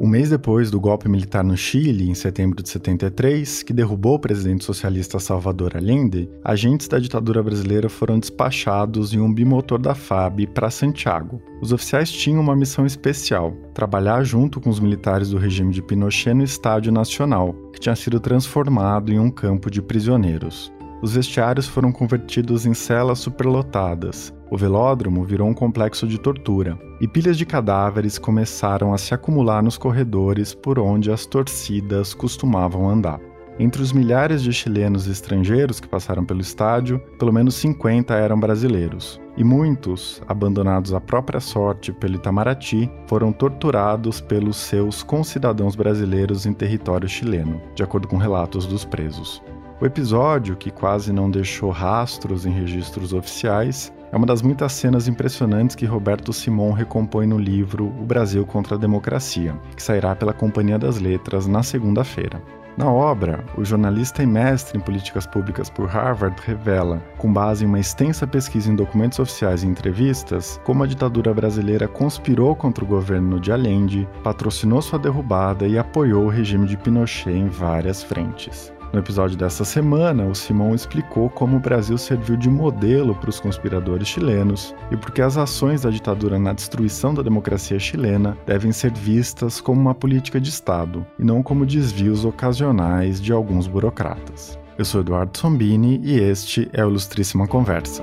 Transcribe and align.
Um 0.00 0.08
mês 0.08 0.30
depois 0.30 0.70
do 0.70 0.80
golpe 0.80 1.10
militar 1.10 1.44
no 1.44 1.54
Chile, 1.56 2.08
em 2.08 2.14
setembro 2.14 2.62
de 2.62 2.70
73, 2.70 3.62
que 3.62 3.72
derrubou 3.72 4.14
o 4.14 4.18
presidente 4.18 4.64
socialista 4.64 5.18
Salvador 5.18 5.76
Allende, 5.76 6.26
agentes 6.42 6.88
da 6.88 6.98
ditadura 6.98 7.42
brasileira 7.42 7.86
foram 7.86 8.18
despachados 8.18 9.12
em 9.12 9.20
um 9.20 9.32
bimotor 9.32 9.78
da 9.78 9.94
FAB 9.94 10.46
para 10.54 10.70
Santiago. 10.70 11.42
Os 11.60 11.70
oficiais 11.70 12.10
tinham 12.10 12.40
uma 12.40 12.56
missão 12.56 12.86
especial: 12.86 13.52
trabalhar 13.74 14.24
junto 14.24 14.58
com 14.58 14.70
os 14.70 14.80
militares 14.80 15.30
do 15.30 15.38
regime 15.38 15.70
de 15.70 15.82
Pinochet 15.82 16.32
no 16.32 16.44
Estádio 16.44 16.90
Nacional, 16.90 17.52
que 17.70 17.78
tinha 17.78 17.94
sido 17.94 18.18
transformado 18.18 19.12
em 19.12 19.18
um 19.18 19.30
campo 19.30 19.70
de 19.70 19.82
prisioneiros. 19.82 20.72
Os 21.02 21.12
vestiários 21.12 21.66
foram 21.66 21.92
convertidos 21.92 22.64
em 22.64 22.72
celas 22.72 23.18
superlotadas, 23.18 24.32
o 24.50 24.56
velódromo 24.56 25.24
virou 25.24 25.48
um 25.48 25.54
complexo 25.54 26.06
de 26.06 26.18
tortura, 26.18 26.78
e 27.00 27.06
pilhas 27.06 27.38
de 27.38 27.46
cadáveres 27.46 28.18
começaram 28.18 28.92
a 28.92 28.98
se 28.98 29.14
acumular 29.14 29.62
nos 29.62 29.78
corredores 29.78 30.54
por 30.54 30.78
onde 30.78 31.10
as 31.10 31.24
torcidas 31.24 32.12
costumavam 32.12 32.90
andar. 32.90 33.20
Entre 33.58 33.82
os 33.82 33.92
milhares 33.92 34.42
de 34.42 34.52
chilenos 34.54 35.06
e 35.06 35.10
estrangeiros 35.10 35.80
que 35.80 35.86
passaram 35.86 36.24
pelo 36.24 36.40
estádio, 36.40 36.98
pelo 37.18 37.30
menos 37.32 37.56
50 37.56 38.14
eram 38.14 38.40
brasileiros, 38.40 39.20
e 39.36 39.44
muitos, 39.44 40.22
abandonados 40.26 40.94
à 40.94 41.00
própria 41.00 41.40
sorte 41.40 41.92
pelo 41.92 42.14
Itamaraty, 42.14 42.90
foram 43.06 43.32
torturados 43.32 44.20
pelos 44.20 44.56
seus 44.56 45.02
concidadãos 45.02 45.76
brasileiros 45.76 46.46
em 46.46 46.54
território 46.54 47.08
chileno, 47.08 47.60
de 47.74 47.82
acordo 47.82 48.08
com 48.08 48.16
relatos 48.16 48.66
dos 48.66 48.84
presos. 48.84 49.42
O 49.78 49.86
episódio, 49.86 50.56
que 50.56 50.70
quase 50.70 51.12
não 51.12 51.30
deixou 51.30 51.70
rastros 51.70 52.46
em 52.46 52.50
registros 52.50 53.12
oficiais, 53.12 53.92
é 54.12 54.16
uma 54.16 54.26
das 54.26 54.42
muitas 54.42 54.72
cenas 54.72 55.06
impressionantes 55.06 55.76
que 55.76 55.86
Roberto 55.86 56.32
Simon 56.32 56.72
recompõe 56.72 57.26
no 57.26 57.38
livro 57.38 57.86
O 57.86 58.04
Brasil 58.04 58.44
contra 58.44 58.74
a 58.74 58.78
Democracia, 58.78 59.54
que 59.76 59.82
sairá 59.82 60.16
pela 60.16 60.32
Companhia 60.32 60.78
das 60.78 60.98
Letras 60.98 61.46
na 61.46 61.62
segunda-feira. 61.62 62.42
Na 62.76 62.90
obra, 62.90 63.44
o 63.58 63.64
jornalista 63.64 64.22
e 64.22 64.26
mestre 64.26 64.78
em 64.78 64.80
políticas 64.80 65.26
públicas 65.26 65.68
por 65.68 65.86
Harvard 65.86 66.40
revela, 66.44 67.02
com 67.18 67.32
base 67.32 67.64
em 67.64 67.68
uma 67.68 67.80
extensa 67.80 68.26
pesquisa 68.26 68.70
em 68.70 68.76
documentos 68.76 69.18
oficiais 69.18 69.62
e 69.62 69.66
entrevistas, 69.66 70.60
como 70.64 70.82
a 70.82 70.86
ditadura 70.86 71.34
brasileira 71.34 71.86
conspirou 71.86 72.54
contra 72.56 72.84
o 72.84 72.86
governo 72.86 73.38
de 73.38 73.52
Allende, 73.52 74.08
patrocinou 74.22 74.80
sua 74.80 74.98
derrubada 74.98 75.66
e 75.66 75.78
apoiou 75.78 76.24
o 76.24 76.30
regime 76.30 76.66
de 76.66 76.76
Pinochet 76.76 77.30
em 77.30 77.48
várias 77.48 78.02
frentes. 78.02 78.72
No 78.92 78.98
episódio 78.98 79.36
dessa 79.36 79.64
semana, 79.64 80.26
o 80.26 80.34
Simon 80.34 80.74
explicou 80.74 81.30
como 81.30 81.56
o 81.56 81.60
Brasil 81.60 81.96
serviu 81.96 82.36
de 82.36 82.50
modelo 82.50 83.14
para 83.14 83.30
os 83.30 83.38
conspiradores 83.38 84.08
chilenos 84.08 84.74
e 84.90 84.96
porque 84.96 85.22
as 85.22 85.36
ações 85.36 85.82
da 85.82 85.90
ditadura 85.90 86.40
na 86.40 86.52
destruição 86.52 87.14
da 87.14 87.22
democracia 87.22 87.78
chilena 87.78 88.36
devem 88.46 88.72
ser 88.72 88.92
vistas 88.92 89.60
como 89.60 89.80
uma 89.80 89.94
política 89.94 90.40
de 90.40 90.48
Estado 90.48 91.06
e 91.18 91.24
não 91.24 91.40
como 91.40 91.64
desvios 91.64 92.24
ocasionais 92.24 93.20
de 93.20 93.32
alguns 93.32 93.68
burocratas. 93.68 94.58
Eu 94.76 94.84
sou 94.84 95.02
Eduardo 95.02 95.38
Sombini 95.38 96.00
e 96.02 96.18
este 96.18 96.68
é 96.72 96.84
o 96.84 96.88
Ilustríssima 96.88 97.46
Conversa. 97.46 98.02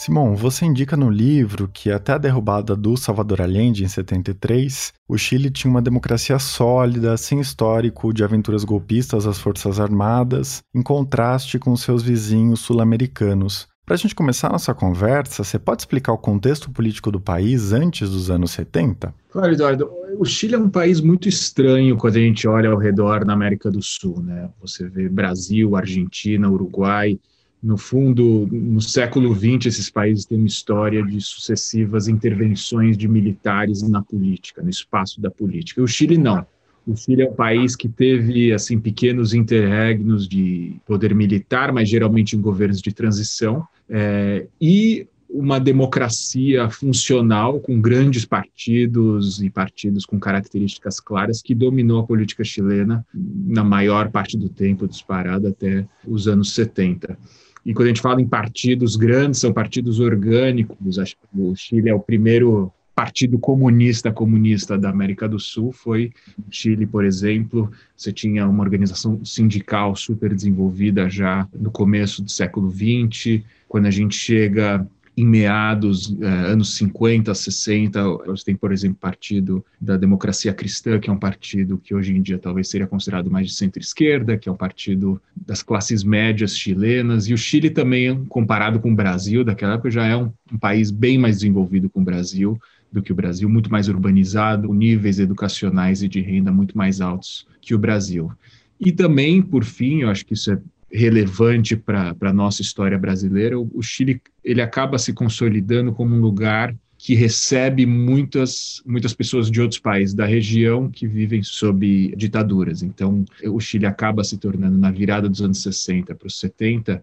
Simon, 0.00 0.34
você 0.34 0.64
indica 0.64 0.96
no 0.96 1.10
livro 1.10 1.68
que 1.70 1.90
até 1.90 2.14
a 2.14 2.18
derrubada 2.18 2.74
do 2.74 2.96
Salvador 2.96 3.42
Allende 3.42 3.84
em 3.84 3.88
73, 3.88 4.94
o 5.06 5.18
Chile 5.18 5.50
tinha 5.50 5.70
uma 5.70 5.82
democracia 5.82 6.38
sólida, 6.38 7.18
sem 7.18 7.38
histórico 7.38 8.10
de 8.10 8.24
aventuras 8.24 8.64
golpistas 8.64 9.26
às 9.26 9.38
Forças 9.38 9.78
Armadas, 9.78 10.62
em 10.74 10.82
contraste 10.82 11.58
com 11.58 11.76
seus 11.76 12.02
vizinhos 12.02 12.60
sul-americanos. 12.60 13.68
Para 13.84 13.96
a 13.96 13.98
gente 13.98 14.14
começar 14.14 14.48
a 14.48 14.52
nossa 14.52 14.72
conversa, 14.72 15.44
você 15.44 15.58
pode 15.58 15.82
explicar 15.82 16.14
o 16.14 16.18
contexto 16.18 16.70
político 16.70 17.12
do 17.12 17.20
país 17.20 17.74
antes 17.74 18.08
dos 18.08 18.30
anos 18.30 18.52
70? 18.52 19.14
Claro, 19.30 19.52
Eduardo. 19.52 19.90
O 20.18 20.24
Chile 20.24 20.54
é 20.54 20.58
um 20.58 20.70
país 20.70 21.02
muito 21.02 21.28
estranho 21.28 21.98
quando 21.98 22.16
a 22.16 22.20
gente 22.20 22.48
olha 22.48 22.70
ao 22.70 22.78
redor 22.78 23.26
na 23.26 23.34
América 23.34 23.70
do 23.70 23.82
Sul. 23.82 24.22
Né? 24.22 24.48
Você 24.62 24.88
vê 24.88 25.10
Brasil, 25.10 25.76
Argentina, 25.76 26.48
Uruguai, 26.48 27.18
no 27.62 27.76
fundo, 27.76 28.48
no 28.50 28.80
século 28.80 29.34
XX, 29.34 29.66
esses 29.66 29.90
países 29.90 30.24
têm 30.24 30.38
uma 30.38 30.46
história 30.46 31.02
de 31.02 31.20
sucessivas 31.20 32.08
intervenções 32.08 32.96
de 32.96 33.06
militares 33.06 33.82
na 33.82 34.02
política, 34.02 34.62
no 34.62 34.70
espaço 34.70 35.20
da 35.20 35.30
política. 35.30 35.82
O 35.82 35.86
Chile 35.86 36.16
não. 36.16 36.46
O 36.86 36.96
Chile 36.96 37.22
é 37.22 37.28
um 37.28 37.34
país 37.34 37.76
que 37.76 37.88
teve 37.88 38.52
assim 38.52 38.78
pequenos 38.78 39.34
interregnos 39.34 40.26
de 40.26 40.76
poder 40.86 41.14
militar, 41.14 41.70
mas 41.72 41.88
geralmente 41.88 42.34
em 42.34 42.40
governos 42.40 42.80
de 42.80 42.92
transição, 42.92 43.66
é, 43.88 44.46
e 44.60 45.06
uma 45.28 45.60
democracia 45.60 46.68
funcional 46.68 47.60
com 47.60 47.80
grandes 47.80 48.24
partidos 48.24 49.40
e 49.40 49.48
partidos 49.48 50.04
com 50.04 50.18
características 50.18 50.98
claras 50.98 51.40
que 51.40 51.54
dominou 51.54 52.00
a 52.00 52.06
política 52.06 52.42
chilena 52.42 53.06
na 53.14 53.62
maior 53.62 54.10
parte 54.10 54.36
do 54.36 54.48
tempo 54.48 54.88
disparado 54.88 55.46
até 55.46 55.86
os 56.04 56.26
anos 56.26 56.52
70. 56.52 57.16
E 57.64 57.74
quando 57.74 57.86
a 57.86 57.88
gente 57.88 58.00
fala 58.00 58.20
em 58.20 58.26
partidos 58.26 58.96
grandes, 58.96 59.40
são 59.40 59.52
partidos 59.52 60.00
orgânicos. 60.00 60.98
Acho 60.98 61.16
que 61.16 61.22
o 61.34 61.54
Chile 61.54 61.90
é 61.90 61.94
o 61.94 62.00
primeiro 62.00 62.72
partido 62.94 63.38
comunista 63.38 64.12
comunista 64.12 64.76
da 64.76 64.90
América 64.90 65.26
do 65.26 65.38
Sul 65.38 65.72
foi 65.72 66.12
Chile, 66.50 66.86
por 66.86 67.02
exemplo. 67.02 67.70
Você 67.96 68.12
tinha 68.12 68.46
uma 68.46 68.62
organização 68.62 69.24
sindical 69.24 69.96
super 69.96 70.34
desenvolvida 70.34 71.08
já 71.08 71.48
no 71.58 71.70
começo 71.70 72.22
do 72.22 72.30
século 72.30 72.70
XX. 72.70 73.42
Quando 73.66 73.86
a 73.86 73.90
gente 73.90 74.14
chega 74.14 74.86
em 75.16 75.26
meados 75.26 76.16
eh, 76.20 76.26
anos 76.26 76.74
50, 76.76 77.34
60, 77.34 78.02
você 78.26 78.44
tem, 78.44 78.56
por 78.56 78.72
exemplo, 78.72 78.96
o 78.96 79.00
Partido 79.00 79.64
da 79.80 79.96
Democracia 79.96 80.52
Cristã, 80.52 80.98
que 80.98 81.10
é 81.10 81.12
um 81.12 81.18
partido 81.18 81.78
que 81.78 81.94
hoje 81.94 82.14
em 82.14 82.22
dia 82.22 82.38
talvez 82.38 82.68
seria 82.68 82.86
considerado 82.86 83.30
mais 83.30 83.48
de 83.48 83.54
centro-esquerda, 83.54 84.38
que 84.38 84.48
é 84.48 84.52
um 84.52 84.56
partido 84.56 85.20
das 85.34 85.62
classes 85.62 86.02
médias 86.04 86.56
chilenas, 86.56 87.28
e 87.28 87.34
o 87.34 87.38
Chile 87.38 87.70
também, 87.70 88.24
comparado 88.26 88.80
com 88.80 88.92
o 88.92 88.96
Brasil, 88.96 89.44
daquela 89.44 89.74
época 89.74 89.90
já 89.90 90.06
é 90.06 90.16
um, 90.16 90.32
um 90.52 90.58
país 90.58 90.90
bem 90.90 91.18
mais 91.18 91.36
desenvolvido 91.36 91.90
com 91.90 92.00
o 92.00 92.04
Brasil 92.04 92.58
do 92.90 93.02
que 93.02 93.12
o 93.12 93.14
Brasil, 93.14 93.48
muito 93.48 93.70
mais 93.70 93.88
urbanizado, 93.88 94.68
com 94.68 94.74
níveis 94.74 95.18
educacionais 95.18 96.02
e 96.02 96.08
de 96.08 96.20
renda 96.20 96.50
muito 96.50 96.76
mais 96.76 97.00
altos 97.00 97.46
que 97.60 97.74
o 97.74 97.78
Brasil. 97.78 98.32
E 98.80 98.90
também, 98.90 99.42
por 99.42 99.64
fim, 99.64 100.02
eu 100.02 100.10
acho 100.10 100.24
que 100.24 100.34
isso 100.34 100.50
é 100.50 100.58
relevante 100.90 101.76
para 101.76 102.14
a 102.20 102.32
nossa 102.32 102.62
história 102.62 102.98
brasileira, 102.98 103.58
o, 103.58 103.70
o 103.74 103.82
Chile 103.82 104.20
ele 104.44 104.60
acaba 104.60 104.98
se 104.98 105.12
consolidando 105.12 105.92
como 105.92 106.14
um 106.14 106.20
lugar 106.20 106.74
que 106.98 107.14
recebe 107.14 107.86
muitas, 107.86 108.82
muitas 108.84 109.14
pessoas 109.14 109.50
de 109.50 109.58
outros 109.60 109.80
países 109.80 110.14
da 110.14 110.26
região 110.26 110.90
que 110.90 111.06
vivem 111.06 111.42
sob 111.42 112.14
ditaduras. 112.14 112.82
Então, 112.82 113.24
o 113.46 113.58
Chile 113.58 113.86
acaba 113.86 114.22
se 114.22 114.36
tornando, 114.36 114.76
na 114.76 114.90
virada 114.90 115.26
dos 115.26 115.40
anos 115.40 115.62
60 115.62 116.14
para 116.14 116.26
os 116.26 116.38
70, 116.38 117.02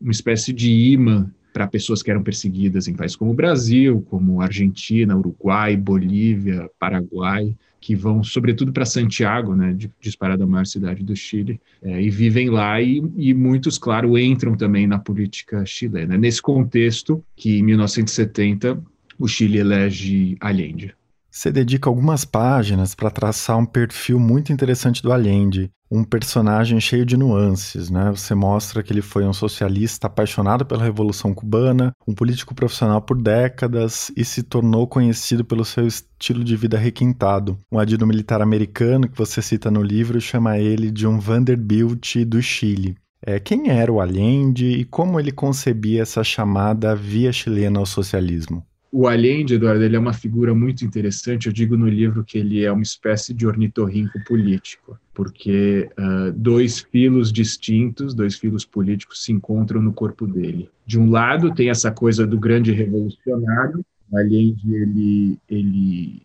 uma 0.00 0.10
espécie 0.10 0.52
de 0.52 0.72
imã 0.72 1.30
para 1.52 1.66
pessoas 1.66 2.02
que 2.02 2.10
eram 2.10 2.22
perseguidas 2.22 2.88
em 2.88 2.94
países 2.94 3.16
como 3.16 3.30
o 3.30 3.34
Brasil, 3.34 4.04
como 4.08 4.40
Argentina, 4.40 5.16
Uruguai, 5.16 5.76
Bolívia, 5.76 6.70
Paraguai 6.78 7.56
que 7.80 7.94
vão 7.94 8.22
sobretudo 8.22 8.72
para 8.72 8.84
Santiago, 8.84 9.54
né, 9.54 9.76
disparada 10.00 10.44
a 10.44 10.46
maior 10.46 10.66
cidade 10.66 11.02
do 11.02 11.14
Chile, 11.14 11.60
é, 11.82 12.02
e 12.02 12.10
vivem 12.10 12.50
lá 12.50 12.80
e, 12.80 13.02
e, 13.16 13.32
muitos, 13.32 13.78
claro, 13.78 14.18
entram 14.18 14.56
também 14.56 14.86
na 14.86 14.98
política 14.98 15.64
chilena. 15.64 16.16
Nesse 16.16 16.42
contexto 16.42 17.24
que, 17.36 17.58
em 17.58 17.62
1970, 17.62 18.82
o 19.18 19.28
Chile 19.28 19.58
elege 19.58 20.36
Allende. 20.40 20.94
Você 21.38 21.52
dedica 21.52 21.88
algumas 21.88 22.24
páginas 22.24 22.96
para 22.96 23.12
traçar 23.12 23.56
um 23.56 23.64
perfil 23.64 24.18
muito 24.18 24.52
interessante 24.52 25.00
do 25.00 25.12
Allende, 25.12 25.70
um 25.88 26.02
personagem 26.02 26.80
cheio 26.80 27.06
de 27.06 27.16
nuances, 27.16 27.88
né? 27.88 28.10
Você 28.10 28.34
mostra 28.34 28.82
que 28.82 28.92
ele 28.92 29.00
foi 29.00 29.24
um 29.24 29.32
socialista 29.32 30.08
apaixonado 30.08 30.66
pela 30.66 30.82
Revolução 30.82 31.32
Cubana, 31.32 31.92
um 32.08 32.12
político 32.12 32.56
profissional 32.56 33.00
por 33.00 33.22
décadas 33.22 34.10
e 34.16 34.24
se 34.24 34.42
tornou 34.42 34.88
conhecido 34.88 35.44
pelo 35.44 35.64
seu 35.64 35.86
estilo 35.86 36.42
de 36.42 36.56
vida 36.56 36.76
requintado. 36.76 37.56
Um 37.70 37.78
adido 37.78 38.04
militar 38.04 38.42
americano 38.42 39.08
que 39.08 39.16
você 39.16 39.40
cita 39.40 39.70
no 39.70 39.80
livro 39.80 40.20
chama 40.20 40.58
ele 40.58 40.90
de 40.90 41.06
um 41.06 41.20
Vanderbilt 41.20 42.16
do 42.26 42.42
Chile. 42.42 42.96
É, 43.24 43.38
quem 43.38 43.70
era 43.70 43.92
o 43.92 44.00
Allende 44.00 44.66
e 44.66 44.84
como 44.84 45.20
ele 45.20 45.30
concebia 45.30 46.02
essa 46.02 46.24
chamada 46.24 46.96
via 46.96 47.32
chilena 47.32 47.78
ao 47.78 47.86
socialismo? 47.86 48.66
O 48.90 49.06
Allende, 49.06 49.54
Eduardo, 49.54 49.84
ele 49.84 49.96
é 49.96 49.98
uma 49.98 50.12
figura 50.12 50.54
muito 50.54 50.84
interessante. 50.84 51.46
Eu 51.46 51.52
digo 51.52 51.76
no 51.76 51.88
livro 51.88 52.24
que 52.24 52.38
ele 52.38 52.64
é 52.64 52.72
uma 52.72 52.82
espécie 52.82 53.34
de 53.34 53.46
ornitorrinco 53.46 54.18
político, 54.24 54.98
porque 55.12 55.88
uh, 55.98 56.32
dois 56.32 56.80
filos 56.80 57.30
distintos, 57.30 58.14
dois 58.14 58.36
filos 58.36 58.64
políticos 58.64 59.24
se 59.24 59.32
encontram 59.32 59.82
no 59.82 59.92
corpo 59.92 60.26
dele. 60.26 60.70
De 60.86 60.98
um 60.98 61.10
lado 61.10 61.54
tem 61.54 61.68
essa 61.68 61.90
coisa 61.90 62.26
do 62.26 62.38
grande 62.38 62.72
revolucionário. 62.72 63.84
O 64.10 64.16
Allende 64.16 64.74
ele 64.74 65.38
ele 65.48 66.22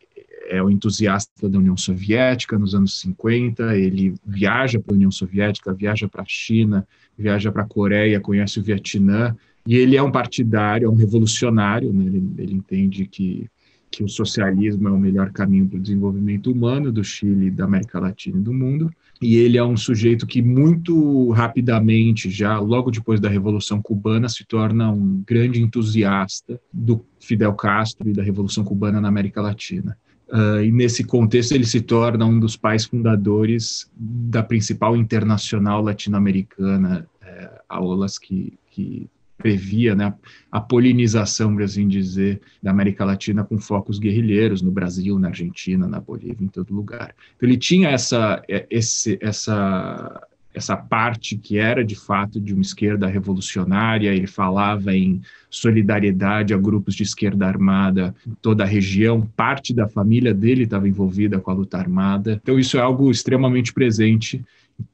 é 0.47 0.61
o 0.61 0.69
entusiasta 0.69 1.49
da 1.49 1.57
União 1.57 1.75
Soviética 1.75 2.57
nos 2.59 2.75
anos 2.75 2.99
50, 2.99 3.77
ele 3.77 4.13
viaja 4.25 4.79
para 4.79 4.93
a 4.93 4.95
União 4.95 5.11
Soviética, 5.11 5.73
viaja 5.73 6.07
para 6.07 6.21
a 6.21 6.27
China, 6.27 6.85
viaja 7.17 7.51
para 7.51 7.63
a 7.63 7.67
Coreia, 7.67 8.19
conhece 8.19 8.59
o 8.59 8.63
Vietnã, 8.63 9.35
e 9.65 9.77
ele 9.77 9.95
é 9.95 10.03
um 10.03 10.11
partidário, 10.11 10.85
é 10.85 10.89
um 10.89 10.95
revolucionário, 10.95 11.93
né? 11.93 12.05
ele, 12.05 12.31
ele 12.37 12.53
entende 12.53 13.05
que, 13.05 13.49
que 13.89 14.03
o 14.03 14.09
socialismo 14.09 14.87
é 14.87 14.91
o 14.91 14.99
melhor 14.99 15.31
caminho 15.31 15.67
para 15.67 15.77
o 15.77 15.81
desenvolvimento 15.81 16.51
humano 16.51 16.91
do 16.91 17.03
Chile, 17.03 17.49
da 17.49 17.63
América 17.63 17.99
Latina 17.99 18.37
e 18.37 18.41
do 18.41 18.53
mundo, 18.53 18.91
e 19.21 19.37
ele 19.37 19.57
é 19.57 19.63
um 19.63 19.77
sujeito 19.77 20.27
que 20.27 20.41
muito 20.41 21.29
rapidamente, 21.31 22.29
já 22.29 22.59
logo 22.59 22.91
depois 22.91 23.21
da 23.21 23.29
Revolução 23.29 23.81
Cubana, 23.81 24.27
se 24.27 24.43
torna 24.45 24.91
um 24.91 25.23
grande 25.25 25.61
entusiasta 25.61 26.59
do 26.71 27.05
Fidel 27.19 27.53
Castro 27.53 28.09
e 28.09 28.13
da 28.13 28.21
Revolução 28.21 28.65
Cubana 28.65 28.99
na 28.99 29.07
América 29.07 29.41
Latina. 29.41 29.97
Uh, 30.27 30.63
e 30.63 30.71
nesse 30.71 31.03
contexto 31.03 31.53
ele 31.53 31.65
se 31.65 31.79
torna 31.79 32.25
um 32.25 32.39
dos 32.39 32.57
pais 32.57 32.85
fundadores 32.85 33.89
da 33.95 34.41
principal 34.41 34.97
internacional 34.97 35.81
latino-americana, 35.81 37.07
é, 37.21 37.61
a 37.69 37.79
OLAS, 37.79 38.17
que, 38.17 38.53
que 38.71 39.07
previa 39.43 39.93
né, 39.93 40.13
a 40.49 40.61
polinização, 40.61 41.53
por 41.53 41.63
assim 41.63 41.85
dizer, 41.85 42.39
da 42.61 42.71
América 42.71 43.03
Latina 43.03 43.43
com 43.43 43.59
focos 43.59 43.99
guerrilheiros 43.99 44.61
no 44.61 44.71
Brasil, 44.71 45.19
na 45.19 45.27
Argentina, 45.27 45.85
na 45.85 45.99
Bolívia, 45.99 46.45
em 46.45 46.47
todo 46.47 46.73
lugar. 46.73 47.13
Então 47.35 47.49
ele 47.49 47.57
tinha 47.57 47.89
essa, 47.89 48.41
é, 48.47 48.65
esse, 48.69 49.19
essa, 49.21 50.25
essa 50.53 50.77
parte 50.77 51.37
que 51.37 51.57
era 51.57 51.83
de 51.83 51.93
fato 51.93 52.39
de 52.39 52.53
uma 52.53 52.61
esquerda 52.61 53.05
revolucionária, 53.05 54.13
ele 54.13 54.27
falava 54.27 54.95
em 54.95 55.21
solidariedade 55.49 56.53
a 56.53 56.57
grupos 56.57 56.95
de 56.95 57.03
esquerda 57.03 57.45
armada 57.45 58.15
em 58.25 58.33
toda 58.41 58.63
a 58.63 58.67
região, 58.67 59.29
parte 59.35 59.73
da 59.73 59.89
família 59.89 60.33
dele 60.33 60.63
estava 60.63 60.87
envolvida 60.87 61.37
com 61.37 61.51
a 61.51 61.53
luta 61.53 61.77
armada, 61.77 62.39
então 62.41 62.57
isso 62.57 62.77
é 62.77 62.81
algo 62.81 63.11
extremamente 63.11 63.73
presente 63.73 64.41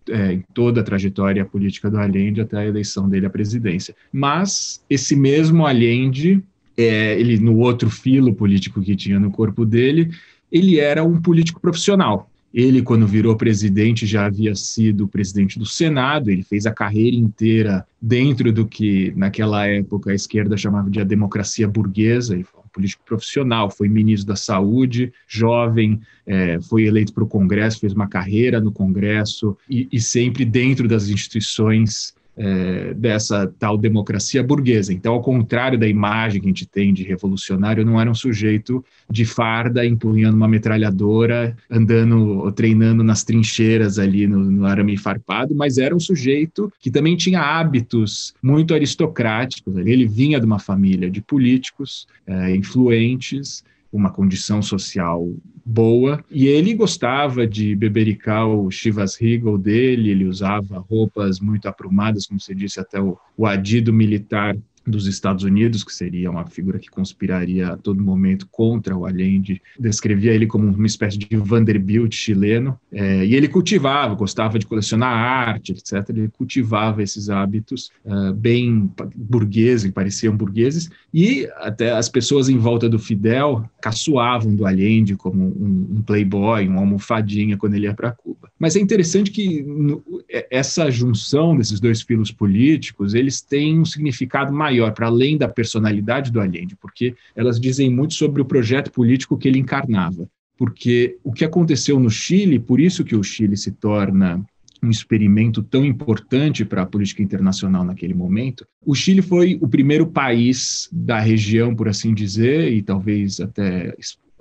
é, 0.10 0.34
em 0.34 0.44
toda 0.54 0.82
a 0.82 0.84
trajetória 0.84 1.46
política 1.46 1.90
do 1.90 1.98
Allende 1.98 2.42
até 2.42 2.58
a 2.58 2.66
eleição 2.66 3.08
dele 3.08 3.26
à 3.26 3.30
presidência. 3.30 3.96
Mas 4.12 4.84
esse 4.90 5.16
mesmo 5.16 5.66
Allende, 5.66 6.44
é, 6.78 7.20
ele 7.20 7.38
no 7.40 7.58
outro 7.58 7.90
filo 7.90 8.34
político 8.34 8.82
que 8.82 8.96
tinha 8.96 9.20
no 9.20 9.32
corpo 9.32 9.66
dele, 9.66 10.12
ele 10.52 10.80
era 10.80 11.04
um 11.04 11.22
político 11.22 11.60
profissional. 11.60 12.30
Ele, 12.54 12.82
quando 12.82 13.06
virou 13.06 13.36
presidente, 13.36 14.06
já 14.06 14.26
havia 14.26 14.56
sido 14.56 15.08
presidente 15.08 15.60
do 15.60 15.66
Senado, 15.66 16.32
ele 16.32 16.44
fez 16.44 16.66
a 16.66 16.72
carreira 16.72 17.16
inteira 17.16 17.86
dentro 18.02 18.52
do 18.52 18.66
que, 18.66 19.14
naquela 19.16 19.68
época, 19.68 20.12
a 20.12 20.16
esquerda 20.16 20.58
chamava 20.58 20.90
de 20.90 21.00
a 21.00 21.04
democracia 21.04 21.68
burguesa, 21.68 22.34
ele 22.34 22.44
foi 22.44 22.60
um 22.62 22.70
político 22.72 23.04
profissional, 23.06 23.70
foi 23.70 23.88
ministro 23.88 24.28
da 24.28 24.36
Saúde, 24.36 25.14
jovem, 25.28 26.02
é, 26.26 26.60
foi 26.62 26.86
eleito 26.86 27.14
para 27.14 27.24
o 27.24 27.28
Congresso, 27.28 27.80
fez 27.80 27.94
uma 27.94 28.08
carreira 28.08 28.60
no 28.60 28.72
Congresso 28.72 29.56
e, 29.70 29.88
e 29.92 30.00
sempre 30.00 30.44
dentro 30.44 30.88
das 30.88 31.08
instituições 31.10 32.14
é, 32.40 32.94
dessa 32.94 33.54
tal 33.60 33.78
democracia 33.78 34.42
burguesa. 34.42 34.94
Então, 34.94 35.14
ao 35.14 35.22
contrário 35.22 35.78
da 35.78 35.88
imagem 35.88 36.40
que 36.40 36.48
a 36.48 36.50
gente 36.50 36.66
tem 36.66 36.94
de 36.94 37.04
revolucionário, 37.04 37.86
não 37.86 38.00
era 38.00 38.10
um 38.10 38.16
sujeito 38.16 38.84
de 39.10 39.26
farda 39.26 39.86
empunhando 39.86 40.38
uma 40.38 40.48
metralhadora, 40.48 41.56
andando, 41.70 42.50
treinando 42.54 43.04
nas 43.04 43.26
trincheiras 43.26 44.00
ali 44.00 44.26
no, 44.26 44.40
no 44.40 44.66
arame 44.66 44.96
farpado, 44.96 45.54
mas 45.54 45.78
era 45.78 45.94
um 45.94 46.00
sujeito 46.00 46.72
que 46.80 46.90
também 46.90 47.18
tinha 47.18 47.42
hábitos 47.42 48.34
muito 48.42 48.74
aristocráticos. 48.74 49.76
Ele 49.78 50.08
vinha 50.08 50.40
de 50.40 50.46
uma 50.46 50.60
família 50.60 51.12
de 51.12 51.22
políticos 51.22 52.08
é, 52.26 52.56
influentes, 52.56 53.66
uma 53.92 54.12
condição 54.12 54.62
social 54.62 55.28
boa, 55.70 56.24
e 56.32 56.48
ele 56.48 56.74
gostava 56.74 57.46
de 57.46 57.76
bebericar 57.76 58.48
o 58.48 58.72
Chivas 58.72 59.16
Regal 59.16 59.56
dele, 59.56 60.10
ele 60.10 60.26
usava 60.26 60.80
roupas 60.80 61.40
muito 61.40 61.68
aprumadas, 61.68 62.26
como 62.26 62.40
você 62.40 62.56
disse, 62.56 62.80
até 62.80 63.00
o, 63.00 63.16
o 63.38 63.46
adido 63.46 63.94
militar 63.94 64.58
dos 64.90 65.08
Estados 65.08 65.44
Unidos, 65.44 65.84
que 65.84 65.94
seria 65.94 66.30
uma 66.30 66.46
figura 66.46 66.80
que 66.80 66.90
conspiraria 66.90 67.70
a 67.70 67.78
todo 67.78 68.04
momento 68.04 68.48
contra 68.52 68.96
o 68.96 69.06
Allende, 69.06 69.62
descrevia 69.80 70.34
ele 70.34 70.48
como 70.48 70.68
uma 70.68 70.88
espécie 70.88 71.18
de 71.18 71.36
Vanderbilt 71.36 72.14
chileno, 72.14 72.80
é, 72.92 73.26
e 73.26 73.36
ele 73.36 73.48
cultivava, 73.48 74.16
gostava 74.16 74.58
de 74.58 74.66
colecionar 74.66 75.12
arte, 75.12 75.72
etc. 75.72 76.10
Ele 76.10 76.30
cultivava 76.30 77.04
esses 77.04 77.30
hábitos 77.30 77.92
uh, 78.06 78.34
bem 78.34 78.92
burgueses, 79.16 79.92
pareciam 79.92 80.36
burgueses, 80.36 80.90
e 81.14 81.48
até 81.58 81.92
as 81.92 82.10
pessoas 82.10 82.50
em 82.50 82.58
volta 82.58 82.90
do 82.90 83.00
Fidel 83.00 83.70
caçoavam 83.82 84.56
do 84.56 84.66
Allende 84.66 85.16
como 85.16 85.44
um, 85.44 85.98
um 85.98 86.02
playboy, 86.02 86.68
uma 86.68 86.80
almofadinha 86.80 87.58
quando 87.58 87.76
ele 87.76 87.86
ia 87.86 87.94
para 87.94 88.12
Cuba. 88.12 88.50
Mas 88.58 88.76
é 88.76 88.80
interessante 88.80 89.32
que 89.32 89.62
no, 89.64 90.04
essa 90.52 90.90
junção 90.90 91.58
desses 91.58 91.80
dois 91.80 92.02
filos 92.02 92.32
políticos, 92.32 93.14
eles 93.14 93.42
têm 93.42 93.80
um 93.80 93.86
significado 93.86 94.52
maior 94.52 94.79
maior, 94.80 94.94
para 94.94 95.08
além 95.08 95.38
da 95.38 95.48
personalidade 95.48 96.32
do 96.32 96.40
Allende, 96.40 96.76
porque 96.76 97.16
elas 97.36 97.60
dizem 97.60 97.90
muito 97.90 98.14
sobre 98.14 98.42
o 98.42 98.46
projeto 98.46 98.92
político 98.92 99.38
que 99.38 99.48
ele 99.48 99.60
encarnava. 99.60 100.28
Porque 100.58 101.18
o 101.24 101.32
que 101.32 101.46
aconteceu 101.46 102.00
no 102.00 102.10
Chile, 102.10 102.60
por 102.60 102.80
isso 102.80 103.04
que 103.04 103.16
o 103.16 103.24
Chile 103.24 103.56
se 103.56 103.72
torna 103.72 104.44
um 104.82 104.90
experimento 104.90 105.62
tão 105.62 105.86
importante 105.86 106.64
para 106.64 106.84
a 106.84 106.86
política 106.86 107.22
internacional 107.22 107.84
naquele 107.84 108.14
momento. 108.14 108.66
O 108.86 108.96
Chile 108.96 109.22
foi 109.22 109.58
o 109.62 109.68
primeiro 109.68 110.08
país 110.08 110.88
da 110.92 111.20
região, 111.20 111.76
por 111.76 111.88
assim 111.90 112.14
dizer, 112.14 112.72
e 112.72 112.82
talvez 112.82 113.40
até 113.42 113.94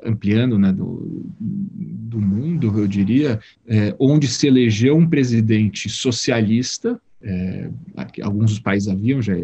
ampliando 0.04 0.58
né, 0.58 0.72
do, 0.72 1.26
do 1.40 2.20
mundo, 2.20 2.72
eu 2.78 2.86
diria, 2.86 3.40
é, 3.66 3.94
onde 3.98 4.28
se 4.28 4.46
elegeu 4.46 4.96
um 4.96 5.08
presidente 5.08 5.88
socialista. 5.88 7.00
É, 7.20 7.68
alguns 8.22 8.52
dos 8.52 8.60
países 8.60 8.88
haviam 8.88 9.20
já 9.20 9.34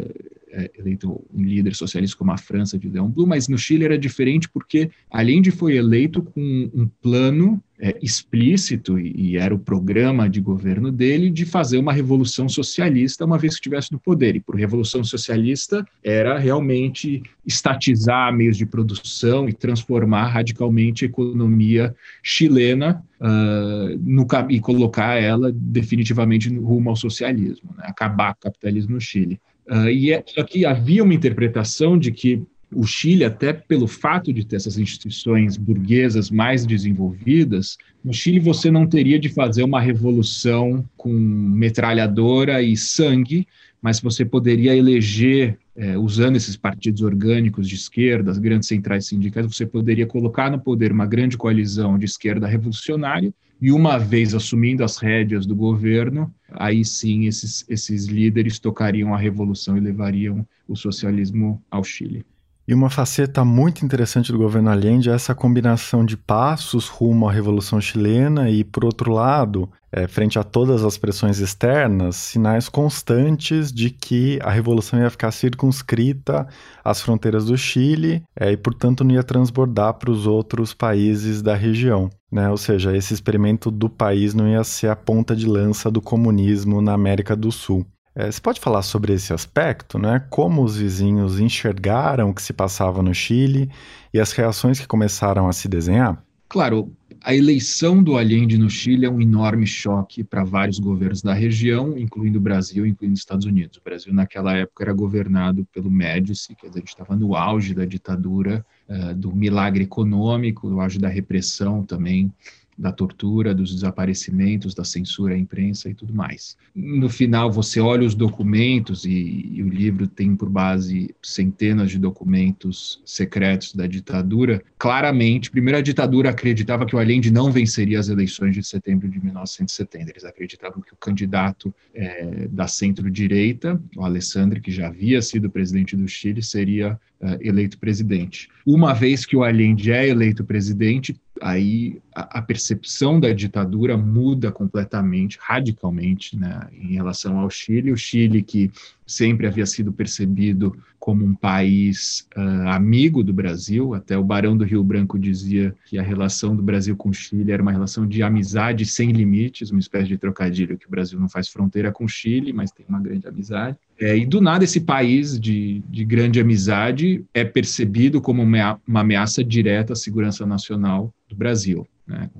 é, 0.55 0.71
eleito 0.79 1.25
um 1.35 1.43
líder 1.43 1.75
socialista 1.75 2.17
como 2.17 2.31
a 2.31 2.39
França 2.39 2.79
de 2.79 2.89
Leon 2.89 3.09
Blum, 3.09 3.27
mas 3.27 3.49
no 3.49 3.59
Chile 3.59 3.85
era 3.85 3.99
diferente 3.99 4.49
porque 4.49 4.91
Allende 5.11 5.51
foi 5.51 5.77
eleito 5.77 6.23
com 6.23 6.71
um 6.73 6.89
plano 7.03 7.61
é, 7.79 7.99
explícito, 8.01 8.99
e, 8.99 9.33
e, 9.33 9.37
era 9.37 9.53
o 9.53 9.59
programa 9.59 10.29
de 10.29 10.41
governo 10.41 10.93
dele, 10.93 11.29
de 11.29 11.45
fazer 11.45 11.77
uma 11.77 11.93
revolução 11.93 12.49
socialista 12.49 13.25
uma 13.25 13.37
vez 13.37 13.55
que 13.55 13.59
estivesse 13.59 13.93
no 13.93 13.99
poder. 13.99 14.37
E 14.37 14.41
por 14.41 14.55
revolução 14.55 15.03
socialista 15.03 15.85
era 16.03 16.39
realmente 16.39 17.23
estatizar 17.45 18.33
meios 18.33 18.57
de 18.57 18.65
produção 18.65 19.49
e 19.49 19.53
transformar 19.53 20.29
radicalmente 20.29 21.05
a 21.05 21.09
economia 21.09 21.95
chilena 22.23 23.05
uh, 23.21 23.99
no, 24.01 24.27
e 24.49 24.61
colocar 24.61 25.21
ela 25.21 25.51
definitivamente 25.53 26.49
rumo 26.57 26.91
ao 26.91 26.97
socialismo, 26.97 27.75
né? 27.77 27.85
acabar 27.87 28.35
com 28.35 28.41
o 28.41 28.43
capitalismo 28.53 28.95
no 28.95 29.01
Chile. 29.01 29.41
Uh, 29.69 29.89
e 29.89 30.13
é, 30.13 30.23
só 30.27 30.43
que 30.43 30.67
havia 30.67 31.03
uma 31.03 31.15
interpretação 31.15 31.99
de 31.99 32.13
que 32.13 32.43
o 32.75 32.85
Chile, 32.85 33.25
até 33.25 33.53
pelo 33.53 33.87
fato 33.87 34.33
de 34.33 34.45
ter 34.45 34.57
essas 34.57 34.79
instituições 34.79 35.57
burguesas 35.57 36.31
mais 36.31 36.67
desenvolvidas, 36.67 37.79
no 38.05 38.13
Chile 38.13 38.41
você 38.41 38.71
não 38.71 38.87
teria 38.87 39.19
de 39.19 39.29
fazer 39.29 39.63
uma 39.63 39.81
revolução 39.81 40.85
com 40.97 41.13
metralhadora 41.13 42.61
e 42.61 42.77
sangue, 42.77 43.47
mas 43.81 44.01
você 44.01 44.25
poderia 44.25 44.75
eleger, 44.75 45.59
é, 45.77 45.97
usando 45.97 46.37
esses 46.37 46.57
partidos 46.57 47.03
orgânicos 47.03 47.69
de 47.69 47.75
esquerda, 47.75 48.31
as 48.31 48.39
grandes 48.39 48.69
centrais 48.69 49.07
sindicais, 49.07 49.47
você 49.47 49.67
poderia 49.67 50.07
colocar 50.07 50.51
no 50.51 50.59
poder 50.59 50.91
uma 50.91 51.07
grande 51.07 51.37
coalizão 51.37 51.99
de 51.99 52.07
esquerda 52.07 52.47
revolucionária 52.47 53.33
e 53.65 53.73
uma 53.73 53.97
vez 53.97 54.35
assumindo 54.35 54.85
as 54.85 54.99
rédeas 54.99 55.47
do 55.47 55.57
governo, 55.57 56.31
aí 56.51 56.85
sim 56.85 57.25
esses, 57.25 57.65
esses 57.67 58.05
líderes 58.05 58.59
tocariam 58.59 59.15
a 59.15 59.17
revolução 59.17 59.75
e 59.75 59.81
levariam 59.81 60.47
o 60.69 60.77
socialismo 60.77 61.65
ao 61.71 61.83
Chile. 61.83 62.27
E 62.67 62.73
uma 62.73 62.89
faceta 62.89 63.45
muito 63.45 63.85
interessante 63.85 64.33
do 64.33 64.39
governo 64.39 64.71
Allende 64.71 65.11
é 65.11 65.13
essa 65.13 65.35
combinação 65.35 66.03
de 66.03 66.17
passos 66.17 66.89
rumo 66.89 67.29
à 67.29 67.33
Revolução 67.33 67.79
Chilena 67.79 68.49
e, 68.49 68.65
por 68.65 68.87
outro 68.87 69.13
lado, 69.13 69.69
é, 69.93 70.09
frente 70.09 70.39
a 70.39 70.43
todas 70.43 70.83
as 70.83 70.97
pressões 70.97 71.41
externas, 71.41 72.17
sinais 72.17 72.67
constantes 72.67 73.71
de 73.71 73.91
que 73.91 74.39
a 74.43 74.51
revolução 74.51 74.99
ia 74.99 75.11
ficar 75.11 75.31
circunscrita 75.31 76.49
às 76.83 77.03
fronteiras 77.03 77.45
do 77.45 77.57
Chile 77.57 78.23
é, 78.35 78.51
e, 78.51 78.57
portanto, 78.57 79.05
não 79.05 79.15
ia 79.15 79.23
transbordar 79.23 79.93
para 79.95 80.11
os 80.11 80.27
outros 80.27 80.73
países 80.73 81.43
da 81.43 81.55
região. 81.55 82.09
Né? 82.33 82.49
Ou 82.49 82.57
seja, 82.57 82.97
esse 82.97 83.13
experimento 83.13 83.71
do 83.71 83.91
país 83.91 84.33
não 84.33 84.49
ia 84.49 84.65
ser 84.65 84.89
a 84.89 84.97
ponta 84.97 85.37
de 85.37 85.47
lança 85.47 85.91
do 85.91 86.01
comunismo 86.01 86.81
na 86.81 86.95
América 86.95 87.37
do 87.37 87.53
Sul. 87.53 87.87
É, 88.17 88.31
você 88.31 88.41
pode 88.41 88.61
falar 88.61 88.83
sobre 88.83 89.13
esse 89.13 89.33
aspecto, 89.33 89.99
né? 89.99 90.25
Como 90.31 90.63
os 90.63 90.77
vizinhos 90.77 91.41
enxergaram 91.41 92.31
o 92.31 92.35
que 92.35 92.43
se 92.43 92.53
passava 92.53 93.03
no 93.03 93.13
Chile 93.13 93.69
e 94.13 94.21
as 94.21 94.31
reações 94.33 94.79
que 94.79 94.87
começaram 94.87 95.49
a 95.49 95.53
se 95.53 95.67
desenhar? 95.69 96.23
Claro, 96.49 96.93
a 97.21 97.35
eleição 97.35 98.01
do 98.01 98.17
Allende 98.17 98.57
no 98.57 98.71
Chile 98.71 99.07
é 99.07 99.11
um 99.11 99.21
enorme 99.21 99.67
choque 99.67 100.23
para 100.23 100.45
vários 100.45 100.79
governos 100.79 101.23
da 101.23 101.35
região, 101.35 101.99
incluindo 101.99 102.39
o 102.39 102.41
Brasil, 102.41 102.87
incluindo 102.87 103.15
os 103.15 103.21
Estados 103.21 103.47
Unidos. 103.47 103.79
O 103.79 103.83
Brasil, 103.83 104.15
naquela 104.15 104.55
época, 104.55 104.85
era 104.85 104.93
governado 104.93 105.67
pelo 105.73 105.91
Médici, 105.91 106.55
quer 106.55 106.69
dizer, 106.69 106.79
a 106.79 106.83
gente 106.83 106.91
estava 106.91 107.17
no 107.17 107.35
auge 107.35 107.75
da 107.75 107.85
ditadura, 107.85 108.65
uh, 108.89 109.15
do 109.15 109.35
milagre 109.35 109.85
econômico, 109.85 110.69
no 110.69 110.81
auge 110.81 110.99
da 110.99 111.09
repressão 111.09 111.83
também 111.83 112.31
da 112.77 112.93
tortura, 112.93 113.55
dos 113.55 113.75
desaparecimentos, 113.75 114.75
da 114.75 114.85
censura 114.85 115.35
à 115.35 115.39
imprensa 115.39 115.89
e 115.89 115.95
tudo 115.95 116.13
mais. 116.15 116.57
No 116.75 117.09
final, 117.09 117.51
você 117.51 117.81
olha 117.81 118.07
os 118.07 118.15
documentos, 118.15 119.05
e, 119.05 119.49
e, 119.53 119.63
o 119.63 119.69
livro 119.69 120.07
tem 120.07 120.35
por 120.35 120.49
base 120.49 121.15
centenas 121.23 121.91
de 121.91 121.99
documentos 121.99 123.01
secretos 123.05 123.75
da 123.75 123.87
ditadura. 123.87 124.63
Claramente, 124.79 125.51
primeiro, 125.51 125.79
a 125.79 125.83
ditadura 125.83 126.31
acreditava 126.31 126.85
que 126.85 126.97
o 126.97 126.99
Allende 126.99 127.31
não 127.31 127.53
venceria 127.53 127.99
as 127.99 128.09
eleições 128.09 128.55
de 128.55 128.63
setembro 128.63 129.09
de 129.09 129.23
1970. 129.23 130.11
Eles 130.11 130.25
acreditavam 130.25 130.83
que 130.83 130.93
o 130.93 130.97
candidato 130.97 131.73
é, 131.95 132.49
da 132.49 132.67
centro-direita, 132.67 133.81
o 133.97 134.05
Alessandro, 134.05 134.61
que 134.61 134.71
já 134.71 134.89
havia 134.89 135.23
sido 135.23 135.51
presidente 135.51 135.97
do 135.97 136.09
Chile, 136.09 136.43
seria 136.43 136.99
uh, 137.21 137.39
eleito 137.41 137.79
presidente. 137.79 138.49
Uma 138.67 138.93
vez 138.93 139.25
que 139.25 139.37
o 139.37 139.43
Allende 139.43 139.91
é 139.93 140.09
eleito 140.09 140.45
presidente, 140.45 141.17
aí 141.41 142.01
a, 142.15 142.39
a 142.39 142.43
percepção 142.43 143.19
da 143.19 143.33
ditadura 143.33 143.97
muda 143.97 144.53
completamente, 144.53 145.39
radicalmente, 145.41 146.37
né, 146.37 146.69
em 146.73 146.95
relação 146.95 147.39
ao 147.39 147.51
Chile. 147.51 147.93
O 147.93 147.97
Chile 147.97 148.43
que 148.43 148.71
sempre 149.07 149.47
havia 149.47 149.67
sido 149.67 149.93
percebido 149.93 150.77
como 150.99 151.25
um 151.25 151.35
país 151.35 152.27
uh, 152.37 152.69
amigo 152.69 153.23
do 153.23 153.33
Brasil. 153.33 153.93
Até 153.93 154.17
o 154.17 154.25
Barão 154.25 154.57
do 154.57 154.65
Rio 154.65 154.83
Branco 154.83 155.19
dizia 155.19 155.75
que 155.85 155.99
a 155.99 156.03
relação 156.03 156.57
do 156.57 156.63
Brasil 156.63 156.97
com 156.97 157.11
o 157.11 157.13
Chile 157.13 157.53
era 157.53 157.63
uma 157.63 157.73
relação 157.73 158.07
de 158.07 158.23
amizade 158.23 158.87
sem 158.87 159.13
limites, 159.13 159.71
uma 159.71 159.81
espécie 159.81 160.09
de 160.09 160.17
trocadilho 160.17 160.79
que 160.79 160.87
o 160.87 160.91
Brasil 160.91 161.21
não 161.21 161.29
faz 161.29 161.49
fronteira 161.49 161.93
com 161.93 162.05
o 162.05 162.09
Chile, 162.09 162.53
mas 162.53 162.71
tem 162.71 162.87
uma 162.89 163.01
grande 163.01 163.29
amizade. 163.29 163.77
É, 164.01 164.17
e 164.17 164.25
do 164.25 164.41
nada 164.41 164.65
esse 164.65 164.81
país 164.81 165.39
de, 165.39 165.83
de 165.89 166.05
grande 166.05 166.41
amizade 166.41 167.25
é 167.35 167.45
percebido 167.45 168.21
como 168.21 168.43
uma, 168.43 168.81
ameaça 168.89 169.45
direta 169.45 169.93
à 169.93 169.97
segurança 169.97 170.47
nacional 170.47 171.13
do 171.29 171.37
Brasil. 171.37 171.87
Né? 172.07 172.31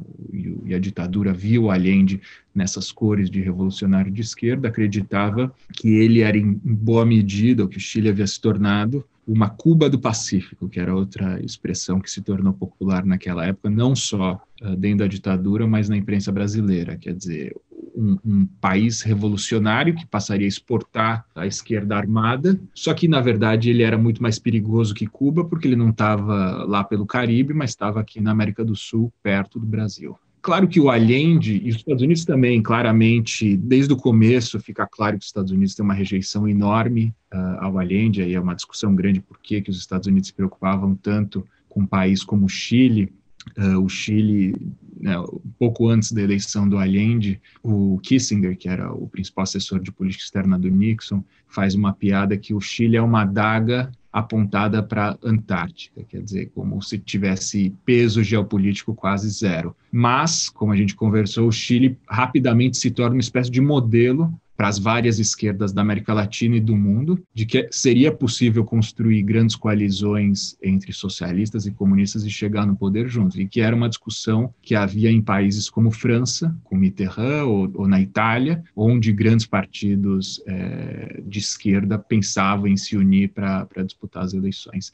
E 0.65 0.75
a 0.75 0.79
ditadura 0.79 1.33
viu 1.33 1.71
Allende 1.71 2.21
nessas 2.55 2.91
cores 2.91 3.31
de 3.31 3.41
revolucionário 3.41 4.13
de 4.13 4.21
esquerda, 4.21 4.69
acreditava 4.69 5.53
que 5.73 5.95
ele 5.95 6.21
era, 6.21 6.37
em 6.37 6.53
boa 6.63 7.05
medida, 7.05 7.65
o 7.65 7.69
que 7.69 7.79
o 7.79 7.81
Chile 7.81 8.09
havia 8.09 8.27
se 8.27 8.41
tornado, 8.41 9.05
uma 9.27 9.49
Cuba 9.49 9.89
do 9.89 9.99
Pacífico, 9.99 10.69
que 10.69 10.79
era 10.79 10.95
outra 10.95 11.41
expressão 11.43 11.99
que 11.99 12.11
se 12.11 12.21
tornou 12.21 12.53
popular 12.53 13.05
naquela 13.05 13.47
época, 13.47 13.71
não 13.71 13.97
só 13.97 14.41
uh, 14.61 14.77
dentro 14.77 14.99
da 14.99 15.07
ditadura, 15.07 15.67
mas 15.67 15.89
na 15.89 15.97
imprensa 15.97 16.31
brasileira. 16.31 16.97
Quer 16.97 17.15
dizer, 17.15 17.57
um, 17.97 18.19
um, 18.25 18.47
país 18.61 19.03
revolucionário 19.03 19.95
que 19.95 20.07
passaria 20.07 20.47
a 20.47 20.49
exportar 20.49 21.25
a 21.35 21.47
esquerda 21.47 21.97
armada, 21.97 22.61
só 22.75 22.93
que, 22.93 23.09
na 23.09 23.21
verdade, 23.21 23.71
ele 23.71 23.83
era 23.83 23.97
muito 23.97 24.23
mais 24.23 24.39
perigoso 24.39 24.95
que 24.95 25.07
Cuba, 25.07 25.45
porque 25.45 25.69
ele 25.69 25.77
não 25.77 25.91
estava 25.91 26.65
lá 26.65 26.85
pelo 26.85 27.07
Caribe, 27.07 27.55
mas 27.55 27.71
estava 27.71 28.01
aqui 28.01 28.21
na 28.21 28.31
América 28.33 28.65
do 28.65 28.77
Sul, 28.77 29.13
perto 29.23 29.59
do 29.59 29.67
Brasil. 29.67 30.19
Claro 30.45 30.69
que 30.69 30.79
o 30.79 30.91
Allende, 30.91 31.59
e 31.65 31.71
os 31.71 31.77
Estados 31.77 32.03
Unidos 32.03 32.27
também, 32.27 32.63
claramente, 32.63 33.57
desde 33.57 33.95
o 33.95 33.97
começo, 33.97 34.61
fica 34.61 34.87
claro 34.87 35.17
que 35.17 35.23
os 35.23 35.29
Estados 35.29 35.51
Unidos 35.51 35.75
têm 35.75 35.83
uma 35.83 35.95
rejeição 35.95 36.47
enorme 36.47 37.15
uh, 37.33 37.61
ao 37.61 37.79
Allende, 37.79 38.21
aí 38.21 38.35
é 38.35 38.39
uma 38.39 38.55
discussão 38.55 38.95
grande 38.95 39.23
por 39.23 39.39
que, 39.41 39.65
os 39.67 39.79
Estados 39.79 40.07
Unidos 40.07 40.29
se 40.29 40.35
preocupavam 40.35 40.95
tanto 40.97 41.47
com 41.67 41.81
um 41.81 41.87
país 41.87 42.23
como 42.23 42.45
o 42.45 42.49
Chile, 42.49 43.11
Uh, 43.59 43.79
o 43.79 43.91
Chile, 43.91 44.55
né, 44.99 45.13
pouco 45.59 45.87
antes 45.89 46.13
da 46.13 46.23
eleição 46.23 46.67
do 46.67 46.79
Allende, 46.79 47.39
o 47.63 48.01
Kissinger, 48.03 48.57
que 48.57 48.71
era 48.71 48.91
o 48.91 49.07
principal 49.07 49.43
assessor 49.43 49.81
de 49.81 49.93
política 49.93 50.25
externa 50.25 50.59
do 50.59 50.71
Nixon, 50.71 51.23
faz 51.47 51.75
uma 51.75 51.93
piada 51.93 52.39
que 52.39 52.55
o 52.55 52.61
Chile 52.61 52.97
é 52.97 53.03
uma 53.03 53.21
adaga 53.21 53.93
apontada 54.15 54.81
para 54.81 55.11
a 55.11 55.19
Antártica, 55.29 56.05
quer 56.09 56.23
dizer, 56.23 56.53
como 56.55 56.81
se 56.81 57.01
tivesse 57.01 57.75
peso 57.85 58.23
geopolítico 58.23 58.95
quase 58.95 59.29
zero. 59.29 59.75
Mas, 59.91 60.49
como 60.49 60.71
a 60.71 60.77
gente 60.77 60.95
conversou, 60.95 61.49
o 61.49 61.53
Chile 61.53 61.99
rapidamente 62.09 62.77
se 62.77 62.93
torna 62.93 63.17
uma 63.17 63.21
espécie 63.21 63.51
de 63.51 63.61
modelo 63.61 64.33
para 64.57 64.69
as 64.69 64.79
várias 64.79 65.19
esquerdas 65.19 65.73
da 65.73 65.83
América 65.83 66.13
Latina 66.13 66.57
e 66.57 66.61
do 66.61 66.77
mundo, 66.77 67.23
de 67.35 67.45
que 67.45 67.69
seria 67.71 68.13
possível 68.13 68.65
construir 68.65 69.23
grandes 69.23 69.57
coalizões 69.57 70.57
entre 70.63 70.93
socialistas 70.93 71.67
e 71.67 71.73
comunistas 71.73 72.25
e 72.25 72.31
chegar 72.31 72.67
no 72.67 72.77
poder 72.77 73.09
juntos, 73.09 73.39
e 73.39 73.47
que 73.47 73.61
era 73.61 73.75
uma 73.75 73.89
discussão 73.89 74.55
que 74.63 74.75
havia 74.75 75.11
em 75.11 75.21
países 75.21 75.69
como 75.69 75.91
França, 75.91 76.57
com 76.65 76.77
Mitterrand, 76.77 77.45
ou, 77.45 77.71
ou 77.75 77.89
na 77.89 78.01
Itália, 78.01 78.63
onde 78.77 79.13
grandes 79.13 79.47
partidos 79.47 80.43
é, 80.47 81.23
de 81.27 81.39
esquerda 81.39 81.99
pensavam 81.99 82.67
em 82.67 82.77
se 82.77 82.97
unir 82.97 83.31
para 83.31 83.83
disputar 83.85 84.25
as 84.25 84.35
eleições. 84.35 84.93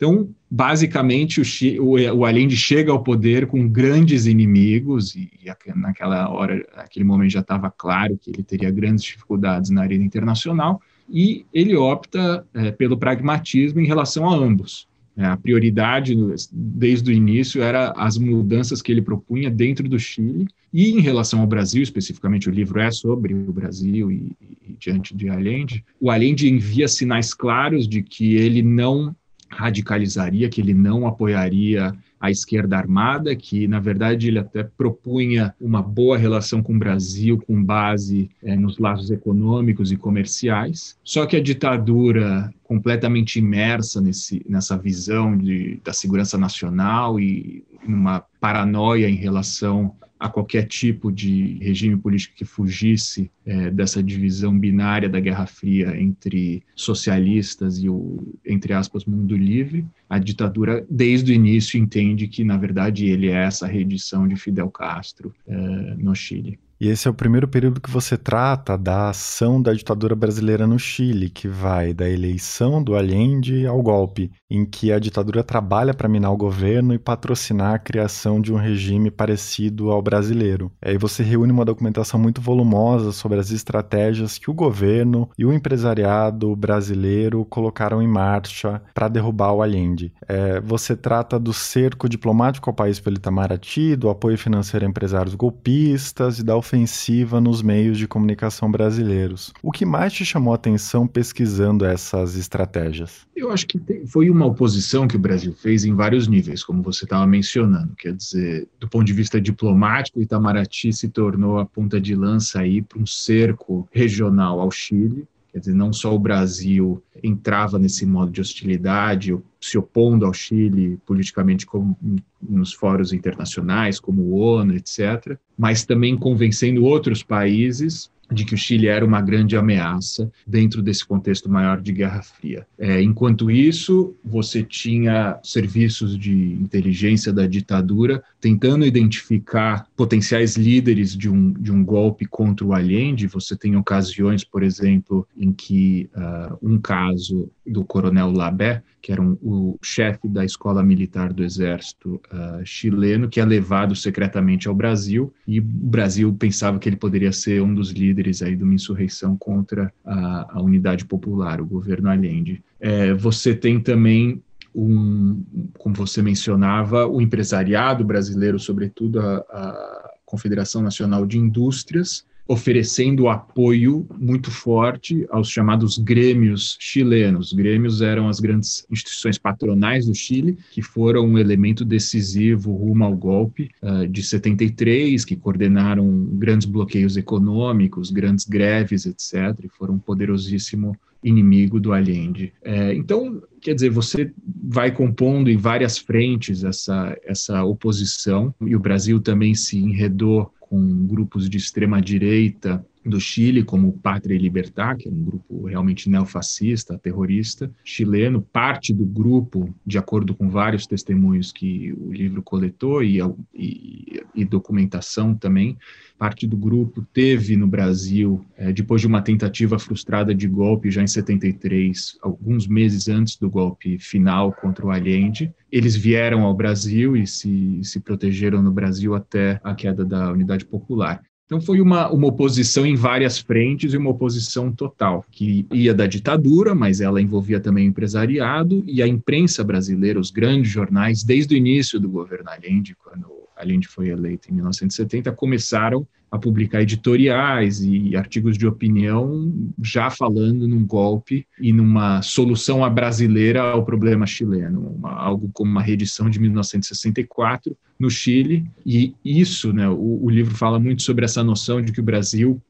Então, 0.00 0.30
basicamente, 0.50 1.42
o, 1.42 1.84
o, 1.84 2.20
o, 2.20 2.24
Allende 2.24 2.56
chega 2.56 2.90
ao 2.90 3.02
poder 3.02 3.46
com 3.46 3.68
grandes 3.68 4.24
inimigos, 4.24 5.14
e, 5.14 5.30
e 5.44 5.78
naquela 5.78 6.26
hora, 6.30 6.66
naquele 6.74 7.04
momento 7.04 7.32
já 7.32 7.40
estava 7.40 7.70
claro 7.70 8.16
que 8.16 8.30
ele 8.30 8.42
teria 8.42 8.70
grandes 8.70 9.04
dificuldades 9.04 9.68
na 9.68 9.82
arena 9.82 10.02
internacional, 10.02 10.80
e 11.06 11.44
ele 11.52 11.76
opta 11.76 12.46
é, 12.54 12.70
pelo 12.70 12.96
pragmatismo 12.96 13.78
em 13.78 13.84
relação 13.84 14.26
a 14.26 14.34
ambos. 14.34 14.88
É, 15.14 15.26
a 15.26 15.36
prioridade, 15.36 16.16
desde 16.50 17.10
o 17.10 17.12
início, 17.12 17.62
era 17.62 17.92
as 17.94 18.16
mudanças 18.16 18.80
que 18.80 18.90
ele 18.90 19.02
propunha 19.02 19.50
dentro 19.50 19.86
do 19.86 19.98
Chile, 19.98 20.48
e 20.72 20.92
em 20.92 21.00
relação 21.00 21.42
ao 21.42 21.46
Brasil, 21.46 21.82
especificamente, 21.82 22.48
o 22.48 22.52
livro 22.52 22.80
é 22.80 22.90
sobre 22.90 23.34
o 23.34 23.52
Brasil 23.52 24.10
e, 24.10 24.32
e 24.66 24.76
diante 24.78 25.14
de 25.14 25.28
Allende, 25.28 25.84
o 26.00 26.10
Allende 26.10 26.48
envia 26.48 26.88
sinais 26.88 27.34
claros 27.34 27.86
de 27.86 28.02
que 28.02 28.36
ele 28.36 28.62
não 28.62 29.14
radicalizaria, 29.50 30.48
que 30.48 30.60
ele 30.60 30.72
não 30.74 31.06
apoiaria 31.06 31.92
a 32.20 32.30
esquerda 32.30 32.76
armada, 32.76 33.34
que 33.34 33.66
na 33.66 33.80
verdade 33.80 34.28
ele 34.28 34.38
até 34.38 34.62
propunha 34.62 35.54
uma 35.60 35.82
boa 35.82 36.18
relação 36.18 36.62
com 36.62 36.74
o 36.74 36.78
Brasil 36.78 37.42
com 37.46 37.62
base 37.62 38.30
é, 38.42 38.54
nos 38.54 38.78
laços 38.78 39.10
econômicos 39.10 39.90
e 39.90 39.96
comerciais. 39.96 40.98
Só 41.02 41.24
que 41.24 41.36
a 41.36 41.42
ditadura 41.42 42.52
completamente 42.70 43.40
imersa 43.40 44.00
nesse, 44.00 44.46
nessa 44.48 44.78
visão 44.78 45.36
de, 45.36 45.80
da 45.82 45.92
segurança 45.92 46.38
nacional 46.38 47.18
e 47.18 47.64
uma 47.84 48.20
paranoia 48.40 49.10
em 49.10 49.16
relação 49.16 49.96
a 50.20 50.28
qualquer 50.28 50.68
tipo 50.68 51.10
de 51.10 51.58
regime 51.60 51.96
político 51.96 52.36
que 52.36 52.44
fugisse 52.44 53.28
é, 53.44 53.72
dessa 53.72 54.00
divisão 54.00 54.56
binária 54.56 55.08
da 55.08 55.18
Guerra 55.18 55.46
Fria 55.46 56.00
entre 56.00 56.62
socialistas 56.76 57.82
e 57.82 57.88
o, 57.88 58.38
entre 58.46 58.72
aspas, 58.72 59.04
mundo 59.04 59.36
livre, 59.36 59.84
a 60.08 60.20
ditadura, 60.20 60.86
desde 60.88 61.32
o 61.32 61.34
início, 61.34 61.76
entende 61.76 62.28
que, 62.28 62.44
na 62.44 62.56
verdade, 62.56 63.04
ele 63.06 63.30
é 63.30 63.46
essa 63.46 63.66
reedição 63.66 64.28
de 64.28 64.36
Fidel 64.36 64.70
Castro 64.70 65.34
é, 65.44 65.56
no 65.98 66.14
Chile. 66.14 66.56
E 66.80 66.88
esse 66.88 67.06
é 67.06 67.10
o 67.10 67.14
primeiro 67.14 67.46
período 67.46 67.78
que 67.78 67.90
você 67.90 68.16
trata 68.16 68.78
da 68.78 69.10
ação 69.10 69.60
da 69.60 69.70
ditadura 69.74 70.16
brasileira 70.16 70.66
no 70.66 70.78
Chile, 70.78 71.28
que 71.28 71.46
vai 71.46 71.92
da 71.92 72.08
eleição 72.08 72.82
do 72.82 72.96
Allende 72.96 73.66
ao 73.66 73.82
golpe, 73.82 74.30
em 74.48 74.64
que 74.64 74.90
a 74.90 74.98
ditadura 74.98 75.44
trabalha 75.44 75.92
para 75.92 76.08
minar 76.08 76.32
o 76.32 76.38
governo 76.38 76.94
e 76.94 76.98
patrocinar 76.98 77.74
a 77.74 77.78
criação 77.78 78.40
de 78.40 78.50
um 78.50 78.56
regime 78.56 79.10
parecido 79.10 79.90
ao 79.90 80.00
brasileiro. 80.00 80.72
Aí 80.80 80.96
você 80.96 81.22
reúne 81.22 81.52
uma 81.52 81.66
documentação 81.66 82.18
muito 82.18 82.40
volumosa 82.40 83.12
sobre 83.12 83.38
as 83.38 83.50
estratégias 83.50 84.38
que 84.38 84.50
o 84.50 84.54
governo 84.54 85.28
e 85.36 85.44
o 85.44 85.52
empresariado 85.52 86.56
brasileiro 86.56 87.44
colocaram 87.44 88.00
em 88.00 88.08
marcha 88.08 88.80
para 88.94 89.08
derrubar 89.08 89.52
o 89.52 89.60
Allende. 89.60 90.14
É, 90.26 90.58
você 90.62 90.96
trata 90.96 91.38
do 91.38 91.52
cerco 91.52 92.08
diplomático 92.08 92.70
ao 92.70 92.74
país 92.74 92.98
pelo 92.98 93.16
Itamaraty, 93.16 93.96
do 93.96 94.08
apoio 94.08 94.38
financeiro 94.38 94.86
a 94.86 94.88
empresários 94.88 95.34
golpistas 95.34 96.38
e 96.38 96.42
da 96.42 96.56
ofensiva 96.70 97.40
nos 97.40 97.62
meios 97.62 97.98
de 97.98 98.06
comunicação 98.06 98.70
brasileiros. 98.70 99.52
O 99.60 99.72
que 99.72 99.84
mais 99.84 100.12
te 100.12 100.24
chamou 100.24 100.52
a 100.52 100.54
atenção 100.54 101.04
pesquisando 101.04 101.84
essas 101.84 102.36
estratégias? 102.36 103.26
Eu 103.34 103.50
acho 103.50 103.66
que 103.66 103.80
foi 104.06 104.30
uma 104.30 104.46
oposição 104.46 105.08
que 105.08 105.16
o 105.16 105.18
Brasil 105.18 105.52
fez 105.52 105.84
em 105.84 105.94
vários 105.94 106.28
níveis, 106.28 106.62
como 106.62 106.80
você 106.82 107.04
estava 107.04 107.26
mencionando. 107.26 107.94
Quer 107.96 108.14
dizer, 108.14 108.68
do 108.78 108.88
ponto 108.88 109.04
de 109.04 109.12
vista 109.12 109.40
diplomático, 109.40 110.20
Itamaraty 110.20 110.92
se 110.92 111.08
tornou 111.08 111.58
a 111.58 111.66
ponta 111.66 112.00
de 112.00 112.14
lança 112.14 112.60
aí 112.60 112.80
para 112.80 113.00
um 113.00 113.06
cerco 113.06 113.88
regional 113.90 114.60
ao 114.60 114.70
Chile. 114.70 115.26
Quer 115.52 115.58
dizer, 115.58 115.74
não 115.74 115.92
só 115.92 116.14
o 116.14 116.18
Brasil 116.18 117.02
entrava 117.22 117.78
nesse 117.78 118.06
modo 118.06 118.30
de 118.30 118.40
hostilidade, 118.40 119.36
se 119.60 119.76
opondo 119.76 120.24
ao 120.24 120.32
Chile 120.32 120.98
politicamente 121.04 121.66
como 121.66 121.96
nos 122.40 122.72
fóruns 122.72 123.12
internacionais, 123.12 123.98
como 123.98 124.22
o 124.22 124.38
ONU, 124.38 124.74
etc., 124.74 125.36
mas 125.58 125.84
também 125.84 126.16
convencendo 126.16 126.84
outros 126.84 127.22
países 127.22 128.10
de 128.30 128.44
que 128.44 128.54
o 128.54 128.58
Chile 128.58 128.86
era 128.86 129.04
uma 129.04 129.20
grande 129.20 129.56
ameaça 129.56 130.30
dentro 130.46 130.82
desse 130.82 131.04
contexto 131.04 131.48
maior 131.48 131.80
de 131.80 131.92
Guerra 131.92 132.22
Fria. 132.22 132.66
É, 132.78 133.02
enquanto 133.02 133.50
isso, 133.50 134.14
você 134.24 134.62
tinha 134.62 135.38
serviços 135.42 136.18
de 136.18 136.52
inteligência 136.54 137.32
da 137.32 137.46
ditadura 137.46 138.22
tentando 138.40 138.86
identificar 138.86 139.86
potenciais 139.96 140.56
líderes 140.56 141.16
de 141.16 141.28
um, 141.28 141.52
de 141.52 141.72
um 141.72 141.84
golpe 141.84 142.24
contra 142.26 142.64
o 142.64 142.72
Allende. 142.72 143.26
Você 143.26 143.56
tem 143.56 143.76
ocasiões, 143.76 144.44
por 144.44 144.62
exemplo, 144.62 145.26
em 145.36 145.52
que 145.52 146.08
uh, 146.14 146.56
um 146.62 146.78
caso 146.78 147.50
do 147.66 147.84
coronel 147.84 148.30
Labé, 148.30 148.82
que 149.00 149.12
era 149.12 149.20
um, 149.20 149.36
o 149.42 149.78
chefe 149.82 150.28
da 150.28 150.44
escola 150.44 150.82
militar 150.82 151.32
do 151.32 151.42
exército 151.42 152.20
uh, 152.32 152.64
chileno, 152.64 153.28
que 153.28 153.40
é 153.40 153.44
levado 153.44 153.94
secretamente 153.96 154.68
ao 154.68 154.74
Brasil, 154.74 155.32
e 155.46 155.60
o 155.60 155.64
Brasil 155.64 156.32
pensava 156.38 156.78
que 156.78 156.88
ele 156.88 156.96
poderia 156.96 157.32
ser 157.32 157.62
um 157.62 157.74
dos 157.74 157.90
líderes 157.90 158.42
aí 158.42 158.54
de 158.54 158.62
uma 158.62 158.74
insurreição 158.74 159.36
contra 159.36 159.92
a, 160.04 160.58
a 160.58 160.62
unidade 160.62 161.04
popular, 161.04 161.60
o 161.60 161.66
governo 161.66 162.10
Allende. 162.10 162.62
É, 162.78 163.12
você 163.14 163.54
tem 163.54 163.80
também 163.80 164.42
um, 164.74 165.42
como 165.78 165.94
você 165.94 166.22
mencionava, 166.22 167.06
o 167.06 167.20
empresariado 167.20 168.04
brasileiro, 168.04 168.58
sobretudo 168.58 169.20
a, 169.20 169.36
a 169.50 170.10
Confederação 170.24 170.82
Nacional 170.82 171.26
de 171.26 171.38
Indústrias, 171.38 172.24
oferecendo 172.50 173.28
apoio 173.28 174.04
muito 174.18 174.50
forte 174.50 175.24
aos 175.30 175.48
chamados 175.48 175.96
grêmios 175.96 176.76
chilenos. 176.80 177.52
Grêmios 177.52 178.02
eram 178.02 178.28
as 178.28 178.40
grandes 178.40 178.84
instituições 178.90 179.38
patronais 179.38 180.06
do 180.06 180.14
Chile, 180.16 180.58
que 180.72 180.82
foram 180.82 181.24
um 181.24 181.38
elemento 181.38 181.84
decisivo 181.84 182.72
rumo 182.72 183.04
ao 183.04 183.16
golpe 183.16 183.70
uh, 183.80 184.04
de 184.08 184.20
73, 184.24 185.24
que 185.24 185.36
coordenaram 185.36 186.26
grandes 186.32 186.66
bloqueios 186.66 187.16
econômicos, 187.16 188.10
grandes 188.10 188.44
greves, 188.44 189.06
etc., 189.06 189.56
e 189.62 189.68
foram 189.68 189.94
um 189.94 189.98
poderosíssimo 190.00 190.96
inimigo 191.22 191.78
do 191.78 191.92
Allende. 191.92 192.52
É, 192.64 192.92
então, 192.94 193.40
quer 193.60 193.74
dizer, 193.74 193.90
você 193.90 194.32
vai 194.64 194.90
compondo 194.90 195.50
em 195.50 195.56
várias 195.56 195.98
frentes 195.98 196.64
essa, 196.64 197.16
essa 197.24 197.62
oposição, 197.62 198.52
e 198.60 198.74
o 198.74 198.80
Brasil 198.80 199.20
também 199.20 199.54
se 199.54 199.78
enredou 199.78 200.52
com 200.70 201.06
grupos 201.06 201.50
de 201.50 201.58
extrema 201.58 202.00
direita 202.00 202.86
do 203.04 203.18
Chile, 203.18 203.64
como 203.64 203.92
Pátria 203.92 204.38
Libertar, 204.38 204.96
que 204.96 205.08
é 205.08 205.10
um 205.10 205.24
grupo 205.24 205.66
realmente 205.66 206.10
neofascista, 206.10 206.98
terrorista 206.98 207.70
chileno. 207.82 208.42
Parte 208.42 208.92
do 208.92 209.06
grupo, 209.06 209.74
de 209.86 209.96
acordo 209.96 210.34
com 210.34 210.48
vários 210.48 210.86
testemunhos 210.86 211.50
que 211.52 211.92
o 211.92 212.12
livro 212.12 212.42
coletou 212.42 213.02
e, 213.02 213.18
e, 213.54 214.22
e 214.34 214.44
documentação 214.44 215.34
também, 215.34 215.78
parte 216.18 216.46
do 216.46 216.56
grupo 216.56 217.06
teve 217.14 217.56
no 217.56 217.66
Brasil, 217.66 218.44
é, 218.54 218.70
depois 218.70 219.00
de 219.00 219.06
uma 219.06 219.22
tentativa 219.22 219.78
frustrada 219.78 220.34
de 220.34 220.46
golpe 220.46 220.90
já 220.90 221.02
em 221.02 221.06
73, 221.06 222.18
alguns 222.20 222.66
meses 222.66 223.08
antes 223.08 223.36
do 223.36 223.48
golpe 223.48 223.98
final 223.98 224.52
contra 224.52 224.84
o 224.84 224.90
Allende, 224.90 225.50
eles 225.72 225.96
vieram 225.96 226.42
ao 226.42 226.54
Brasil 226.54 227.16
e 227.16 227.26
se, 227.26 227.80
se 227.82 228.00
protegeram 228.00 228.62
no 228.62 228.70
Brasil 228.70 229.14
até 229.14 229.58
a 229.64 229.74
queda 229.74 230.04
da 230.04 230.30
Unidade 230.30 230.66
Popular. 230.66 231.22
Então 231.50 231.60
foi 231.60 231.80
uma, 231.80 232.08
uma 232.12 232.28
oposição 232.28 232.86
em 232.86 232.94
várias 232.94 233.40
frentes 233.40 233.92
e 233.92 233.96
uma 233.96 234.10
oposição 234.10 234.70
total, 234.70 235.24
que 235.32 235.66
ia 235.72 235.92
da 235.92 236.06
ditadura, 236.06 236.76
mas 236.76 237.00
ela 237.00 237.20
envolvia 237.20 237.58
também 237.58 237.88
o 237.88 237.90
empresariado 237.90 238.84
e 238.86 239.02
a 239.02 239.08
imprensa 239.08 239.64
brasileira, 239.64 240.20
os 240.20 240.30
grandes 240.30 240.70
jornais, 240.70 241.24
desde 241.24 241.56
o 241.56 241.58
início 241.58 241.98
do 241.98 242.08
governo 242.08 242.48
Allende, 242.50 242.94
quando 243.02 243.26
Allende 243.60 243.88
foi 243.88 244.08
eleito 244.08 244.50
em 244.50 244.54
1970, 244.54 245.30
começaram 245.32 246.06
a 246.30 246.38
publicar 246.38 246.80
editoriais 246.80 247.82
e 247.82 248.14
artigos 248.16 248.56
de 248.56 248.66
opinião 248.66 249.52
já 249.82 250.08
falando 250.10 250.68
num 250.68 250.86
golpe 250.86 251.46
e 251.60 251.72
numa 251.72 252.22
solução 252.22 252.84
à 252.84 252.88
brasileira 252.88 253.62
ao 253.62 253.84
problema 253.84 254.26
chileno, 254.26 254.94
uma, 254.96 255.12
algo 255.12 255.50
como 255.52 255.70
uma 255.70 255.82
reedição 255.82 256.30
de 256.30 256.38
1964 256.38 257.76
no 257.98 258.08
Chile. 258.08 258.64
E 258.86 259.14
isso, 259.24 259.72
né, 259.72 259.88
o, 259.88 260.24
o 260.24 260.30
livro 260.30 260.54
fala 260.54 260.78
muito 260.78 261.02
sobre 261.02 261.24
essa 261.24 261.42
noção 261.42 261.82
de 261.82 261.90
que 261.90 262.00
o 262.00 262.04
Brasil 262.04 262.62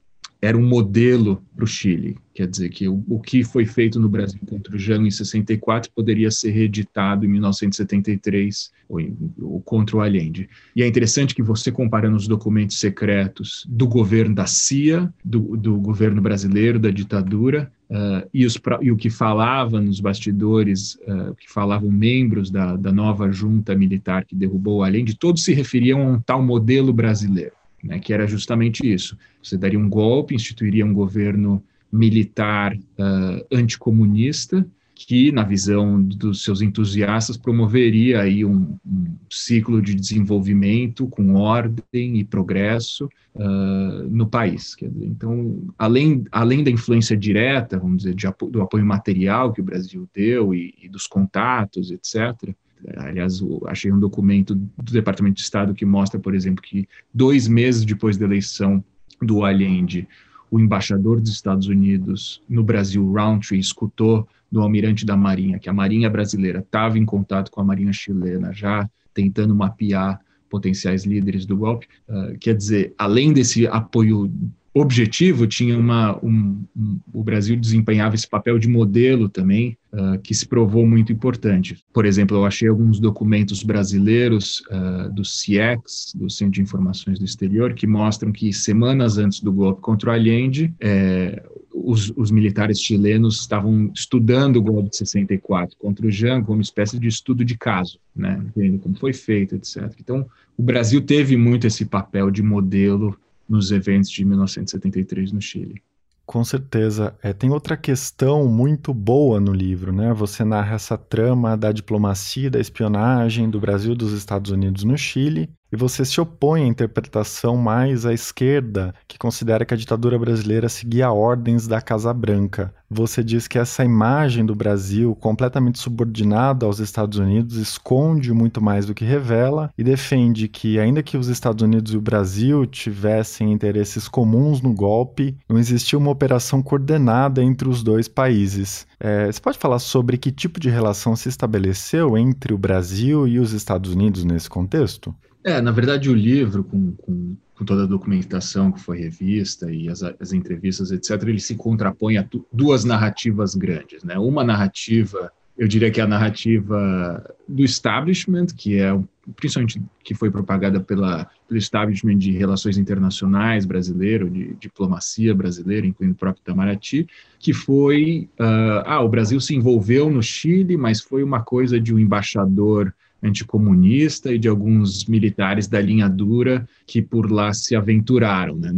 era 0.42 0.56
um 0.56 0.66
modelo 0.66 1.42
para 1.54 1.64
o 1.64 1.66
Chile. 1.66 2.16
Quer 2.32 2.46
dizer, 2.46 2.70
que 2.70 2.88
o, 2.88 3.04
o, 3.06 3.20
que 3.20 3.44
foi 3.44 3.66
feito 3.66 4.00
no 4.00 4.08
Brasil 4.08 4.40
contra 4.48 4.74
o 4.74 4.78
Jango 4.78 5.06
em 5.06 5.10
64 5.10 5.90
poderia 5.94 6.30
ser 6.30 6.50
reeditado 6.52 7.26
em 7.26 7.28
1973 7.28 8.70
ou, 8.88 9.00
em, 9.00 9.14
ou 9.38 9.60
contra 9.60 9.96
o 9.96 10.00
Allende. 10.00 10.48
E 10.74 10.82
é 10.82 10.86
interessante 10.86 11.34
que 11.34 11.42
você 11.42 11.70
comparando 11.70 12.16
os 12.16 12.26
documentos 12.26 12.78
secretos 12.78 13.66
do 13.68 13.86
governo 13.86 14.34
da 14.34 14.46
CIA, 14.46 15.12
do, 15.22 15.56
do 15.56 15.76
governo 15.78 16.22
brasileiro, 16.22 16.78
da 16.78 16.90
ditadura, 16.90 17.70
uh, 17.90 18.26
e, 18.32 18.46
os, 18.46 18.58
e, 18.80 18.90
o 18.90 18.96
que 18.96 19.10
falava 19.10 19.78
nos 19.80 20.00
bastidores, 20.00 20.94
uh, 21.06 21.34
que 21.34 21.50
falavam 21.52 21.90
membros 21.90 22.50
da, 22.50 22.76
da 22.76 22.90
nova 22.90 23.30
junta 23.30 23.74
militar 23.74 24.24
que 24.24 24.34
derrubou 24.34 24.78
o 24.78 24.82
Allende, 24.82 25.14
todos 25.14 25.44
se 25.44 25.52
referiam 25.52 26.00
a 26.00 26.06
um 26.12 26.20
tal 26.20 26.42
modelo 26.42 26.92
brasileiro 26.92 27.59
né, 27.82 27.98
que 27.98 28.12
era 28.12 28.26
justamente 28.26 28.86
isso. 28.86 29.16
Você 29.42 29.56
daria 29.56 29.78
um 29.78 29.88
golpe, 29.88 30.34
instituiria 30.34 30.84
um 30.84 30.92
governo 30.92 31.62
militar 31.92 32.74
uh, 32.74 33.46
anticomunista, 33.52 34.66
que, 35.06 35.32
na 35.32 35.42
visão 35.42 36.00
dos 36.02 36.44
seus 36.44 36.60
entusiastas, 36.60 37.38
promoveria 37.38 38.20
aí 38.20 38.44
um, 38.44 38.76
um 38.84 39.16
ciclo 39.30 39.80
de 39.80 39.94
desenvolvimento 39.94 41.06
com 41.06 41.34
ordem 41.36 42.18
e 42.18 42.22
progresso 42.22 43.08
uh, 43.34 44.08
no 44.10 44.28
país. 44.28 44.76
Então, 44.82 45.64
além, 45.78 46.24
além 46.30 46.62
da 46.62 46.70
influência 46.70 47.16
direta, 47.16 47.78
vamos 47.78 48.02
dizer, 48.02 48.14
de, 48.14 48.26
do 48.50 48.60
apoio 48.60 48.84
material 48.84 49.54
que 49.54 49.62
o 49.62 49.64
Brasil 49.64 50.06
deu 50.14 50.54
e, 50.54 50.74
e 50.82 50.86
dos 50.86 51.06
contatos, 51.06 51.90
etc., 51.90 52.54
Aliás, 52.96 53.42
achei 53.66 53.92
um 53.92 53.98
documento 53.98 54.54
do 54.54 54.92
Departamento 54.92 55.36
de 55.36 55.42
Estado 55.42 55.74
que 55.74 55.84
mostra, 55.84 56.18
por 56.18 56.34
exemplo, 56.34 56.62
que 56.62 56.88
dois 57.12 57.46
meses 57.46 57.84
depois 57.84 58.16
da 58.16 58.24
eleição 58.24 58.82
do 59.20 59.44
Allende, 59.44 60.08
o 60.50 60.58
embaixador 60.58 61.20
dos 61.20 61.30
Estados 61.30 61.68
Unidos 61.68 62.42
no 62.48 62.62
Brasil, 62.62 63.04
Roundtree, 63.12 63.58
escutou 63.58 64.26
do 64.50 64.60
almirante 64.60 65.06
da 65.06 65.16
Marinha 65.16 65.58
que 65.58 65.68
a 65.68 65.72
Marinha 65.72 66.10
brasileira 66.10 66.58
estava 66.58 66.98
em 66.98 67.04
contato 67.04 67.50
com 67.50 67.60
a 67.60 67.64
Marinha 67.64 67.92
chilena, 67.92 68.52
já 68.52 68.88
tentando 69.14 69.54
mapear 69.54 70.20
potenciais 70.48 71.04
líderes 71.04 71.46
do 71.46 71.56
golpe. 71.56 71.86
Uh, 72.08 72.36
quer 72.38 72.56
dizer, 72.56 72.92
além 72.98 73.32
desse 73.32 73.66
apoio 73.68 74.30
objetivo, 74.72 75.46
tinha 75.46 75.76
uma, 75.76 76.16
um, 76.24 76.64
um, 76.76 77.00
o 77.12 77.24
Brasil 77.24 77.56
desempenhava 77.56 78.14
esse 78.14 78.28
papel 78.28 78.58
de 78.58 78.68
modelo 78.68 79.28
também, 79.28 79.76
uh, 79.92 80.18
que 80.20 80.32
se 80.32 80.46
provou 80.46 80.86
muito 80.86 81.12
importante. 81.12 81.76
Por 81.92 82.06
exemplo, 82.06 82.36
eu 82.36 82.44
achei 82.44 82.68
alguns 82.68 83.00
documentos 83.00 83.64
brasileiros 83.64 84.62
uh, 84.70 85.12
do 85.12 85.24
CIEX, 85.24 86.12
do 86.14 86.30
Centro 86.30 86.54
de 86.54 86.62
Informações 86.62 87.18
do 87.18 87.24
Exterior, 87.24 87.74
que 87.74 87.86
mostram 87.86 88.30
que 88.30 88.52
semanas 88.52 89.18
antes 89.18 89.40
do 89.40 89.52
golpe 89.52 89.80
contra 89.80 90.10
o 90.10 90.12
Allende, 90.12 90.72
é, 90.80 91.42
os, 91.72 92.12
os, 92.16 92.30
militares 92.30 92.80
chilenos 92.80 93.40
estavam 93.40 93.90
estudando 93.94 94.56
o 94.56 94.62
golpe 94.62 94.90
de 94.90 94.96
64 94.98 95.76
contra 95.78 96.06
o 96.06 96.10
Jean 96.10 96.42
como 96.42 96.58
uma 96.58 96.62
espécie 96.62 96.98
de 96.98 97.08
estudo 97.08 97.44
de 97.44 97.56
caso, 97.56 97.98
né, 98.14 98.44
vendo 98.54 98.78
como 98.78 98.94
foi 98.96 99.12
feito, 99.12 99.54
etc. 99.54 99.92
Então, 99.98 100.26
o 100.56 100.62
Brasil 100.62 101.00
teve 101.00 101.36
muito 101.36 101.66
esse 101.66 101.84
papel 101.84 102.30
de 102.30 102.42
modelo 102.42 103.16
nos 103.50 103.72
eventos 103.72 104.08
de 104.08 104.24
1973 104.24 105.32
no 105.32 105.40
Chile. 105.40 105.82
Com 106.24 106.44
certeza. 106.44 107.16
É, 107.20 107.32
tem 107.32 107.50
outra 107.50 107.76
questão 107.76 108.46
muito 108.46 108.94
boa 108.94 109.40
no 109.40 109.52
livro, 109.52 109.92
né? 109.92 110.14
Você 110.14 110.44
narra 110.44 110.76
essa 110.76 110.96
trama 110.96 111.56
da 111.56 111.72
diplomacia, 111.72 112.48
da 112.48 112.60
espionagem 112.60 113.50
do 113.50 113.58
Brasil 113.58 113.96
dos 113.96 114.12
Estados 114.12 114.52
Unidos 114.52 114.84
no 114.84 114.96
Chile, 114.96 115.50
e 115.72 115.76
você 115.76 116.04
se 116.04 116.20
opõe 116.20 116.62
à 116.62 116.66
interpretação 116.66 117.56
mais 117.56 118.04
à 118.04 118.12
esquerda, 118.12 118.94
que 119.06 119.18
considera 119.18 119.64
que 119.64 119.74
a 119.74 119.76
ditadura 119.76 120.18
brasileira 120.18 120.68
seguia 120.68 121.12
ordens 121.12 121.66
da 121.66 121.80
Casa 121.80 122.12
Branca. 122.12 122.74
Você 122.92 123.22
diz 123.22 123.46
que 123.46 123.56
essa 123.56 123.84
imagem 123.84 124.44
do 124.44 124.52
Brasil, 124.52 125.14
completamente 125.14 125.78
subordinado 125.78 126.66
aos 126.66 126.80
Estados 126.80 127.18
Unidos, 127.18 127.56
esconde 127.56 128.32
muito 128.32 128.60
mais 128.60 128.84
do 128.84 128.94
que 128.94 129.04
revela 129.04 129.70
e 129.78 129.84
defende 129.84 130.48
que, 130.48 130.76
ainda 130.76 131.02
que 131.02 131.16
os 131.16 131.28
Estados 131.28 131.62
Unidos 131.62 131.94
e 131.94 131.96
o 131.96 132.00
Brasil 132.00 132.66
tivessem 132.66 133.52
interesses 133.52 134.08
comuns 134.08 134.60
no 134.60 134.74
golpe, 134.74 135.36
não 135.48 135.56
existia 135.56 135.96
uma 135.96 136.10
operação 136.10 136.60
coordenada 136.60 137.42
entre 137.44 137.68
os 137.68 137.84
dois 137.84 138.08
países. 138.08 138.88
É, 138.98 139.30
você 139.30 139.40
pode 139.40 139.58
falar 139.58 139.78
sobre 139.78 140.18
que 140.18 140.32
tipo 140.32 140.58
de 140.58 140.68
relação 140.68 141.14
se 141.14 141.28
estabeleceu 141.28 142.18
entre 142.18 142.52
o 142.52 142.58
Brasil 142.58 143.28
e 143.28 143.38
os 143.38 143.52
Estados 143.52 143.92
Unidos 143.92 144.24
nesse 144.24 144.50
contexto? 144.50 145.14
É, 145.44 145.60
na 145.60 145.70
verdade, 145.70 146.10
o 146.10 146.14
livro, 146.14 146.62
com, 146.62 146.92
com, 146.92 147.36
com 147.54 147.64
toda 147.64 147.84
a 147.84 147.86
documentação 147.86 148.70
que 148.70 148.80
foi 148.80 148.98
revista 148.98 149.72
e 149.72 149.88
as, 149.88 150.02
as 150.02 150.32
entrevistas, 150.32 150.90
etc., 150.90 151.22
ele 151.22 151.40
se 151.40 151.54
contrapõe 151.54 152.18
a 152.18 152.22
tu, 152.22 152.46
duas 152.52 152.84
narrativas 152.84 153.54
grandes. 153.54 154.04
Né? 154.04 154.18
Uma 154.18 154.44
narrativa, 154.44 155.32
eu 155.56 155.66
diria 155.66 155.90
que 155.90 156.00
é 156.00 156.04
a 156.04 156.08
narrativa 156.08 157.24
do 157.48 157.64
establishment, 157.64 158.46
que 158.56 158.78
é 158.78 158.92
principalmente 159.36 159.80
que 160.02 160.14
foi 160.14 160.30
propagada 160.30 160.80
pela, 160.80 161.28
pelo 161.46 161.58
establishment 161.58 162.18
de 162.18 162.32
relações 162.32 162.76
internacionais 162.76 163.64
brasileiro, 163.64 164.28
de 164.28 164.54
diplomacia 164.54 165.34
brasileira, 165.34 165.86
incluindo 165.86 166.14
o 166.14 166.18
próprio 166.18 166.42
Itamaraty, 166.42 167.06
que 167.38 167.52
foi, 167.52 168.28
uh, 168.38 168.82
ah, 168.84 169.00
o 169.00 169.08
Brasil 169.08 169.40
se 169.40 169.54
envolveu 169.54 170.10
no 170.10 170.22
Chile, 170.22 170.76
mas 170.76 171.00
foi 171.00 171.22
uma 171.22 171.42
coisa 171.42 171.80
de 171.80 171.94
um 171.94 171.98
embaixador 171.98 172.92
anticomunista 173.22 174.32
e 174.32 174.38
de 174.38 174.48
alguns 174.48 175.04
militares 175.04 175.68
da 175.68 175.80
linha 175.80 176.08
dura 176.08 176.68
que 176.86 177.02
por 177.02 177.30
lá 177.30 177.52
se 177.52 177.76
aventuraram. 177.76 178.56
Né? 178.56 178.72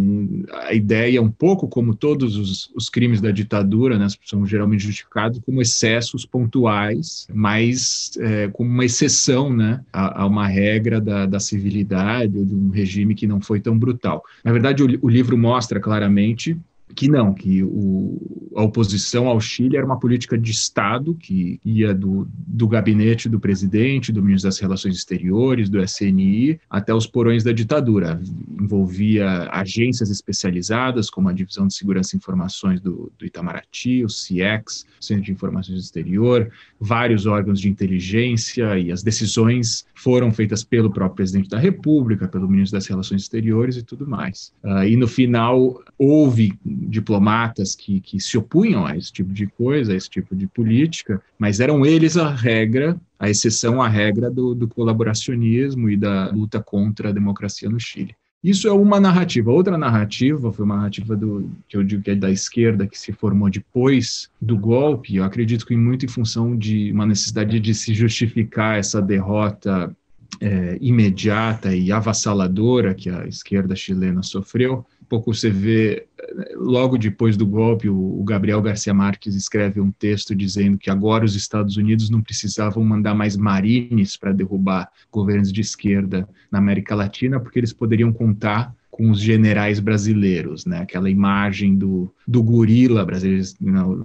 A 0.67 0.75
ideia 0.75 1.19
é 1.19 1.21
um 1.21 1.31
pouco 1.31 1.69
como 1.69 1.95
todos 1.95 2.37
os, 2.37 2.71
os 2.75 2.89
crimes 2.89 3.21
da 3.21 3.31
ditadura, 3.31 3.99
né, 3.99 4.07
são 4.25 4.45
geralmente 4.45 4.85
justificados 4.85 5.41
como 5.45 5.63
excessos 5.63 6.27
pontuais, 6.27 7.27
mas 7.33 8.11
é, 8.19 8.49
como 8.49 8.71
uma 8.71 8.85
exceção 8.85 9.55
né, 9.55 9.81
a, 9.93 10.23
a 10.23 10.27
uma 10.27 10.47
regra 10.47 11.01
da, 11.01 11.27
da, 11.27 11.41
civilidade 11.41 12.37
ou 12.37 12.45
de 12.45 12.55
um 12.55 12.71
regime 12.71 13.15
que 13.15 13.27
não 13.27 13.41
foi 13.41 13.61
tão 13.61 13.79
brutal. 13.79 14.23
Na 14.45 14.53
verdade, 14.53 14.83
o, 14.83 14.99
o 15.03 15.09
livro 15.09 15.37
mostra 15.37 15.81
claramente 15.81 16.57
que 16.95 17.09
não, 17.09 17.33
que 17.33 17.63
o, 17.63 18.53
a 18.57 18.63
oposição 18.63 19.27
ao 19.29 19.41
Chile 19.41 19.77
era 19.77 19.87
uma 19.87 19.99
política 19.99 20.37
de 20.37 20.51
Estado 20.51 21.15
que 21.15 21.61
ia 21.65 21.95
do, 21.95 22.29
do 22.31 22.69
gabinete 22.69 23.29
do 23.29 23.41
presidente, 23.41 24.13
do 24.13 24.23
ministro 24.23 24.49
das 24.49 24.59
Relações 24.59 24.97
Exteriores, 24.97 25.69
do 25.69 25.83
SNI, 25.83 26.61
até 26.69 26.95
os 26.95 27.07
porões 27.07 27.43
da 27.43 27.53
ditadura. 27.53 28.21
Envolvia 28.61 29.49
agências 29.51 30.11
especializadas, 30.11 31.11
como 31.11 31.29
a 31.29 31.33
Divisão 31.33 31.67
de 31.67 31.75
Segurança 31.75 32.15
e 32.15 32.19
Informações 32.19 32.81
do, 32.81 33.13
do 33.19 33.27
Itamaraty, 33.27 34.05
o 34.05 34.09
CIEX, 34.09 34.87
Centro 35.01 35.25
de 35.25 35.33
Informações 35.33 35.79
Exterior, 35.79 36.51
vários 36.79 37.27
órgãos 37.27 37.61
de 37.61 37.69
inteligência, 37.69 38.79
e 38.79 38.93
as 38.93 39.03
decisões 39.03 39.87
foram 39.95 40.33
feitas 40.33 40.65
pelo 40.65 40.91
próprio 40.91 41.17
presidente 41.17 41.49
da 41.49 41.59
República, 41.59 42.29
pelo 42.29 42.49
ministro 42.49 42.79
das 42.79 42.87
Relações 42.87 43.23
Exteriores 43.23 43.77
e 43.77 43.83
tudo 43.83 44.07
mais. 44.07 44.53
Uh, 44.63 44.85
e 44.85 44.97
no 44.97 45.09
final 45.09 45.83
houve 45.99 46.53
diplomatas 46.89 47.75
que, 47.75 48.01
que 48.01 48.21
se 48.21 48.37
opunham 48.37 48.87
a 48.87 48.97
esse 48.97 49.13
tipo 49.13 49.33
de 49.33 49.47
coisa, 49.47 49.93
a 49.93 49.97
esse 49.97 50.09
tipo 50.09 50.35
de 50.35 50.47
política, 50.47 51.23
mas 51.39 51.61
eram 51.61 51.85
eles 51.85 52.17
a 52.17 52.29
regra, 52.35 52.97
a 53.19 53.31
exceção 53.31 53.81
à 53.81 53.89
regra 53.89 54.31
do, 54.31 54.55
do 54.55 54.69
colaboracionismo 54.69 55.89
e 55.89 55.97
da 55.97 56.31
luta 56.31 56.63
contra 56.63 57.09
a 57.09 57.13
democracia 57.13 57.69
no 57.69 57.79
Chile. 57.81 58.15
Isso 58.43 58.67
é 58.67 58.73
uma 58.73 58.99
narrativa. 58.99 59.53
Outra 59.53 59.79
narrativa 59.79 60.53
foi 60.53 60.65
uma 60.65 60.75
narrativa 60.75 61.15
do 61.15 61.49
que 61.69 61.77
eu 61.77 61.85
digo 61.85 62.03
que 62.03 62.11
é 62.11 62.15
da 62.17 62.31
esquerda 62.31 62.89
que 62.89 62.99
se 62.99 63.13
formou 63.13 63.49
depois 63.49 64.29
do 64.41 64.59
golpe. 64.59 65.15
Eu 65.15 65.23
acredito 65.23 65.65
que 65.65 65.77
muito 65.77 66.05
em 66.05 66.09
função 66.09 66.57
de 66.57 66.91
uma 66.91 67.07
necessidade 67.07 67.61
de 67.61 67.73
se 67.73 67.95
justificar 67.95 68.79
essa 68.79 69.01
derrota 69.01 69.95
é, 70.41 70.77
imediata 70.81 71.73
e 71.73 71.93
avassaladora 71.93 72.95
que 72.95 73.09
a 73.09 73.27
esquerda 73.27 73.77
chilena 73.77 74.25
sofreu 74.25 74.85
pouco 75.09 75.35
você 75.35 75.51
vê, 75.51 76.07
logo 76.55 76.97
depois 76.97 77.37
do 77.37 77.47
golpe, 77.47 77.89
o 77.89 78.23
Gabriel 78.25 78.63
Garcia 78.63 78.95
Marques 78.95 79.35
escreve 79.35 79.81
um 79.81 79.91
texto 79.91 80.35
dizendo 80.35 80.79
que 80.79 80.91
agora 80.91 81.25
os 81.25 81.35
Estados 81.35 81.77
Unidos 81.77 82.11
não 82.11 82.23
precisavam 82.23 82.85
mandar 82.85 83.15
mais 83.15 83.37
marines 83.37 84.17
para 84.17 84.33
derrubar 84.33 84.91
governos 85.11 85.53
de 85.53 85.61
esquerda 85.61 86.29
na 86.51 86.59
América 86.59 86.95
Latina, 86.95 87.41
porque 87.41 87.59
eles 87.59 87.73
poderiam 87.73 88.13
contar 88.13 88.75
com 88.93 89.11
os 89.11 89.19
generais 89.19 89.81
brasileiros, 89.81 90.67
né? 90.67 90.81
Aquela 90.81 91.09
imagem 91.09 91.75
do, 91.75 92.13
do 92.29 92.43
gorila 92.43 93.07
brasileiro, 93.07 93.43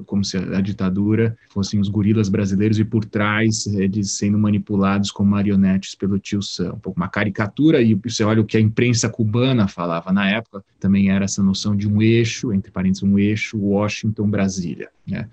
como 0.05 0.23
se 0.23 0.37
a 0.37 0.61
ditadura 0.61 1.37
fossem 1.49 1.77
os 1.77 1.89
gorilas 1.89 2.29
brasileiros 2.29 2.79
e 2.79 2.85
por 2.85 3.03
trás 3.03 3.67
eles 3.67 4.11
sendo 4.11 4.39
manipulados 4.39 5.11
como 5.11 5.31
marionetes 5.31 5.93
pelo 5.93 6.17
tio 6.17 6.41
Sam. 6.41 6.75
Um 6.75 6.79
pouco 6.79 6.97
uma 6.97 7.09
caricatura 7.09 7.81
e 7.81 7.95
você 7.95 8.23
olha 8.23 8.39
o 8.39 8.45
que 8.45 8.55
a 8.55 8.61
imprensa 8.61 9.09
cubana 9.09 9.67
falava 9.67 10.13
na 10.13 10.29
época, 10.29 10.63
também 10.79 11.09
era 11.09 11.25
essa 11.25 11.43
noção 11.43 11.75
de 11.75 11.85
um 11.85 12.01
eixo, 12.01 12.53
entre 12.53 12.71
parênteses, 12.71 13.03
um 13.03 13.19
eixo 13.19 13.57
Washington-Brasília, 13.57 14.87
né? 15.05 15.27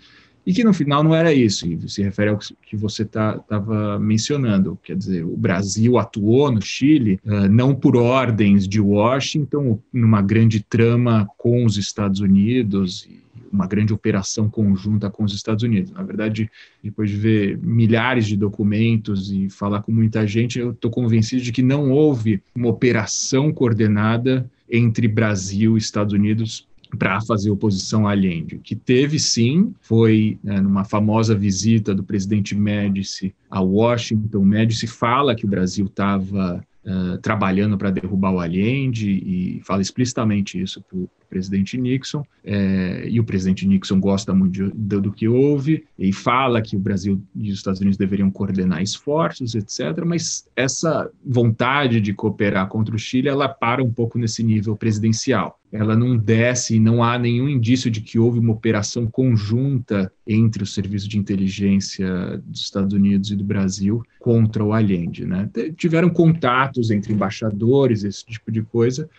E 0.47 0.53
que 0.53 0.65
no 0.65 0.75
final 0.75 1.03
não 1.03 1.15
era 1.15 1.33
isso, 1.33 1.67
se 1.89 2.03
refere 2.03 2.31
ao 2.31 2.39
que 2.39 2.77
você 2.77 3.03
estava 3.03 3.39
tá, 3.41 3.99
mencionando, 3.99 4.79
quer 4.83 4.97
dizer, 4.97 5.25
o 5.25 5.37
Brasil 5.37 5.99
atuou 5.99 6.51
no 6.51 6.61
Chile 6.61 7.19
uh, 7.25 7.49
não 7.49 7.75
por 7.75 7.97
ordens 7.97 8.69
de 8.69 8.81
Washington, 8.81 9.79
numa 9.93 10.21
grande 10.21 10.61
trama 10.61 11.27
com 11.39 11.65
os 11.65 11.77
Estados 11.77 12.21
Unidos 12.21 13.09
uma 13.55 13.69
grande 13.69 13.95
operação 13.95 14.51
conjunta 14.51 15.09
com 15.09 15.23
os 15.23 15.33
Estados 15.33 15.63
Unidos. 15.63 15.93
Na 15.93 16.03
verdade, 16.03 16.51
depois 16.83 17.09
de 17.09 17.17
ver 17.17 17.59
milhares 17.59 18.27
de 18.27 18.37
documentos 18.37 19.31
e 19.31 19.49
falar 19.49 19.83
com 19.83 19.93
muita 19.93 20.27
gente, 20.27 20.59
eu 20.59 20.73
estou 20.73 20.91
convencido 20.91 21.41
de 21.41 21.53
que 21.53 21.63
não 21.63 21.93
houve 21.93 22.43
uma 22.53 22.69
operação 22.69 23.53
coordenada 23.53 24.51
entre 24.69 25.07
Brasil 25.07 25.77
e 25.77 25.79
Estados 25.79 26.13
Unidos 26.13 26.67
para 26.97 27.21
fazer 27.21 27.51
oposição 27.51 28.07
a 28.07 28.13
Allende. 28.13 28.61
Que 28.63 28.75
teve, 28.75 29.19
sim, 29.19 29.75
foi 29.81 30.39
né, 30.43 30.61
numa 30.61 30.85
famosa 30.85 31.35
visita 31.35 31.95
do 31.95 32.03
presidente 32.03 32.55
Médici 32.55 33.35
a 33.51 33.61
Washington. 33.61 34.45
Médici 34.45 34.87
fala 34.87 35.35
que 35.35 35.45
o 35.45 35.49
Brasil 35.49 35.87
estava 35.87 36.65
uh, 36.85 37.19
trabalhando 37.19 37.77
para 37.77 37.91
derrubar 37.91 38.33
o 38.33 38.41
Allende 38.41 39.11
e 39.11 39.61
fala 39.65 39.83
explicitamente 39.83 40.61
isso 40.61 40.83
para 40.83 40.99
o 40.99 41.09
presidente 41.35 41.77
Nixon, 41.77 42.23
é, 42.45 43.09
e 43.09 43.19
o 43.19 43.25
presidente 43.25 43.67
Nixon 43.67 43.99
gosta 43.99 44.33
muito 44.33 44.71
de, 44.73 45.01
do 45.01 45.11
que 45.11 45.27
houve, 45.27 45.85
e 45.99 46.13
fala 46.13 46.63
que 46.63 46.77
o 46.77 46.79
Brasil 46.79 47.21
e 47.35 47.51
os 47.51 47.57
Estados 47.57 47.81
Unidos 47.81 47.99
deveriam 47.99 48.31
coordenar 48.31 48.81
esforços, 48.81 49.57
etc., 49.57 50.05
mas 50.07 50.49
essa 50.55 51.11
vontade 51.27 52.01
de 52.01 52.15
cooperar 52.15 52.69
contra 52.69 52.95
o 52.95 52.99
Chile, 52.99 53.29
ela 53.29 53.49
para 53.49 53.83
um 53.83 53.91
pouco 53.91 54.17
nesse 54.17 54.45
nível 54.45 54.77
presidencial. 54.77 55.59
Ela 55.73 55.97
não 55.97 56.17
desce 56.17 56.77
e 56.77 56.79
não 56.79 57.03
há 57.03 57.19
nenhum 57.19 57.49
indício 57.49 57.91
de 57.91 58.01
que 58.01 58.17
houve 58.17 58.39
uma 58.39 58.53
operação 58.53 59.09
conjunta 59.09 60.13
entre 60.25 60.63
o 60.63 60.67
serviço 60.67 61.09
de 61.09 61.19
inteligência 61.19 62.41
dos 62.47 62.61
Estados 62.61 62.95
Unidos 62.95 63.33
e 63.33 63.37
do 63.37 63.43
Brasil 63.43 64.01
contra 64.21 64.63
o 64.63 64.73
Allende. 64.73 65.27
Né? 65.27 65.51
Tiveram 65.77 66.11
contatos 66.11 66.93
entre 66.93 67.13
embaixadores, 67.13 68.05
esse 68.05 68.25
tipo 68.25 68.53
de 68.53 68.63
coisa, 68.63 69.11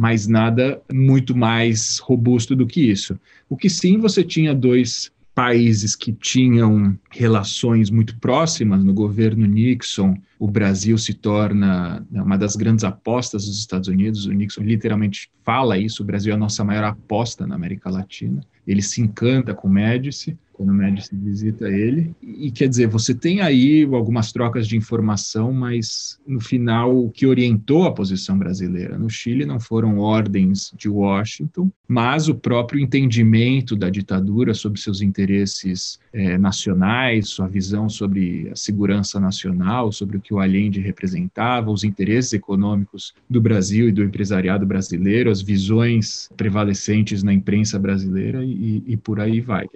mas 0.00 0.26
nada 0.26 0.80
muito 0.90 1.36
mais 1.36 1.98
robusto 1.98 2.56
do 2.56 2.66
que 2.66 2.80
isso. 2.90 3.20
O 3.50 3.54
que 3.54 3.68
sim, 3.68 3.98
você 3.98 4.24
tinha 4.24 4.54
dois 4.54 5.12
países 5.34 5.94
que 5.94 6.10
tinham 6.10 6.98
relações 7.10 7.90
muito 7.90 8.16
próximas 8.16 8.82
no 8.82 8.94
governo 8.94 9.44
Nixon, 9.44 10.16
o 10.40 10.48
Brasil 10.48 10.96
se 10.96 11.12
torna 11.12 12.04
né, 12.10 12.22
uma 12.22 12.38
das 12.38 12.56
grandes 12.56 12.82
apostas 12.82 13.44
dos 13.44 13.58
Estados 13.58 13.88
Unidos. 13.88 14.24
O 14.24 14.32
Nixon 14.32 14.62
literalmente 14.62 15.30
fala 15.44 15.76
isso: 15.76 16.02
o 16.02 16.06
Brasil 16.06 16.32
é 16.32 16.34
a 16.34 16.38
nossa 16.38 16.64
maior 16.64 16.84
aposta 16.84 17.46
na 17.46 17.54
América 17.54 17.90
Latina. 17.90 18.40
Ele 18.66 18.80
se 18.80 19.02
encanta 19.02 19.52
com 19.52 19.68
o 19.68 19.70
Médici 19.70 20.38
quando 20.60 20.70
o 20.70 20.74
Médici 20.74 21.16
visita 21.16 21.70
ele. 21.70 22.14
E 22.22 22.50
quer 22.50 22.68
dizer, 22.68 22.86
você 22.86 23.14
tem 23.14 23.40
aí 23.40 23.82
algumas 23.94 24.30
trocas 24.30 24.68
de 24.68 24.76
informação, 24.76 25.54
mas 25.54 26.20
no 26.26 26.38
final 26.38 26.94
o 26.94 27.10
que 27.10 27.26
orientou 27.26 27.84
a 27.84 27.94
posição 27.94 28.38
brasileira 28.38 28.98
no 28.98 29.08
Chile 29.08 29.46
não 29.46 29.58
foram 29.58 29.98
ordens 29.98 30.70
de 30.76 30.86
Washington, 30.86 31.70
mas 31.88 32.28
o 32.28 32.34
próprio 32.34 32.78
entendimento 32.78 33.74
da 33.74 33.88
ditadura 33.88 34.52
sobre 34.52 34.78
seus 34.78 35.00
interesses 35.00 35.98
é, 36.12 36.36
nacionais, 36.36 37.30
sua 37.30 37.48
visão 37.48 37.88
sobre 37.88 38.50
a 38.50 38.54
segurança 38.54 39.18
nacional, 39.18 39.90
sobre 39.90 40.18
o 40.18 40.20
que 40.20 40.29
o 40.34 40.38
Allende 40.38 40.80
representava, 40.80 41.70
os 41.70 41.84
interesses 41.84 42.32
econômicos 42.32 43.14
do 43.28 43.40
Brasil 43.40 43.88
e 43.88 43.92
do 43.92 44.02
empresariado 44.02 44.66
brasileiro, 44.66 45.30
as 45.30 45.42
visões 45.42 46.28
prevalecentes 46.36 47.22
na 47.22 47.32
imprensa 47.32 47.78
brasileira 47.78 48.44
e, 48.44 48.82
e 48.86 48.96
por 48.96 49.20
aí 49.20 49.40
vai. 49.40 49.66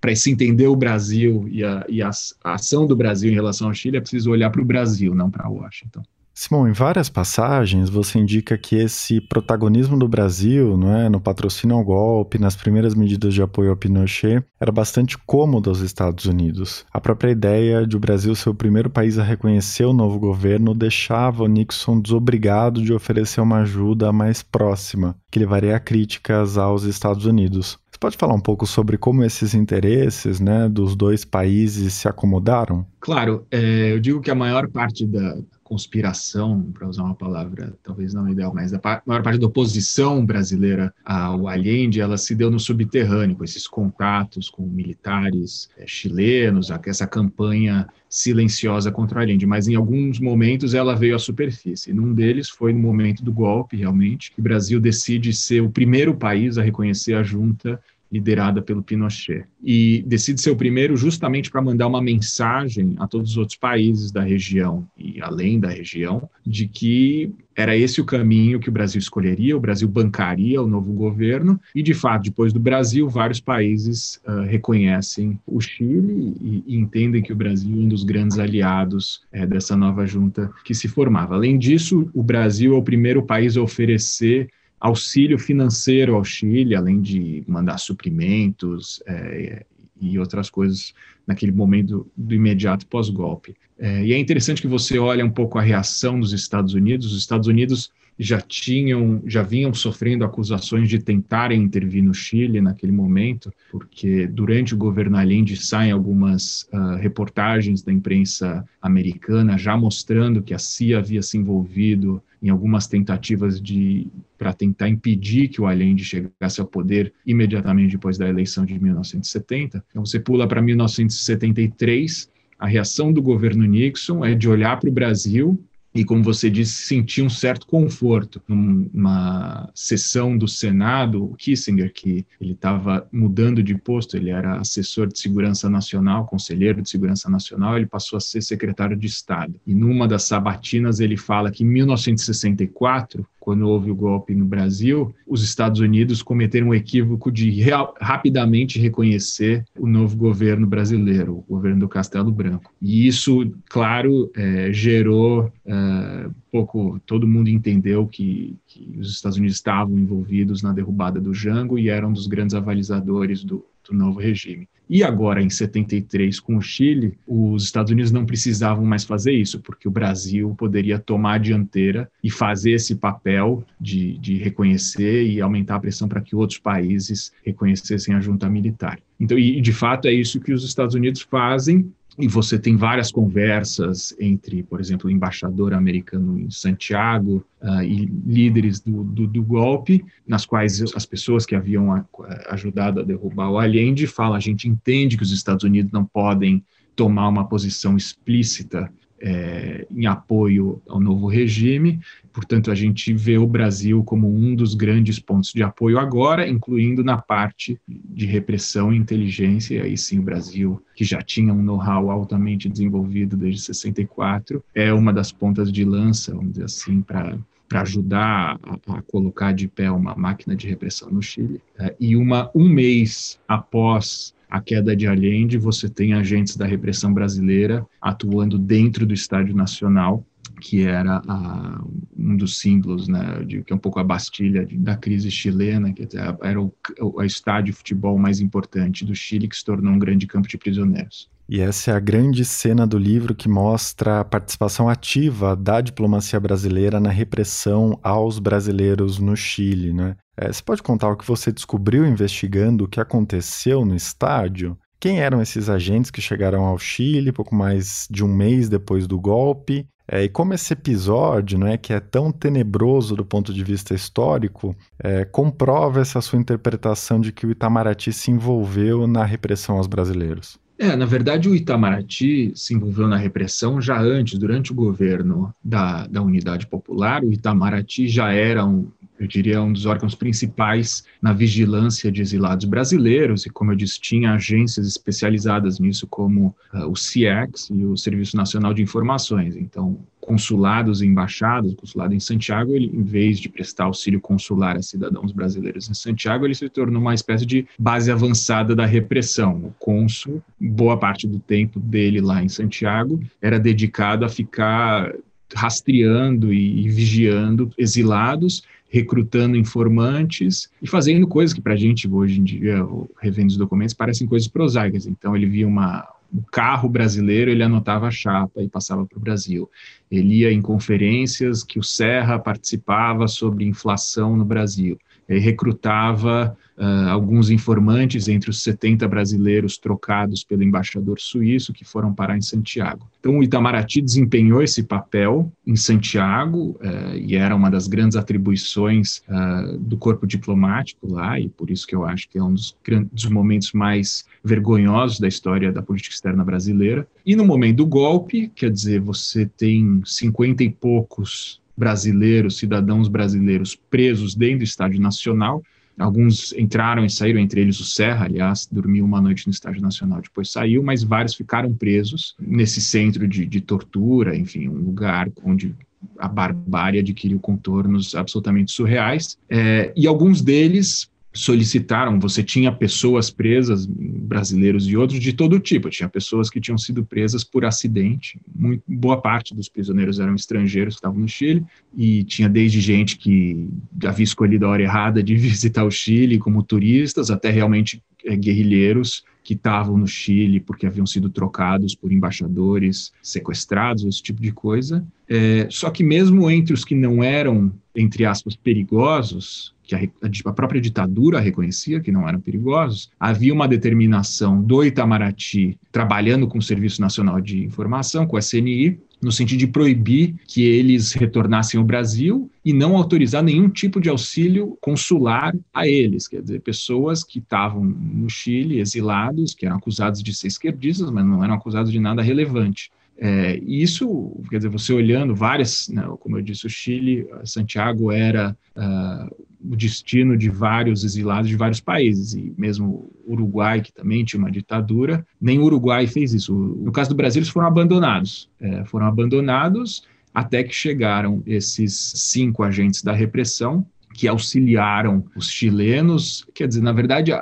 Para 0.00 0.14
se 0.14 0.30
entender 0.30 0.68
o 0.68 0.76
Brasil 0.76 1.48
e, 1.50 1.64
a, 1.64 1.84
e 1.88 2.02
a, 2.02 2.10
a, 2.44 2.54
ação 2.54 2.86
do 2.86 2.96
Brasil 2.96 3.30
em 3.30 3.34
relação 3.34 3.68
ao 3.68 3.74
Chile, 3.74 3.96
é 3.96 4.00
preciso 4.00 4.30
olhar 4.30 4.50
para 4.50 4.62
o 4.62 4.64
Brasil, 4.64 5.14
não 5.14 5.30
para 5.30 5.48
Washington. 5.48 6.02
Simão, 6.40 6.68
em 6.68 6.72
várias 6.72 7.08
passagens 7.08 7.90
você 7.90 8.16
indica 8.16 8.56
que 8.56 8.76
esse 8.76 9.20
protagonismo 9.20 9.98
do 9.98 10.06
Brasil, 10.06 10.76
não 10.76 10.96
é, 10.96 11.08
no 11.08 11.20
patrocínio 11.20 11.74
ao 11.74 11.82
golpe, 11.82 12.38
nas 12.38 12.54
primeiras 12.54 12.94
medidas 12.94 13.34
de 13.34 13.42
apoio 13.42 13.70
ao 13.70 13.76
Pinochet, 13.76 14.44
era 14.60 14.70
bastante 14.70 15.18
cômodo 15.18 15.68
aos 15.68 15.80
Estados 15.80 16.26
Unidos. 16.26 16.86
A 16.92 17.00
própria 17.00 17.32
ideia 17.32 17.84
de 17.84 17.96
o 17.96 17.98
Brasil 17.98 18.36
ser 18.36 18.50
o 18.50 18.54
primeiro 18.54 18.88
país 18.88 19.18
a 19.18 19.24
reconhecer 19.24 19.84
o 19.84 19.92
novo 19.92 20.16
governo 20.20 20.74
deixava 20.74 21.42
o 21.42 21.48
Nixon 21.48 22.00
desobrigado 22.00 22.80
de 22.84 22.92
oferecer 22.92 23.40
uma 23.40 23.62
ajuda 23.62 24.12
mais 24.12 24.40
próxima, 24.40 25.16
que 25.32 25.40
levaria 25.40 25.74
a 25.74 25.80
críticas 25.80 26.56
aos 26.56 26.84
Estados 26.84 27.26
Unidos. 27.26 27.76
Você 27.90 27.98
pode 27.98 28.16
falar 28.16 28.34
um 28.34 28.40
pouco 28.40 28.64
sobre 28.64 28.96
como 28.96 29.24
esses 29.24 29.54
interesses 29.54 30.38
né, 30.38 30.68
dos 30.68 30.94
dois 30.94 31.24
países 31.24 31.94
se 31.94 32.06
acomodaram? 32.06 32.86
Claro, 33.00 33.44
é, 33.50 33.92
eu 33.92 33.98
digo 33.98 34.20
que 34.20 34.30
a 34.30 34.36
maior 34.36 34.68
parte 34.68 35.04
da 35.04 35.36
conspiração, 35.68 36.62
para 36.72 36.88
usar 36.88 37.02
uma 37.02 37.14
palavra 37.14 37.74
talvez 37.82 38.14
não 38.14 38.28
ideal, 38.28 38.52
mas 38.54 38.72
a 38.72 38.80
maior 39.04 39.22
parte 39.22 39.38
da 39.38 39.46
oposição 39.46 40.24
brasileira 40.24 40.92
ao 41.04 41.46
Allende, 41.46 42.00
ela 42.00 42.16
se 42.16 42.34
deu 42.34 42.50
no 42.50 42.58
subterrâneo, 42.58 43.36
com 43.36 43.44
esses 43.44 43.68
contatos 43.68 44.48
com 44.48 44.62
militares 44.62 45.68
é, 45.76 45.86
chilenos, 45.86 46.70
essa 46.86 47.06
campanha 47.06 47.86
silenciosa 48.08 48.90
contra 48.90 49.18
o 49.18 49.22
Allende, 49.22 49.44
mas 49.44 49.68
em 49.68 49.74
alguns 49.74 50.18
momentos 50.18 50.72
ela 50.72 50.96
veio 50.96 51.14
à 51.14 51.18
superfície. 51.18 51.92
Num 51.92 52.14
deles 52.14 52.48
foi 52.48 52.72
no 52.72 52.78
momento 52.78 53.22
do 53.22 53.32
golpe, 53.32 53.76
realmente, 53.76 54.32
que 54.32 54.40
o 54.40 54.42
Brasil 54.42 54.80
decide 54.80 55.34
ser 55.34 55.60
o 55.60 55.70
primeiro 55.70 56.16
país 56.16 56.56
a 56.56 56.62
reconhecer 56.62 57.12
a 57.14 57.22
junta 57.22 57.78
liderada 58.10 58.62
pelo 58.62 58.82
Pinochet. 58.82 59.44
E 59.62 60.02
decide 60.06 60.40
ser 60.40 60.50
o 60.50 60.56
primeiro 60.56 60.96
justamente 60.96 61.50
para 61.50 61.62
mandar 61.62 61.86
uma 61.86 62.02
mensagem 62.02 62.94
a 62.98 63.06
todos 63.06 63.32
os 63.32 63.36
outros 63.36 63.58
países 63.58 64.10
da 64.10 64.22
região 64.22 64.86
e 64.96 65.20
além 65.20 65.60
da 65.60 65.68
região 65.68 66.28
de 66.46 66.66
que 66.66 67.32
era 67.58 67.76
esse 67.76 68.00
o 68.00 68.04
caminho 68.04 68.60
que 68.60 68.68
o 68.68 68.72
Brasil 68.72 69.00
escolheria, 69.00 69.56
o 69.56 69.60
Brasil 69.60 69.88
bancaria 69.88 70.62
o 70.62 70.68
novo 70.68 70.92
governo, 70.92 71.60
e 71.74 71.82
de 71.82 71.92
fato, 71.92 72.22
depois 72.22 72.52
do 72.52 72.60
Brasil, 72.60 73.08
vários 73.08 73.40
países 73.40 74.20
uh, 74.24 74.42
reconhecem 74.42 75.36
o 75.44 75.60
Chile 75.60 76.36
e, 76.40 76.62
e, 76.68 76.76
entendem 76.76 77.20
que 77.20 77.32
o 77.32 77.36
Brasil 77.36 77.74
é 77.74 77.80
um 77.80 77.88
dos 77.88 78.04
grandes 78.04 78.38
aliados 78.38 79.22
uh, 79.34 79.44
dessa 79.44 79.76
nova 79.76 80.06
junta 80.06 80.52
que 80.64 80.72
se 80.72 80.86
formava. 80.86 81.34
Além 81.34 81.58
disso, 81.58 82.08
o 82.14 82.22
Brasil 82.22 82.76
é 82.76 82.78
o 82.78 82.82
primeiro 82.82 83.24
país 83.24 83.56
a 83.56 83.60
oferecer 83.62 84.48
auxílio 84.80 85.38
financeiro 85.38 86.14
ao 86.14 86.24
Chile, 86.24 86.74
além 86.74 87.00
de 87.00 87.44
mandar 87.46 87.78
suprimentos 87.78 89.02
é, 89.06 89.64
e 90.00 90.18
outras 90.18 90.48
coisas 90.48 90.94
naquele 91.26 91.52
momento 91.52 92.10
do 92.16 92.34
imediato 92.34 92.86
pós-golpe. 92.86 93.56
É, 93.78 94.04
e 94.04 94.12
é 94.12 94.18
interessante 94.18 94.62
que 94.62 94.68
você 94.68 94.98
olha 94.98 95.24
um 95.24 95.30
pouco 95.30 95.58
a 95.58 95.62
reação 95.62 96.18
dos 96.18 96.32
Estados 96.32 96.74
Unidos. 96.74 97.12
Os 97.12 97.18
Estados 97.18 97.48
Unidos 97.48 97.90
já 98.18 98.40
tinham, 98.40 99.22
já 99.24 99.42
vinham 99.42 99.72
sofrendo 99.72 100.24
acusações 100.24 100.88
de 100.88 100.98
tentarem 100.98 101.62
intervir 101.62 102.02
no 102.02 102.12
Chile 102.12 102.60
naquele 102.60 102.90
momento, 102.90 103.52
porque 103.70 104.26
durante 104.26 104.74
o 104.74 104.76
governo 104.76 105.16
Allende 105.16 105.56
saem 105.56 105.92
algumas 105.92 106.62
uh, 106.72 106.96
reportagens 106.96 107.80
da 107.82 107.92
imprensa 107.92 108.64
americana 108.82 109.56
já 109.56 109.76
mostrando 109.76 110.42
que 110.42 110.52
a 110.52 110.58
CIA 110.58 110.98
havia 110.98 111.22
se 111.22 111.38
envolvido 111.38 112.20
em 112.42 112.48
algumas 112.48 112.86
tentativas 112.86 113.60
de 113.60 114.08
para 114.36 114.52
tentar 114.52 114.88
impedir 114.88 115.48
que 115.48 115.60
o 115.60 115.66
Allende 115.66 116.04
chegasse 116.04 116.60
ao 116.60 116.66
poder 116.66 117.12
imediatamente 117.26 117.92
depois 117.92 118.16
da 118.16 118.28
eleição 118.28 118.64
de 118.64 118.78
1970. 118.80 119.84
Então 119.90 120.04
você 120.04 120.20
pula 120.20 120.46
para 120.46 120.62
1973, 120.62 122.30
a 122.58 122.66
reação 122.66 123.12
do 123.12 123.20
governo 123.20 123.64
Nixon 123.64 124.24
é 124.24 124.34
de 124.34 124.48
olhar 124.48 124.78
para 124.78 124.88
o 124.88 124.92
Brasil 124.92 125.60
e, 125.98 126.04
como 126.04 126.22
você 126.22 126.48
disse, 126.48 126.84
sentir 126.84 127.22
um 127.22 127.28
certo 127.28 127.66
conforto. 127.66 128.40
Numa 128.46 129.68
sessão 129.74 130.38
do 130.38 130.46
Senado, 130.46 131.24
o 131.24 131.34
Kissinger, 131.34 131.92
que 131.92 132.24
ele 132.40 132.52
estava 132.52 133.08
mudando 133.12 133.64
de 133.64 133.74
posto, 133.76 134.16
ele 134.16 134.30
era 134.30 134.60
assessor 134.60 135.08
de 135.08 135.18
segurança 135.18 135.68
nacional, 135.68 136.24
conselheiro 136.24 136.80
de 136.80 136.88
segurança 136.88 137.28
nacional, 137.28 137.76
ele 137.76 137.86
passou 137.86 138.16
a 138.16 138.20
ser 138.20 138.42
secretário 138.42 138.96
de 138.96 139.08
Estado. 139.08 139.60
E 139.66 139.74
numa 139.74 140.06
das 140.06 140.22
sabatinas 140.22 141.00
ele 141.00 141.16
fala 141.16 141.50
que 141.50 141.64
em 141.64 141.66
1964 141.66 143.26
quando 143.48 143.66
houve 143.66 143.90
o 143.90 143.94
golpe 143.94 144.34
no 144.34 144.44
Brasil, 144.44 145.14
os 145.26 145.42
Estados 145.42 145.80
Unidos 145.80 146.22
cometeram 146.22 146.68
o 146.68 146.74
equívoco 146.74 147.32
de 147.32 147.48
real, 147.48 147.94
rapidamente 147.98 148.78
reconhecer 148.78 149.64
o 149.74 149.86
novo 149.86 150.18
governo 150.18 150.66
brasileiro, 150.66 151.38
o 151.38 151.54
governo 151.54 151.80
do 151.80 151.88
Castelo 151.88 152.30
Branco. 152.30 152.70
E 152.78 153.06
isso, 153.06 153.50
claro, 153.70 154.30
é, 154.36 154.70
gerou 154.70 155.50
é, 155.64 156.28
pouco. 156.52 157.00
Todo 157.06 157.26
mundo 157.26 157.48
entendeu 157.48 158.06
que, 158.06 158.54
que 158.66 158.98
os 159.00 159.10
Estados 159.10 159.38
Unidos 159.38 159.56
estavam 159.56 159.98
envolvidos 159.98 160.62
na 160.62 160.74
derrubada 160.74 161.18
do 161.18 161.32
Jango 161.32 161.78
e 161.78 161.88
eram 161.88 162.10
um 162.10 162.12
dos 162.12 162.26
grandes 162.26 162.54
avalizadores 162.54 163.42
do, 163.42 163.64
do 163.88 163.96
novo 163.96 164.20
regime. 164.20 164.68
E 164.88 165.02
agora, 165.02 165.42
em 165.42 165.50
73, 165.50 166.40
com 166.40 166.56
o 166.56 166.62
Chile, 166.62 167.12
os 167.26 167.64
Estados 167.64 167.92
Unidos 167.92 168.10
não 168.10 168.24
precisavam 168.24 168.84
mais 168.84 169.04
fazer 169.04 169.32
isso, 169.32 169.60
porque 169.60 169.86
o 169.86 169.90
Brasil 169.90 170.54
poderia 170.56 170.98
tomar 170.98 171.34
a 171.34 171.38
dianteira 171.38 172.10
e 172.24 172.30
fazer 172.30 172.72
esse 172.72 172.94
papel 172.94 173.64
de, 173.78 174.16
de 174.18 174.36
reconhecer 174.38 175.26
e 175.26 175.42
aumentar 175.42 175.76
a 175.76 175.80
pressão 175.80 176.08
para 176.08 176.22
que 176.22 176.34
outros 176.34 176.58
países 176.58 177.32
reconhecessem 177.44 178.14
a 178.14 178.20
junta 178.20 178.48
militar. 178.48 178.98
Então, 179.20 179.38
e 179.38 179.60
de 179.60 179.72
fato 179.72 180.08
é 180.08 180.12
isso 180.12 180.40
que 180.40 180.52
os 180.52 180.64
Estados 180.64 180.94
Unidos 180.94 181.20
fazem 181.20 181.92
e 182.18 182.26
você 182.26 182.58
tem 182.58 182.76
várias 182.76 183.12
conversas 183.12 184.14
entre, 184.18 184.64
por 184.64 184.80
exemplo, 184.80 185.08
o 185.08 185.10
embaixador 185.10 185.72
americano 185.72 186.38
em 186.38 186.50
Santiago 186.50 187.44
uh, 187.62 187.82
e 187.82 188.06
líderes 188.26 188.80
do, 188.80 189.04
do, 189.04 189.26
do, 189.26 189.42
golpe, 189.42 190.04
nas 190.26 190.44
quais 190.44 190.82
as 190.94 191.06
pessoas 191.06 191.46
que 191.46 191.54
haviam 191.54 191.92
a, 191.92 192.04
ajudado 192.50 193.00
a 193.00 193.04
derrubar 193.04 193.50
o 193.50 193.58
Allende 193.58 194.08
falam: 194.08 194.34
a 194.34 194.40
gente 194.40 194.68
entende 194.68 195.16
que 195.16 195.22
os 195.22 195.30
Estados 195.30 195.62
Unidos 195.62 195.92
não 195.92 196.04
podem 196.04 196.64
tomar 196.96 197.28
uma 197.28 197.48
posição 197.48 197.96
explícita 197.96 198.92
é, 199.20 199.86
em 199.90 200.06
apoio 200.06 200.80
ao 200.88 201.00
novo 201.00 201.26
regime. 201.26 202.00
Portanto, 202.32 202.70
a 202.70 202.74
gente 202.74 203.12
vê 203.12 203.36
o 203.36 203.46
Brasil 203.46 204.02
como 204.04 204.28
um 204.28 204.54
dos 204.54 204.74
grandes 204.74 205.18
pontos 205.18 205.52
de 205.52 205.62
apoio 205.62 205.98
agora, 205.98 206.48
incluindo 206.48 207.02
na 207.02 207.18
parte 207.18 207.80
de 207.86 208.26
repressão 208.26 208.92
e 208.92 208.96
inteligência. 208.96 209.76
E 209.76 209.80
aí 209.80 209.96
sim, 209.96 210.18
o 210.18 210.22
Brasil, 210.22 210.80
que 210.94 211.04
já 211.04 211.20
tinha 211.20 211.52
um 211.52 211.62
know-how 211.62 212.10
altamente 212.10 212.68
desenvolvido 212.68 213.36
desde 213.36 213.62
64, 213.62 214.62
é 214.74 214.92
uma 214.92 215.12
das 215.12 215.32
pontas 215.32 215.72
de 215.72 215.84
lança, 215.84 216.34
vamos 216.34 216.52
dizer 216.52 216.64
assim, 216.64 217.02
para 217.02 217.36
para 217.68 217.82
ajudar 217.82 218.58
a, 218.62 218.94
a, 218.94 219.02
colocar 219.02 219.52
de 219.52 219.68
pé 219.68 219.90
uma 219.90 220.14
máquina 220.14 220.56
de 220.56 220.66
repressão 220.66 221.10
no 221.10 221.20
Chile. 221.20 221.60
É, 221.78 221.94
e 222.00 222.16
uma, 222.16 222.50
um 222.54 222.66
mês 222.66 223.38
após 223.46 224.34
a 224.48 224.60
queda 224.60 224.96
de 224.96 225.06
Allende, 225.06 225.58
você 225.58 225.88
tem 225.88 226.14
agentes 226.14 226.56
da 226.56 226.66
repressão 226.66 227.12
brasileira 227.12 227.86
atuando 228.00 228.58
dentro 228.58 229.04
do 229.06 229.12
Estádio 229.12 229.54
Nacional, 229.54 230.26
que 230.60 230.82
era 230.82 231.22
a, 231.28 231.84
um 232.16 232.36
dos 232.36 232.58
símbolos, 232.58 233.08
né, 233.08 233.44
de, 233.46 233.62
que 233.62 233.72
é 233.72 233.76
um 233.76 233.78
pouco 233.78 234.00
a 234.00 234.04
Bastilha 234.04 234.66
da 234.72 234.96
crise 234.96 235.30
chilena, 235.30 235.92
que 235.92 236.08
era 236.42 236.60
o, 236.60 236.72
o 237.00 237.22
estádio 237.22 237.72
de 237.72 237.78
futebol 237.78 238.18
mais 238.18 238.40
importante 238.40 239.04
do 239.04 239.14
Chile, 239.14 239.48
que 239.48 239.56
se 239.56 239.64
tornou 239.64 239.92
um 239.92 239.98
grande 239.98 240.26
campo 240.26 240.48
de 240.48 240.58
prisioneiros. 240.58 241.30
E 241.50 241.62
essa 241.62 241.92
é 241.92 241.94
a 241.94 242.00
grande 242.00 242.44
cena 242.44 242.86
do 242.86 242.98
livro 242.98 243.34
que 243.34 243.48
mostra 243.48 244.20
a 244.20 244.24
participação 244.24 244.86
ativa 244.86 245.56
da 245.56 245.80
diplomacia 245.80 246.38
brasileira 246.38 247.00
na 247.00 247.08
repressão 247.08 247.98
aos 248.02 248.38
brasileiros 248.38 249.18
no 249.18 249.34
Chile, 249.34 249.94
né? 249.94 250.14
É, 250.36 250.52
você 250.52 250.62
pode 250.62 250.82
contar 250.82 251.08
o 251.08 251.16
que 251.16 251.26
você 251.26 251.50
descobriu 251.50 252.06
investigando 252.06 252.84
o 252.84 252.88
que 252.88 253.00
aconteceu 253.00 253.82
no 253.82 253.96
estádio? 253.96 254.78
Quem 255.00 255.20
eram 255.20 255.40
esses 255.40 255.70
agentes 255.70 256.10
que 256.10 256.20
chegaram 256.20 256.64
ao 256.64 256.78
Chile 256.78 257.32
pouco 257.32 257.54
mais 257.54 258.06
de 258.10 258.22
um 258.22 258.28
mês 258.28 258.68
depois 258.68 259.06
do 259.06 259.18
golpe? 259.18 259.86
É, 260.06 260.24
e 260.24 260.28
como 260.28 260.52
esse 260.52 260.74
episódio, 260.74 261.58
né, 261.58 261.78
que 261.78 261.94
é 261.94 262.00
tão 262.00 262.30
tenebroso 262.30 263.16
do 263.16 263.24
ponto 263.24 263.54
de 263.54 263.64
vista 263.64 263.94
histórico, 263.94 264.76
é, 265.02 265.24
comprova 265.24 266.00
essa 266.00 266.20
sua 266.20 266.38
interpretação 266.38 267.18
de 267.18 267.32
que 267.32 267.46
o 267.46 267.50
Itamaraty 267.50 268.12
se 268.12 268.30
envolveu 268.30 269.06
na 269.06 269.24
repressão 269.24 269.78
aos 269.78 269.86
brasileiros? 269.86 270.58
É, 270.78 270.94
na 270.94 271.04
verdade, 271.04 271.48
o 271.48 271.56
Itamaraty 271.56 272.52
se 272.54 272.72
envolveu 272.72 273.08
na 273.08 273.16
repressão 273.16 273.80
já 273.80 274.00
antes, 274.00 274.38
durante 274.38 274.70
o 274.70 274.74
governo 274.76 275.52
da, 275.62 276.06
da 276.06 276.22
Unidade 276.22 276.68
Popular. 276.68 277.24
O 277.24 277.32
Itamaraty 277.32 278.06
já 278.06 278.32
era 278.32 278.64
um, 278.64 278.88
eu 279.18 279.26
diria, 279.26 279.60
um 279.60 279.72
dos 279.72 279.84
órgãos 279.84 280.14
principais 280.14 281.04
na 281.20 281.32
vigilância 281.32 282.10
de 282.10 282.22
exilados 282.22 282.64
brasileiros, 282.64 283.46
e 283.46 283.50
como 283.50 283.72
eu 283.72 283.76
disse, 283.76 284.00
tinha 284.00 284.32
agências 284.32 284.86
especializadas 284.86 285.80
nisso, 285.80 286.06
como 286.06 286.54
uh, 286.72 286.86
o 286.88 286.94
CIEX 286.94 287.68
e 287.70 287.84
o 287.84 287.96
Serviço 287.96 288.36
Nacional 288.36 288.72
de 288.72 288.82
Informações. 288.82 289.56
Então, 289.56 289.98
consulados 290.20 291.00
e 291.00 291.06
embaixadas, 291.06 291.72
o 291.72 291.76
consulado 291.76 292.14
em 292.14 292.20
Santiago, 292.20 292.74
ele, 292.76 292.86
em 292.94 293.02
vez 293.02 293.40
de 293.40 293.48
prestar 293.48 293.84
auxílio 293.84 294.20
consular 294.20 294.76
a 294.76 294.82
cidadãos 294.82 295.32
brasileiros 295.32 295.88
em 295.88 295.94
Santiago, 295.94 296.44
ele 296.44 296.54
se 296.54 296.68
tornou 296.68 297.00
uma 297.00 297.14
espécie 297.14 297.46
de 297.46 297.66
base 297.78 298.12
avançada 298.12 298.76
da 298.76 298.84
repressão. 298.84 299.56
O 299.56 299.74
cônsul, 299.78 300.42
boa 300.60 300.98
parte 300.98 301.26
do 301.26 301.38
tempo 301.38 301.80
dele 301.80 302.20
lá 302.20 302.42
em 302.42 302.48
Santiago, 302.48 303.18
era 303.40 303.58
dedicado 303.58 304.24
a 304.24 304.28
ficar 304.28 305.12
rastreando 305.54 306.52
e, 306.52 306.84
e 306.84 306.88
vigiando 306.90 307.70
exilados 307.78 308.62
recrutando 308.88 309.56
informantes 309.56 310.70
e 310.80 310.88
fazendo 310.88 311.26
coisas 311.26 311.54
que 311.54 311.60
para 311.60 311.74
a 311.74 311.76
gente 311.76 312.08
hoje 312.08 312.40
em 312.40 312.44
dia, 312.44 312.84
revendo 313.20 313.48
os 313.48 313.56
documentos, 313.56 313.94
parecem 313.94 314.26
coisas 314.26 314.48
prosaicas. 314.48 315.06
Então 315.06 315.36
ele 315.36 315.46
via 315.46 315.68
uma, 315.68 316.08
um 316.32 316.42
carro 316.50 316.88
brasileiro, 316.88 317.50
ele 317.50 317.62
anotava 317.62 318.06
a 318.06 318.10
chapa 318.10 318.62
e 318.62 318.68
passava 318.68 319.04
para 319.04 319.18
o 319.18 319.20
Brasil. 319.20 319.70
Ele 320.10 320.36
ia 320.36 320.52
em 320.52 320.62
conferências 320.62 321.62
que 321.62 321.78
o 321.78 321.82
Serra 321.82 322.38
participava 322.38 323.28
sobre 323.28 323.66
inflação 323.66 324.36
no 324.36 324.44
Brasil. 324.44 324.98
Ele 325.28 325.40
recrutava 325.40 326.56
uh, 326.78 327.08
alguns 327.10 327.50
informantes 327.50 328.28
entre 328.28 328.50
os 328.50 328.62
70 328.62 329.06
brasileiros 329.08 329.76
trocados 329.76 330.44
pelo 330.44 330.62
embaixador 330.62 331.18
suíço 331.18 331.72
que 331.72 331.84
foram 331.84 332.14
parar 332.14 332.36
em 332.36 332.42
Santiago. 332.42 333.06
Então, 333.18 333.38
o 333.38 333.42
Itamaraty 333.42 334.00
desempenhou 334.00 334.62
esse 334.62 334.82
papel 334.82 335.52
em 335.66 335.76
Santiago 335.76 336.78
uh, 336.80 337.16
e 337.16 337.36
era 337.36 337.54
uma 337.54 337.70
das 337.70 337.88
grandes 337.88 338.16
atribuições 338.16 339.22
uh, 339.28 339.76
do 339.78 339.96
corpo 339.96 340.26
diplomático 340.26 341.12
lá, 341.12 341.38
e 341.38 341.48
por 341.48 341.70
isso 341.70 341.86
que 341.86 341.94
eu 341.94 342.04
acho 342.04 342.28
que 342.28 342.38
é 342.38 342.42
um 342.42 342.54
dos, 342.54 342.76
dos 343.12 343.26
momentos 343.26 343.72
mais 343.72 344.24
vergonhosos 344.44 345.18
da 345.18 345.28
história 345.28 345.72
da 345.72 345.82
política 345.82 346.14
externa 346.14 346.44
brasileira. 346.44 347.06
E 347.26 347.34
no 347.34 347.44
momento 347.44 347.78
do 347.78 347.86
golpe, 347.86 348.50
quer 348.54 348.70
dizer, 348.70 349.00
você 349.00 349.46
tem 349.46 350.00
50 350.04 350.62
e 350.64 350.70
poucos 350.70 351.60
brasileiros, 351.76 352.58
cidadãos 352.58 353.08
brasileiros 353.08 353.76
presos 353.88 354.34
dentro 354.34 354.58
do 354.58 354.64
Estádio 354.64 355.00
Nacional, 355.00 355.62
Alguns 355.98 356.52
entraram 356.52 357.04
e 357.04 357.10
saíram, 357.10 357.40
entre 357.40 357.60
eles 357.60 357.80
o 357.80 357.84
Serra, 357.84 358.26
aliás, 358.26 358.68
dormiu 358.70 359.04
uma 359.04 359.20
noite 359.20 359.46
no 359.46 359.50
Estádio 359.50 359.82
Nacional, 359.82 360.22
depois 360.22 360.50
saiu, 360.50 360.82
mas 360.82 361.02
vários 361.02 361.34
ficaram 361.34 361.72
presos 361.74 362.36
nesse 362.38 362.80
centro 362.80 363.26
de, 363.26 363.44
de 363.44 363.60
tortura, 363.60 364.36
enfim, 364.36 364.68
um 364.68 364.74
lugar 364.78 365.28
onde 365.42 365.74
a 366.16 366.28
barbárie 366.28 367.00
adquiriu 367.00 367.40
contornos 367.40 368.14
absolutamente 368.14 368.70
surreais. 368.70 369.36
É, 369.48 369.92
e 369.96 370.06
alguns 370.06 370.40
deles 370.40 371.10
solicitaram, 371.38 372.18
você 372.18 372.42
tinha 372.42 372.72
pessoas 372.72 373.30
presas, 373.30 373.86
brasileiros 373.86 374.88
e 374.88 374.96
outros, 374.96 375.20
de 375.20 375.32
todo 375.32 375.60
tipo. 375.60 375.88
Tinha 375.88 376.08
pessoas 376.08 376.50
que 376.50 376.60
tinham 376.60 376.76
sido 376.76 377.04
presas 377.04 377.44
por 377.44 377.64
acidente. 377.64 378.40
Muito, 378.54 378.82
boa 378.88 379.20
parte 379.20 379.54
dos 379.54 379.68
prisioneiros 379.68 380.18
eram 380.18 380.34
estrangeiros 380.34 380.94
que 380.94 380.98
estavam 380.98 381.20
no 381.20 381.28
Chile, 381.28 381.64
e 381.96 382.24
tinha 382.24 382.48
desde 382.48 382.80
gente 382.80 383.16
que 383.16 383.68
havia 384.04 384.24
escolhido 384.24 384.66
a 384.66 384.70
hora 384.70 384.82
errada 384.82 385.22
de 385.22 385.34
visitar 385.38 385.84
o 385.84 385.90
Chile 385.90 386.38
como 386.38 386.62
turistas, 386.62 387.30
até 387.30 387.50
realmente 387.50 388.02
é, 388.24 388.36
guerrilheiros 388.36 389.24
que 389.44 389.54
estavam 389.54 389.96
no 389.96 390.06
Chile 390.06 390.60
porque 390.60 390.86
haviam 390.86 391.06
sido 391.06 391.30
trocados 391.30 391.94
por 391.94 392.12
embaixadores 392.12 393.12
sequestrados, 393.22 394.04
esse 394.04 394.22
tipo 394.22 394.42
de 394.42 394.52
coisa. 394.52 395.06
É, 395.26 395.66
só 395.70 395.88
que 395.90 396.04
mesmo 396.04 396.50
entre 396.50 396.74
os 396.74 396.84
que 396.84 396.94
não 396.94 397.22
eram, 397.22 397.72
entre 397.98 398.24
aspas, 398.24 398.54
perigosos, 398.54 399.74
que 399.82 399.94
a, 399.94 400.00
a, 400.44 400.52
própria 400.52 400.80
ditadura 400.80 401.40
reconhecia 401.40 402.00
que 402.00 402.12
não 402.12 402.28
eram 402.28 402.40
perigosos, 402.40 403.10
havia 403.18 403.52
uma 403.52 403.66
determinação 403.66 404.62
do 404.62 404.84
Itamaraty, 404.84 405.78
trabalhando 405.90 406.46
com 406.46 406.58
o 406.58 406.62
Serviço 406.62 407.00
Nacional 407.00 407.40
de 407.40 407.64
Informação, 407.64 408.26
com 408.26 408.36
a 408.36 408.40
SNI, 408.40 408.98
no 409.20 409.32
sentido 409.32 409.58
de 409.58 409.66
proibir 409.66 410.36
que 410.46 410.62
eles 410.62 411.12
retornassem 411.12 411.78
ao 411.78 411.84
Brasil 411.84 412.50
e 412.64 412.72
não 412.72 412.96
autorizar 412.96 413.42
nenhum 413.42 413.68
tipo 413.68 414.00
de 414.00 414.08
auxílio 414.08 414.78
consular 414.80 415.56
a 415.74 415.88
eles, 415.88 416.28
quer 416.28 416.42
dizer, 416.42 416.60
pessoas 416.60 417.24
que 417.24 417.40
estavam 417.40 417.82
no 417.82 418.30
Chile, 418.30 418.78
exilados, 418.78 419.54
que 419.54 419.66
eram 419.66 419.76
acusados 419.76 420.22
de 420.22 420.32
ser 420.32 420.46
esquerdistas, 420.46 421.10
mas 421.10 421.26
não 421.26 421.42
eram 421.42 421.54
acusados 421.54 421.90
de 421.90 421.98
nada 421.98 422.22
relevante. 422.22 422.92
É, 423.20 423.58
isso, 423.66 424.40
quer 424.48 424.58
dizer, 424.58 424.68
você 424.68 424.92
olhando 424.92 425.34
várias, 425.34 425.88
né, 425.88 426.04
como 426.20 426.38
eu 426.38 426.42
disse, 426.42 426.66
o 426.66 426.70
Chile, 426.70 427.26
Santiago 427.44 428.12
era 428.12 428.56
uh, 428.76 429.36
o 429.60 429.74
destino 429.74 430.36
de 430.36 430.48
vários 430.48 431.02
exilados 431.02 431.48
de 431.48 431.56
vários 431.56 431.80
países, 431.80 432.34
e 432.34 432.54
mesmo 432.56 433.10
o 433.26 433.32
Uruguai, 433.32 433.80
que 433.80 433.92
também 433.92 434.24
tinha 434.24 434.38
uma 434.38 434.52
ditadura, 434.52 435.26
nem 435.40 435.58
o 435.58 435.64
Uruguai 435.64 436.06
fez 436.06 436.32
isso. 436.32 436.54
No 436.54 436.92
caso 436.92 437.10
do 437.10 437.16
Brasil, 437.16 437.40
eles 437.40 437.48
foram 437.48 437.66
abandonados. 437.66 438.48
É, 438.60 438.84
foram 438.84 439.06
abandonados 439.06 440.04
até 440.32 440.62
que 440.62 440.74
chegaram 440.74 441.42
esses 441.44 442.12
cinco 442.14 442.62
agentes 442.62 443.02
da 443.02 443.12
repressão 443.12 443.84
que 444.14 444.28
auxiliaram 444.28 445.24
os 445.34 445.50
chilenos. 445.50 446.46
Quer 446.54 446.68
dizer, 446.68 446.82
na 446.82 446.92
verdade, 446.92 447.32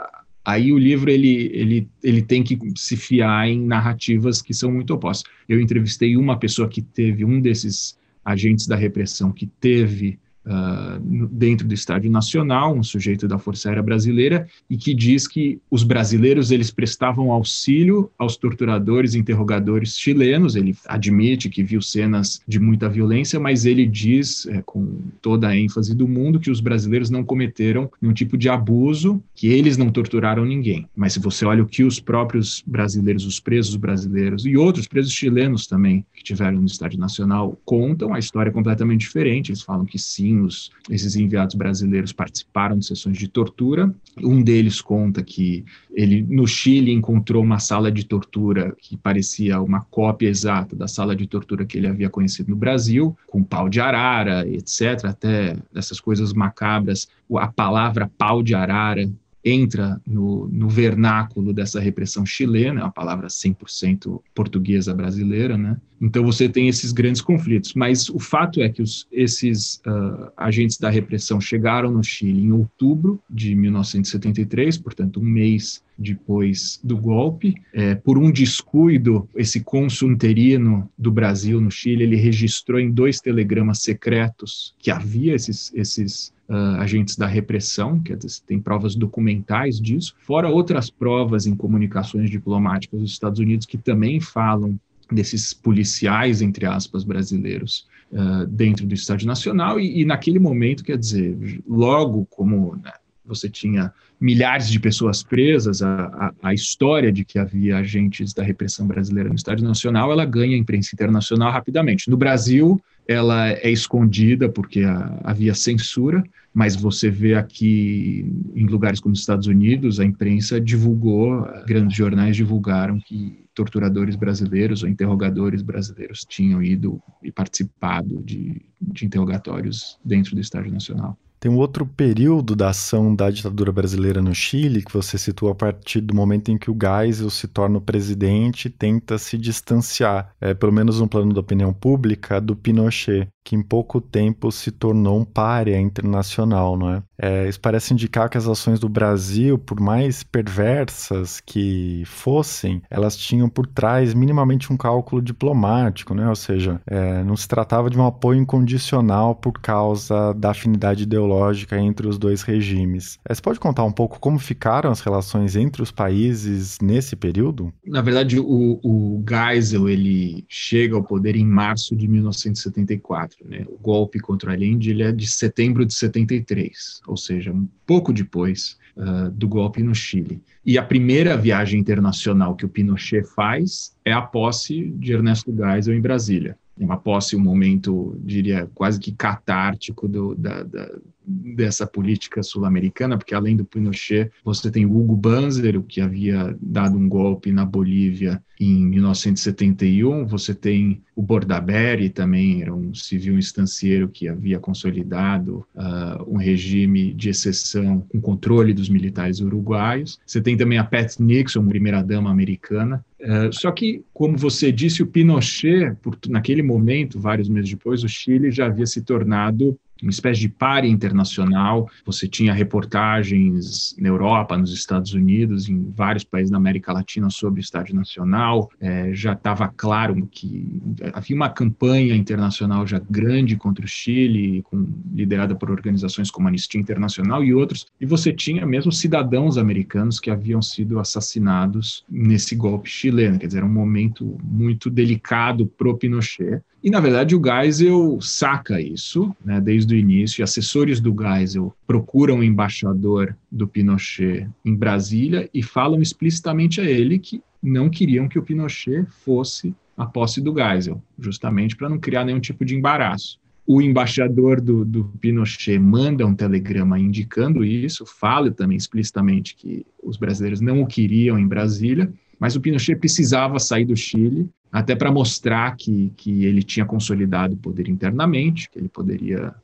aí 0.47 0.73
o 0.73 0.79
livro 0.79 1.11
ele, 1.11 1.51
ele, 1.53 1.89
ele 2.05 2.23
tem 2.23 2.45
que 2.45 2.57
se 2.77 2.97
fiar 2.97 3.49
em 3.49 3.61
narrativas 3.61 4.41
que 4.41 4.55
são 4.55 4.71
muito 4.71 4.95
opostas. 4.95 5.29
Eu 5.49 5.61
entrevistei 5.61 6.17
uma 6.17 6.39
pessoa 6.39 6.69
que 6.69 6.81
teve 6.81 7.25
um 7.25 7.41
desses 7.41 7.99
agentes 8.25 8.69
da 8.69 8.77
repressão 8.77 9.33
que 9.33 9.47
teve 9.47 10.21
uh, 10.47 11.29
dentro 11.31 11.67
do 11.67 11.75
Estádio 11.75 12.11
Nacional, 12.11 12.75
um 12.75 12.83
sujeito 12.83 13.27
da 13.29 13.39
Força 13.39 13.69
Aérea 13.69 13.83
Brasileira, 13.83 14.47
e 14.71 14.77
que 14.77 14.95
diz 14.95 15.27
que 15.27 15.59
os 15.71 15.83
brasileiros 15.83 16.51
eles 16.51 16.71
prestavam 16.71 17.31
auxílio 17.31 18.11
aos 18.19 18.37
torturadores 18.37 19.15
e 19.15 19.19
interrogadores 19.19 19.99
chilenos. 19.99 20.57
Ele 20.57 20.77
admite 20.87 21.49
que 21.49 21.63
viu 21.63 21.83
cenas 21.83 22.41
de 22.47 22.59
muita 22.59 22.89
violência, 22.89 23.39
mas 23.41 23.67
ele 23.67 23.87
diz, 23.87 24.47
é, 24.47 24.63
com 24.63 25.01
toda 25.21 25.49
a 25.49 25.57
ênfase 25.57 25.95
do 25.95 26.07
mundo, 26.07 26.41
que 26.41 26.51
os 26.51 26.61
brasileiros 26.61 27.11
não 27.11 27.25
cometeram 27.25 27.91
nenhum 28.01 28.15
tipo 28.15 28.37
de 28.37 28.49
abuso, 28.49 29.23
que 29.35 29.49
eles 29.49 29.77
não 29.77 29.91
torturaram 29.91 30.45
ninguém. 30.45 30.89
Mas 30.95 31.13
se 31.13 31.21
você 31.21 31.45
olha 31.45 31.63
o 31.63 31.67
que 31.67 31.83
os 31.83 31.99
próprios 31.99 32.63
brasileiros, 32.67 33.25
os 33.25 33.41
presos 33.41 33.77
brasileiros 33.77 34.47
e 34.47 34.57
outros 34.57 34.87
presos 34.87 35.13
chilenos 35.13 35.67
também 35.67 36.05
que 36.15 36.23
tiveram 36.23 36.61
no 36.61 36.67
Estádio 36.67 36.99
Nacional 36.99 37.59
contam, 37.65 38.15
a 38.15 38.19
história 38.19 38.51
é 38.51 38.53
completamente 38.53 39.01
diferente. 39.01 39.51
Eles 39.51 39.63
falam 39.63 39.85
que 39.85 39.99
sim, 39.99 40.36
os, 40.40 40.70
esses 40.90 41.16
enviados 41.16 41.55
brasileiros 41.55 42.12
participaram 42.12 42.79
de 42.79 42.87
sessões 42.87 43.16
de 43.16 43.29
tortura. 43.29 43.94
Um 44.22 44.42
deles 44.42 44.81
conta 44.81 45.22
que 45.22 45.64
ele, 45.92 46.22
no 46.22 46.46
Chile, 46.46 46.92
encontrou 46.92 47.42
uma 47.42 47.59
sala 47.59 47.90
de 47.90 48.05
tortura 48.05 48.75
que 48.79 48.96
parecia 48.96 49.61
uma 49.61 49.83
cópia 49.83 50.29
exata 50.29 50.75
da 50.75 50.88
sala 50.88 51.14
de 51.14 51.27
tortura 51.27 51.64
que 51.64 51.79
ele 51.79 51.87
havia 51.87 52.11
conhecido 52.11 52.51
no 52.51 52.57
Brasil, 52.57 53.16
com 53.27 53.42
pau 53.42 53.68
de 53.68 53.81
arara, 53.81 54.46
etc., 54.49 55.05
até 55.05 55.57
essas 55.75 56.01
coisas 56.01 56.33
macabras. 56.33 57.09
A 57.35 57.49
palavra 57.49 58.11
pau 58.16 58.42
de 58.42 58.55
arara 58.55 59.09
entra 59.49 60.01
no, 60.05 60.49
no, 60.49 60.69
vernáculo 60.69 61.53
dessa 61.53 61.79
repressão 61.79 62.27
chilena, 62.27 62.81
é 62.81 62.83
uma 62.83 62.91
palavra 62.91 63.29
100% 63.29 64.21
portuguesa 64.35 64.93
brasileira, 64.93 65.57
né? 65.57 65.77
Então 66.01 66.25
você 66.25 66.49
tem 66.49 66.67
esses 66.67 66.91
grandes 66.91 67.23
conflitos, 67.23 67.73
mas 67.75 68.09
o 68.09 68.19
fato 68.19 68.61
é 68.61 68.69
que 68.69 68.83
os, 68.83 69.07
esses 69.13 69.77
uh, 69.87 70.33
agentes 70.37 70.79
da 70.79 70.91
repressão 70.91 71.41
chegaram 71.41 71.93
no 71.93 72.03
Chile 72.03 72.43
em 72.43 72.51
outubro 72.51 73.23
de 73.31 73.55
1973, 73.55 74.79
portanto 74.79 75.21
um 75.21 75.25
mês 75.25 75.81
depois 75.99 76.79
do 76.83 76.97
golpe, 76.97 77.55
é, 77.73 77.95
por 77.95 78.19
um 78.19 78.31
descuido, 78.31 79.29
esse 79.35 79.61
cônsul 79.61 80.13
interino 80.13 80.89
do 80.99 81.11
Brasil 81.11 81.61
no 81.61 81.71
Chile, 81.71 82.05
ele 82.05 82.17
registrou 82.17 82.79
em 82.79 82.91
dois 82.91 83.21
telegramas 83.21 83.83
secretos 83.83 84.75
que 84.79 84.91
havia 84.91 85.35
esses, 85.35 85.73
esses 85.75 86.33
uh, 86.49 86.81
agentes 86.81 87.17
da 87.17 87.27
repressão, 87.27 87.99
quer 88.01 88.17
dizer, 88.17 88.41
tem 88.47 88.61
provas 88.61 88.95
documentais 88.95 89.81
disso, 89.81 90.15
fora 90.19 90.49
outras 90.49 90.91
provas 90.91 91.47
em 91.47 91.57
comunicações 91.57 92.31
diplomáticas 92.31 93.01
dos 93.01 93.13
Estados 93.13 93.41
Unidos 93.41 93.67
que 93.67 93.79
também 93.79 94.21
falam 94.21 94.79
desses 95.11 95.55
policiais, 95.55 96.43
entre 96.43 96.67
aspas, 96.67 97.05
brasileiros 97.05 97.87
uh, 98.13 98.47
dentro 98.47 98.87
do 98.87 98.95
Estádio 98.95 99.27
Nacional, 99.27 99.79
e, 99.79 100.01
e, 100.01 100.05
naquele 100.05 100.39
momento, 100.39 100.85
quer 100.85 100.99
dizer, 100.99 101.63
logo 101.67 102.27
como 102.27 102.77
né, 102.77 102.93
você 103.27 103.49
tinha 103.49 103.93
milhares 104.21 104.69
de 104.69 104.81
pessoas 104.81 105.23
presas, 105.23 105.83
a, 105.83 106.05
a, 106.07 106.49
a, 106.51 106.55
história 106.55 107.12
de 107.12 107.25
que 107.25 107.39
havia 107.39 107.79
agentes 107.79 108.33
da 108.33 108.43
repressão 108.43 108.87
brasileira 108.87 109.29
no 109.29 109.35
Estádio 109.35 109.67
Nacional, 109.67 110.11
ela 110.11 110.25
ganha 110.25 110.57
imprensa 110.57 110.91
internacional 110.95 111.53
rapidamente. 111.53 112.09
No 112.09 112.17
Brasil, 112.17 112.81
ela 113.07 113.51
é 113.51 113.71
escondida 113.71 114.49
porque 114.49 114.83
a, 114.83 115.21
havia 115.25 115.55
censura, 115.55 116.25
mas 116.53 116.75
você 116.75 117.11
vê 117.11 117.35
aqui 117.35 118.25
em 118.55 118.67
lugares 118.67 119.01
como 119.01 119.12
os 119.12 119.21
Estados 119.21 119.47
Unidos, 119.47 120.01
a 120.01 120.05
imprensa 120.05 120.59
divulgou, 120.59 121.47
grandes 121.67 121.97
jornais 121.97 122.35
divulgaram 122.35 122.99
que 122.99 123.45
torturadores 123.55 124.17
brasileiros 124.17 124.83
ou 124.83 124.89
interrogadores 124.89 125.62
brasileiros 125.62 126.25
tinham 126.29 126.62
ido 126.62 127.03
e 127.23 127.31
participado 127.31 128.23
de, 128.23 128.62
de 128.81 129.05
interrogatórios 129.05 129.99
dentro 130.05 130.35
do 130.35 130.41
Estádio 130.41 130.73
Nacional. 130.73 131.19
Tem 131.47 131.55
um 131.55 131.59
outro 131.59 131.87
período 131.87 132.57
da 132.57 132.71
ação 132.71 133.15
da 133.15 133.31
ditadura 133.31 133.71
brasileira 133.71 134.21
no 134.21 134.35
Chile, 134.35 134.83
que 134.83 134.93
você 134.93 135.17
citou 135.17 135.49
a 135.49 135.55
partir 135.55 136.01
do 136.01 136.13
momento 136.13 136.51
em 136.51 136.59
que 136.59 136.69
o 136.69 136.77
Geisel 136.77 137.31
se 137.31 137.47
torna 137.47 137.79
o 137.79 137.81
presidente 137.81 138.67
e 138.67 138.69
tenta 138.69 139.17
se 139.17 139.39
distanciar, 139.39 140.35
é, 140.41 140.55
pelo 140.55 140.73
menos 140.73 140.99
no 140.99 141.07
plano 141.07 141.33
da 141.33 141.41
opinião 141.41 141.73
pública, 141.73 142.41
do 142.41 142.57
Pinochet 142.57 143.29
que 143.47 143.55
em 143.55 143.63
pouco 143.63 144.01
tempo 144.01 144.51
se 144.51 144.73
tornou 144.73 145.21
um 145.21 145.25
párea 145.25 145.81
internacional, 145.81 146.77
não 146.77 146.91
é? 146.91 147.03
é? 147.17 147.49
Isso 147.49 147.61
parece 147.61 147.95
indicar 147.95 148.29
que 148.29 148.37
as 148.37 148.49
ações 148.49 148.81
do 148.81 148.89
Brasil, 148.89 149.57
por 149.57 149.79
mais 149.79 150.25
perversas 150.25 151.41
que 151.41 152.03
fossem, 152.07 152.83
elas 152.91 153.17
tinham 153.17 153.49
por 153.49 153.65
trás 153.65 154.13
minimamente 154.15 154.73
um 154.73 154.77
cálculo 154.77 155.23
diplomático, 155.23 156.13
né? 156.13 156.29
Ou 156.29 156.35
seja, 156.35 156.81
é, 156.89 157.23
não 157.23 157.37
se 157.37 157.47
tratava 157.47 157.89
de 157.89 157.97
um 157.97 158.05
apoio 158.05 158.41
incondicional 158.41 159.37
por 159.37 159.61
causa 159.61 160.33
da 160.33 160.51
afinidade 160.51 161.05
ideológica 161.05 161.79
entre 161.79 162.09
os 162.09 162.19
dois 162.19 162.43
regimes. 162.43 163.17
É, 163.29 163.33
você 163.33 163.41
pode 163.41 163.61
contar 163.61 163.85
um 163.85 163.93
pouco 163.93 164.19
como 164.19 164.41
ficaram 164.41 164.91
as 164.91 165.01
relações 165.01 165.55
entre 165.55 165.83
os 165.83 165.93
países 165.93 166.79
nesse 166.83 167.15
período? 167.15 167.73
Na 167.87 168.03
verdade, 168.03 168.41
o, 168.41 168.81
o 168.83 169.25
Geisel 169.29 169.89
ele 169.89 170.45
chega 170.49 170.97
ao 170.97 171.05
poder 171.05 171.37
em 171.37 171.47
março 171.47 171.95
de 171.95 172.09
1974. 172.09 173.36
Né? 173.44 173.64
O 173.68 173.79
golpe 173.79 174.18
contra 174.18 174.53
Allende 174.53 174.90
ele 174.90 175.03
é 175.03 175.12
de 175.12 175.27
setembro 175.27 175.85
de 175.85 175.94
73, 175.94 177.01
ou 177.07 177.16
seja, 177.16 177.53
um 177.53 177.68
pouco 177.87 178.12
depois 178.12 178.79
uh, 178.96 179.31
do 179.31 179.49
golpe 179.49 179.83
no 179.83 179.94
Chile. 179.94 180.42
E 180.64 180.79
a 180.79 180.83
primeira 180.83 181.37
viagem 181.37 181.79
internacional 181.79 182.57
que 182.57 182.64
o 182.64 182.68
Pinochet 182.68 183.25
faz 183.25 183.94
é 184.05 184.12
a 184.12 184.22
posse 184.22 184.90
de 184.90 185.12
Ernesto 185.12 185.55
Geisel 185.55 185.94
em 185.94 186.01
Brasília. 186.01 186.59
É 186.79 186.85
uma 186.85 186.96
posse, 186.96 187.37
um 187.37 187.40
momento, 187.40 188.18
diria, 188.22 188.68
quase 188.75 189.01
que 189.01 189.12
catártico 189.12 190.07
do, 190.07 190.34
da, 190.34 190.62
da 190.62 190.91
dessa 191.27 191.87
política 191.87 192.43
sul-americana, 192.43 193.18
porque 193.18 193.35
além 193.35 193.57
do 193.57 193.64
Pinochet, 193.64 194.31
você 194.45 194.70
tem 194.70 194.87
Hugo 194.87 195.16
Banzer, 195.16 195.81
que 195.83 196.01
havia 196.01 196.57
dado 196.61 196.97
um 196.97 197.09
golpe 197.09 197.51
na 197.51 197.64
Bolívia 197.64 198.43
em 198.59 198.87
1971, 198.87 200.27
você 200.27 200.55
tem 200.55 201.03
o 201.14 201.20
Bordaberry, 201.20 202.09
também 202.09 202.62
era 202.62 202.74
um 202.74 202.95
civil 202.95 203.39
estancieiro 203.39 204.09
que 204.09 204.29
havia 204.29 204.59
consolidado 204.59 205.66
uh, 205.74 206.24
um 206.27 206.37
regime 206.37 207.12
de 207.12 207.31
exceção 207.31 208.01
com 208.09 208.20
controle 208.20 208.72
dos 208.72 208.89
militares 208.89 209.41
uruguaios. 209.41 210.18
Você 210.27 210.41
tem 210.41 210.57
também 210.57 210.79
a 210.79 210.85
Pat 210.85 211.18
Nixon, 211.18 211.66
primeira-dama 211.66 212.31
americana, 212.31 213.05
Uh, 213.18 213.51
só 213.51 213.72
que, 213.72 214.05
como 214.12 214.37
você 214.37 214.70
disse, 214.70 215.03
o 215.03 215.07
Pinochet, 215.07 215.97
por, 216.03 216.18
naquele 216.29 216.62
momento, 216.62 217.18
vários 217.18 217.49
meses 217.49 217.70
depois, 217.70 218.05
o 218.05 218.09
Chile 218.09 218.51
já 218.51 218.66
havia 218.66 218.87
se 218.87 219.01
tornado 219.01 219.77
uma 220.03 220.11
espécie 220.11 220.40
de 220.40 220.49
pare 220.49 220.88
internacional. 220.88 221.88
Você 222.05 222.28
tinha 222.28 222.53
reportagens 222.53 223.94
na 223.99 224.09
Europa, 224.09 224.57
nos 224.57 224.72
Estados 224.72 225.14
Unidos, 225.14 225.68
em 225.68 225.90
vários 225.90 226.24
países 226.24 226.51
da 226.51 226.57
América 226.57 226.92
Latina 226.92 227.30
sobre 227.30 227.61
o 227.61 227.62
Estado 227.62 227.94
Nacional. 227.94 228.70
É, 228.80 229.12
já 229.14 229.32
estava 229.32 229.68
claro 229.68 230.26
que 230.30 230.80
havia 231.12 231.36
uma 231.36 231.51
campanha 231.51 232.14
internacional 232.14 232.86
já 232.86 232.99
grande 232.99 233.57
contra 233.57 233.84
o 233.84 233.88
Chile, 233.88 234.62
com, 234.62 234.86
liderada 235.14 235.55
por 235.55 235.70
organizações 235.70 236.30
como 236.30 236.49
a 236.49 236.51
Anistia 236.51 236.80
Internacional 236.80 237.42
e 237.42 237.55
outros. 237.55 237.86
E 238.01 238.07
você 238.07 238.32
tinha 238.32 238.66
mesmo 238.66 238.92
cidadãos 238.92 239.59
americanos 239.59 240.20
que 240.20 240.30
haviam 240.30 240.61
sido 240.61 240.99
assassinados 240.99 242.05
nesse 242.09 242.55
golpe 242.55 242.88
chileno. 242.88 243.38
Quer 243.38 243.47
dizer, 243.47 243.59
era 243.59 243.66
um 243.66 243.72
momento 243.72 244.36
muito 244.42 244.90
delicado 244.90 245.66
para 245.66 245.88
o 245.88 245.97
Pinochet. 245.97 246.62
E, 246.87 246.91
na 246.91 247.01
verdade, 247.01 247.34
o 247.34 247.43
Geisel 247.43 248.20
saca 248.20 248.80
isso 248.80 249.34
né, 249.45 249.61
desde 249.61 249.93
o 249.93 249.99
início, 249.99 250.45
assessores 250.45 251.01
do 251.01 251.12
Geisel 251.12 251.74
procuram 251.84 252.39
o 252.39 252.45
embaixador 252.45 253.37
do 253.51 253.66
Pinochet 253.66 254.49
em 254.64 254.72
Brasília 254.72 255.51
e 255.53 255.64
falam 255.64 256.01
explicitamente 256.01 256.80
a 256.80 256.84
ele 256.84 257.18
que 257.18 257.43
não 257.61 257.91
queriam 257.91 258.28
que 258.28 258.39
o 258.39 258.43
Pinochet 258.43 259.05
fosse 259.24 259.74
a 259.97 260.07
posse 260.07 260.41
do 260.41 260.55
Geisel, 260.55 261.03
justamente 261.18 261.74
para 261.74 261.89
não 261.89 261.99
criar 261.99 262.24
nenhum 262.24 262.39
tipo 262.39 262.64
de 262.64 262.76
embaraço. 262.76 263.41
O 263.66 263.82
embaixador 263.82 264.61
do, 264.61 264.84
do, 264.84 265.07
Pinochet 265.20 265.80
manda 265.80 266.24
um 266.24 266.37
telegrama 266.37 267.01
indicando 267.01 267.64
isso, 267.64 268.07
fala 268.07 268.49
também 268.53 268.76
explicitamente 268.76 269.57
que 269.57 269.84
os 270.01 270.16
brasileiros 270.16 270.61
não 270.61 270.82
o 270.82 270.87
queriam 270.87 271.37
em 271.37 271.49
Brasília, 271.49 272.12
mas 272.39 272.55
o 272.55 272.61
Pinochet 272.61 272.95
precisava 272.95 273.59
sair 273.59 273.87
do 273.87 273.97
Chile 273.97 274.49
até 274.77 274.95
para 274.95 275.11
mostrar 275.11 275.74
que, 275.74 276.12
que 276.18 276.45
ele 276.45 276.62
tinha 276.62 276.85
consolidado 276.85 277.55
o 277.55 277.57
poder 277.57 277.89
internamente, 277.89 278.68
que 278.68 278.79
ele 278.79 278.91
poderia 278.91 279.55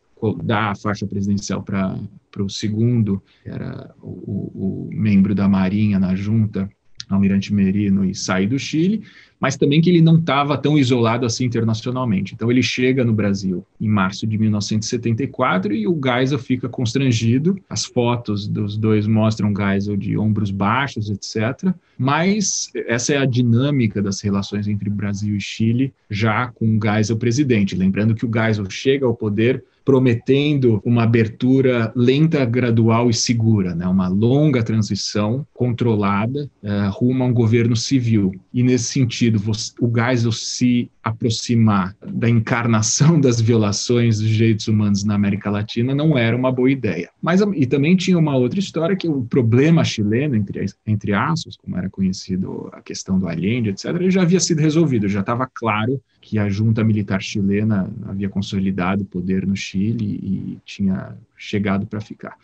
dar 0.43 0.71
a 0.71 0.75
faixa 0.75 1.07
presidencial 1.07 1.63
para 1.63 1.99
o 2.39 2.49
segundo, 2.49 3.23
que 3.43 3.51
era 3.51 3.95
o, 4.01 4.87
o, 4.87 4.91
membro 4.91 5.35
da 5.35 5.47
Marinha 5.47 5.99
na 5.99 6.15
junta, 6.15 6.67
Almirante 7.15 7.53
Merino, 7.53 8.05
e 8.05 8.15
sair 8.15 8.47
do 8.47 8.59
Chile, 8.59 9.03
mas 9.43 9.57
também 9.57 9.81
que 9.81 9.91
ele 9.91 10.01
não 10.01 10.19
estava 10.19 10.57
tão 10.57 10.79
isolado 10.79 11.27
assim 11.27 11.45
internacionalmente. 11.45 12.33
Então 12.33 12.49
ele 12.49 12.63
chega 12.63 13.05
no 13.05 13.13
Brasil 13.13 13.67
em 13.81 13.89
março 13.89 14.25
de 14.25 14.39
1974 14.39 15.73
e 15.75 15.89
o 15.89 16.01
Geisel 16.01 16.39
fica 16.39 16.69
constrangido. 16.69 17.59
As 17.69 17.85
fotos 17.85 18.47
dos 18.47 18.77
dois 18.77 19.05
mostram 19.05 19.53
Geisel 19.53 19.97
de 19.97 20.17
ombros 20.17 20.53
baixos, 20.53 21.11
etc. 21.11 21.75
Mas 21.99 22.71
essa 22.87 23.15
é 23.15 23.17
a 23.17 23.25
dinâmica 23.25 24.01
das 24.01 24.21
relações 24.21 24.69
entre 24.69 24.89
Brasil 24.89 25.35
e 25.35 25.41
Chile, 25.41 25.93
já 26.09 26.47
com 26.47 26.77
o 26.77 26.81
Geisel 26.81 27.17
presidente. 27.17 27.75
Lembrando 27.75 28.15
que 28.15 28.25
o 28.25 28.31
Geisel 28.33 28.71
chega 28.71 29.07
ao 29.07 29.15
poder 29.15 29.65
prometendo 29.85 30.81
uma 30.85 31.05
abertura 31.05 31.93
lenta, 31.95 32.45
gradual 32.45 33.11
e 33.11 33.15
segura, 33.15 33.75
né? 33.75 33.87
uma 33.87 34.09
longa 34.09 34.63
transição 34.63 35.47
controlada 35.53 36.51
uh, 36.63 36.91
rumo 36.91 37.25
a 37.25 37.27
um 37.27 37.33
governo 37.33 37.77
civil. 37.77 38.33
E 38.53 38.63
nesse 38.63 38.93
sentido, 38.93 39.41
o 39.81 39.93
Geisel 39.95 40.33
se 40.33 40.91
aproximar 41.03 41.97
da 42.07 42.29
encarnação 42.29 43.21
das 43.21 43.41
violações 43.41 44.19
dos 44.21 44.29
direitos 44.29 44.69
humanos 44.69 45.05
na 45.05 45.15
América 45.15 45.51
Latina 45.51 45.95
não 45.95 46.17
era 46.17 46.37
uma 46.37 46.53
boa 46.53 46.71
ideia. 46.71 47.11
Mas 47.21 47.41
e 47.41 47.67
também 47.67 47.97
tinha 47.97 48.19
uma 48.19 48.37
outra 48.37 48.61
história 48.61 48.97
que 48.97 49.09
o 49.09 49.23
problema 49.23 49.85
chileno 49.85 50.37
entre 50.37 50.65
entre 50.87 51.13
aspas, 51.13 51.57
como 51.57 51.77
era 51.77 51.91
conhecido 51.91 52.69
a 52.73 52.81
questão 52.81 53.19
do 53.19 53.27
Allende, 53.27 53.71
etc, 53.71 54.11
já 54.11 54.23
havia 54.23 54.39
sido 54.39 54.61
resolvido, 54.61 55.09
já 55.09 55.21
estava 55.21 55.49
claro 55.53 56.01
que 56.23 56.39
a 56.39 56.49
junta 56.49 56.85
militar 56.85 57.21
chilena 57.21 57.91
havia 58.07 58.29
consolidado 58.29 59.03
o 59.03 59.07
poder 59.07 59.45
no 59.45 59.57
Chile 59.57 60.21
e 60.23 60.59
tinha 60.65 61.15
chegado 61.37 61.85
para 61.85 62.01
ficar. 62.01 62.37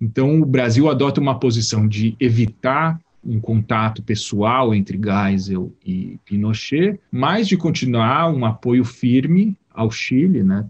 Então, 0.00 0.40
o 0.40 0.46
Brasil 0.46 0.88
adota 0.88 1.20
uma 1.20 1.38
posição 1.38 1.86
de 1.86 2.16
evitar 2.20 2.98
um 3.24 3.40
contato 3.40 4.02
pessoal 4.02 4.74
entre 4.74 4.98
Geisel 4.98 5.72
e 5.84 6.18
Pinochet, 6.24 7.00
mas 7.10 7.48
de 7.48 7.56
continuar 7.56 8.30
um 8.32 8.44
apoio 8.44 8.84
firme 8.84 9.56
ao 9.72 9.90
Chile, 9.90 10.42
né, 10.42 10.64